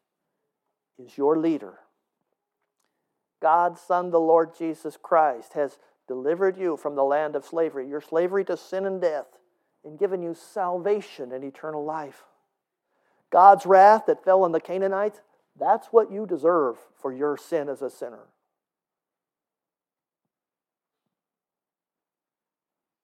is 0.98 1.16
your 1.16 1.38
leader. 1.38 1.78
God's 3.40 3.80
Son, 3.80 4.10
the 4.10 4.20
Lord 4.20 4.50
Jesus 4.56 4.98
Christ, 5.02 5.54
has 5.54 5.78
delivered 6.06 6.58
you 6.58 6.76
from 6.76 6.96
the 6.96 7.02
land 7.02 7.34
of 7.34 7.46
slavery, 7.46 7.88
your 7.88 8.02
slavery 8.02 8.44
to 8.44 8.58
sin 8.58 8.84
and 8.84 9.00
death, 9.00 9.38
and 9.86 9.98
given 9.98 10.20
you 10.20 10.34
salvation 10.34 11.32
and 11.32 11.44
eternal 11.44 11.84
life. 11.84 12.24
God's 13.30 13.64
wrath 13.64 14.06
that 14.06 14.24
fell 14.24 14.42
on 14.42 14.50
the 14.52 14.60
Canaanites, 14.60 15.20
that's 15.58 15.86
what 15.88 16.10
you 16.10 16.26
deserve 16.26 16.76
for 17.00 17.12
your 17.12 17.36
sin 17.36 17.68
as 17.68 17.80
a 17.82 17.88
sinner. 17.88 18.24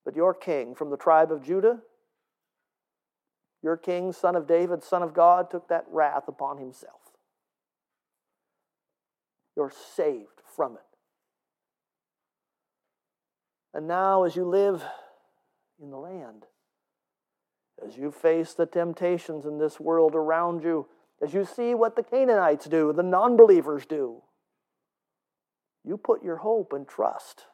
But 0.04 0.16
your 0.16 0.34
king 0.34 0.74
from 0.74 0.90
the 0.90 0.96
tribe 0.96 1.30
of 1.30 1.44
Judah, 1.44 1.80
your 3.62 3.76
king, 3.76 4.12
son 4.12 4.34
of 4.34 4.48
David, 4.48 4.82
son 4.82 5.04
of 5.04 5.14
God, 5.14 5.50
took 5.50 5.68
that 5.68 5.84
wrath 5.88 6.24
upon 6.26 6.58
himself. 6.58 7.00
You're 9.56 9.72
saved 9.94 10.42
from 10.56 10.74
it. 10.74 10.80
And 13.72 13.86
now, 13.86 14.24
as 14.24 14.34
you 14.34 14.44
live 14.44 14.82
in 15.80 15.90
the 15.90 15.96
land, 15.96 16.44
as 17.86 17.96
you 17.96 18.10
face 18.10 18.54
the 18.54 18.66
temptations 18.66 19.44
in 19.44 19.58
this 19.58 19.80
world 19.80 20.14
around 20.14 20.62
you, 20.62 20.86
as 21.22 21.32
you 21.32 21.44
see 21.44 21.74
what 21.74 21.96
the 21.96 22.02
Canaanites 22.02 22.66
do, 22.66 22.92
the 22.92 23.02
non 23.02 23.36
believers 23.36 23.86
do, 23.86 24.22
you 25.84 25.96
put 25.96 26.22
your 26.22 26.36
hope 26.36 26.72
and 26.72 26.86
trust, 26.86 27.46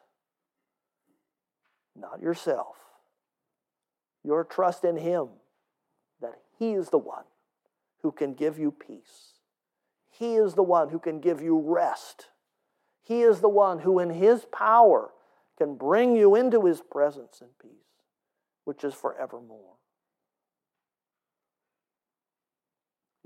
not 1.95 2.21
yourself, 2.21 2.75
your 4.23 4.43
trust 4.43 4.83
in 4.83 4.97
Him, 4.97 5.27
that 6.21 6.39
He 6.57 6.73
is 6.73 6.89
the 6.89 6.97
one 6.97 7.25
who 8.01 8.11
can 8.11 8.33
give 8.33 8.57
you 8.57 8.71
peace. 8.71 9.33
He 10.09 10.35
is 10.35 10.53
the 10.53 10.63
one 10.63 10.89
who 10.89 10.99
can 10.99 11.19
give 11.19 11.41
you 11.41 11.59
rest. 11.59 12.27
He 13.01 13.21
is 13.21 13.39
the 13.39 13.49
one 13.49 13.79
who, 13.79 13.99
in 13.99 14.09
His 14.09 14.45
power, 14.51 15.11
can 15.57 15.75
bring 15.75 16.15
you 16.15 16.35
into 16.35 16.65
His 16.65 16.81
presence 16.81 17.41
in 17.41 17.47
peace, 17.61 17.71
which 18.65 18.83
is 18.83 18.93
forevermore. 18.93 19.78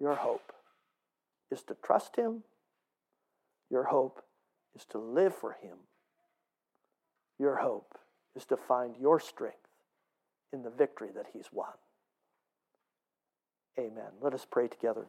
Your 0.04 0.16
hope 0.16 0.52
is 1.50 1.64
to 1.64 1.78
trust 1.82 2.18
Him. 2.18 2.44
Your 3.70 3.86
hope 3.86 4.22
is 4.76 4.84
to 4.90 4.98
live 4.98 5.34
for 5.34 5.54
Him. 5.54 5.78
Your 7.40 7.56
hope 7.56 7.98
is 8.36 8.44
to 8.48 8.58
find 8.58 8.98
your 9.00 9.22
strength 9.22 9.56
in 10.52 10.62
the 10.62 10.70
victory 10.70 11.08
that 11.16 11.28
He's 11.32 11.48
won. 11.54 11.72
Amen. 13.80 14.12
Let 14.20 14.34
us 14.34 14.46
pray 14.52 14.68
together. 14.68 15.06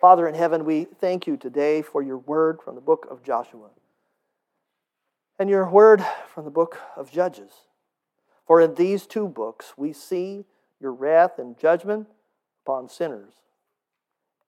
Father 0.00 0.26
in 0.26 0.34
heaven, 0.34 0.64
we 0.64 0.88
thank 1.00 1.28
you 1.28 1.36
today 1.36 1.82
for 1.82 2.02
your 2.02 2.18
word 2.18 2.58
from 2.64 2.74
the 2.74 2.80
book 2.80 3.06
of 3.08 3.22
Joshua 3.22 3.68
and 5.38 5.48
your 5.48 5.70
word 5.70 6.04
from 6.34 6.44
the 6.44 6.50
book 6.50 6.80
of 6.96 7.12
Judges. 7.12 7.52
For 8.44 8.60
in 8.60 8.74
these 8.74 9.06
two 9.06 9.28
books 9.28 9.74
we 9.76 9.92
see 9.92 10.46
your 10.80 10.92
wrath 10.92 11.38
and 11.38 11.56
judgment 11.56 12.08
upon 12.66 12.88
sinners 12.88 13.34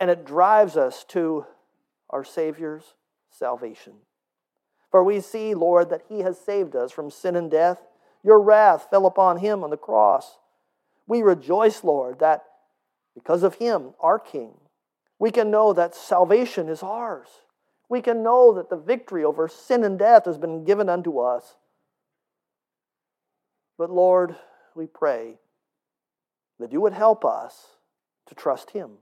and 0.01 0.11
it 0.11 0.25
drives 0.25 0.77
us 0.77 1.05
to 1.05 1.47
our 2.11 2.25
Savior's 2.25 2.95
salvation. 3.31 3.95
For 4.91 5.03
we 5.03 5.21
see, 5.21 5.55
Lord, 5.55 5.91
that 5.91 6.05
He 6.09 6.21
has 6.21 6.39
saved 6.39 6.77
us 6.77 6.93
from 6.93 7.11
sin 7.11 7.37
and 7.37 7.51
death. 7.51 7.83
Your 8.23 8.41
wrath 8.41 8.89
fell 8.91 9.07
upon 9.07 9.39
Him 9.39 9.65
on 9.65 9.71
the 9.71 9.77
cross. 9.77 10.39
We 11.07 11.23
rejoice, 11.23 11.83
Lord, 11.83 12.21
that 12.21 12.45
because 13.15 13.43
of 13.43 13.57
Him, 13.57 13.95
our 14.01 14.19
King, 14.19 14.53
we 15.19 15.31
can 15.31 15.51
know 15.51 15.73
that 15.73 15.95
salvation 15.95 16.69
is 16.69 16.83
ours. 16.83 17.29
We 17.89 18.01
can 18.01 18.23
know 18.23 18.53
that 18.55 18.71
the 18.71 18.77
victory 18.77 19.25
over 19.25 19.49
sin 19.49 19.85
and 19.85 19.99
death 19.99 20.25
has 20.25 20.39
been 20.39 20.65
given 20.65 20.89
unto 20.89 21.19
us. 21.19 21.57
But 23.77 23.91
Lord, 23.91 24.37
we 24.75 24.87
pray 24.87 25.39
that 26.59 26.73
you 26.73 26.81
would 26.81 26.93
help 26.93 27.25
us 27.25 27.67
to 28.27 28.35
trust 28.35 28.71
Him 28.71 28.99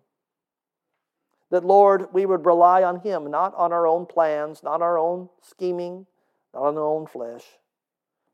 that, 1.52 1.66
Lord, 1.66 2.06
we 2.14 2.24
would 2.24 2.46
rely 2.46 2.82
on 2.82 3.00
Him, 3.00 3.30
not 3.30 3.54
on 3.54 3.74
our 3.74 3.86
own 3.86 4.06
plans, 4.06 4.62
not 4.62 4.80
our 4.80 4.98
own 4.98 5.28
scheming, 5.42 6.06
not 6.54 6.62
on 6.62 6.76
our 6.78 6.86
own 6.86 7.06
flesh, 7.06 7.44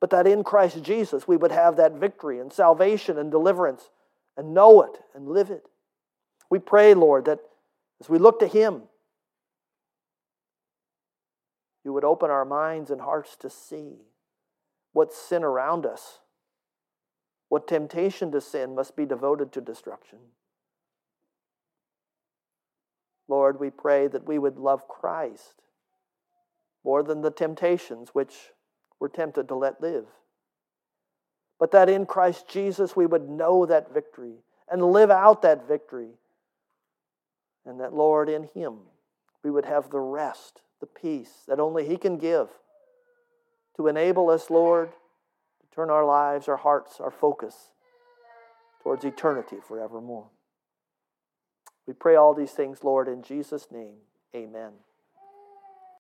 but 0.01 0.11
that 0.11 0.29
in 0.29 0.45
Christ 0.45 0.85
Jesus 0.85 1.27
we 1.27 1.37
would 1.37 1.51
have 1.51 1.77
that 1.77 1.95
victory 1.95 2.39
and 2.39 2.53
salvation 2.53 3.19
and 3.19 3.29
deliverance 3.29 3.91
and 4.37 4.55
know 4.55 4.83
it 4.83 5.01
and 5.17 5.29
live 5.29 5.51
it. 5.51 5.65
We 6.49 6.61
pray, 6.61 6.95
Lord, 6.95 7.25
that 7.25 7.41
as 8.01 8.09
we 8.09 8.19
look 8.19 8.39
to 8.39 8.47
Him, 8.47 8.83
you 11.85 11.93
would 11.93 12.05
open 12.05 12.31
our 12.31 12.45
minds 12.45 12.89
and 12.89 13.01
hearts 13.01 13.35
to 13.41 13.51
see 13.51 13.97
what 14.93 15.13
sin 15.13 15.43
around 15.43 15.87
us, 15.87 16.21
what 17.49 17.67
temptation 17.67 18.31
to 18.31 18.41
sin 18.41 18.77
must 18.77 18.95
be 18.95 19.05
devoted 19.05 19.51
to 19.53 19.61
destruction. 19.61 20.19
Lord, 23.29 23.61
we 23.61 23.71
pray 23.71 24.09
that 24.09 24.27
we 24.27 24.39
would 24.39 24.57
love 24.57 24.89
Christ 24.89 25.63
more 26.85 27.03
than 27.03 27.21
the 27.21 27.31
temptations 27.31 28.11
which 28.13 28.35
we're 28.99 29.09
tempted 29.09 29.49
to 29.49 29.55
let 29.55 29.81
live. 29.81 30.07
But 31.59 31.71
that 31.73 31.89
in 31.89 32.07
Christ 32.07 32.49
Jesus 32.49 32.97
we 32.97 33.07
would 33.07 33.29
know 33.29 33.67
that 33.67 33.93
victory 33.93 34.37
and 34.71 34.83
live 34.83 35.11
out 35.11 35.43
that 35.43 35.69
victory. 35.69 36.11
And 37.67 37.81
that, 37.81 37.93
Lord, 37.93 38.29
in 38.29 38.45
Him 38.55 38.79
we 39.45 39.51
would 39.51 39.67
have 39.67 39.91
the 39.91 40.01
rest, 40.01 40.63
the 40.81 40.87
peace 40.87 41.45
that 41.47 41.61
only 41.61 41.87
He 41.87 41.97
can 41.97 42.17
give 42.17 42.49
to 43.77 43.89
enable 43.89 44.31
us, 44.31 44.51
Lord, 44.51 44.91
to 44.91 45.75
turn 45.75 45.91
our 45.91 46.05
lives, 46.05 46.49
our 46.49 46.57
hearts, 46.57 47.01
our 47.01 47.11
focus 47.11 47.73
towards 48.83 49.05
eternity 49.05 49.57
forevermore. 49.67 50.29
We 51.89 51.95
pray 51.95 52.17
all 52.17 52.35
these 52.35 52.53
things, 52.53 52.85
Lord, 52.85 53.09
in 53.09 53.23
Jesus' 53.23 53.69
name. 53.73 53.95
Amen. 54.37 54.73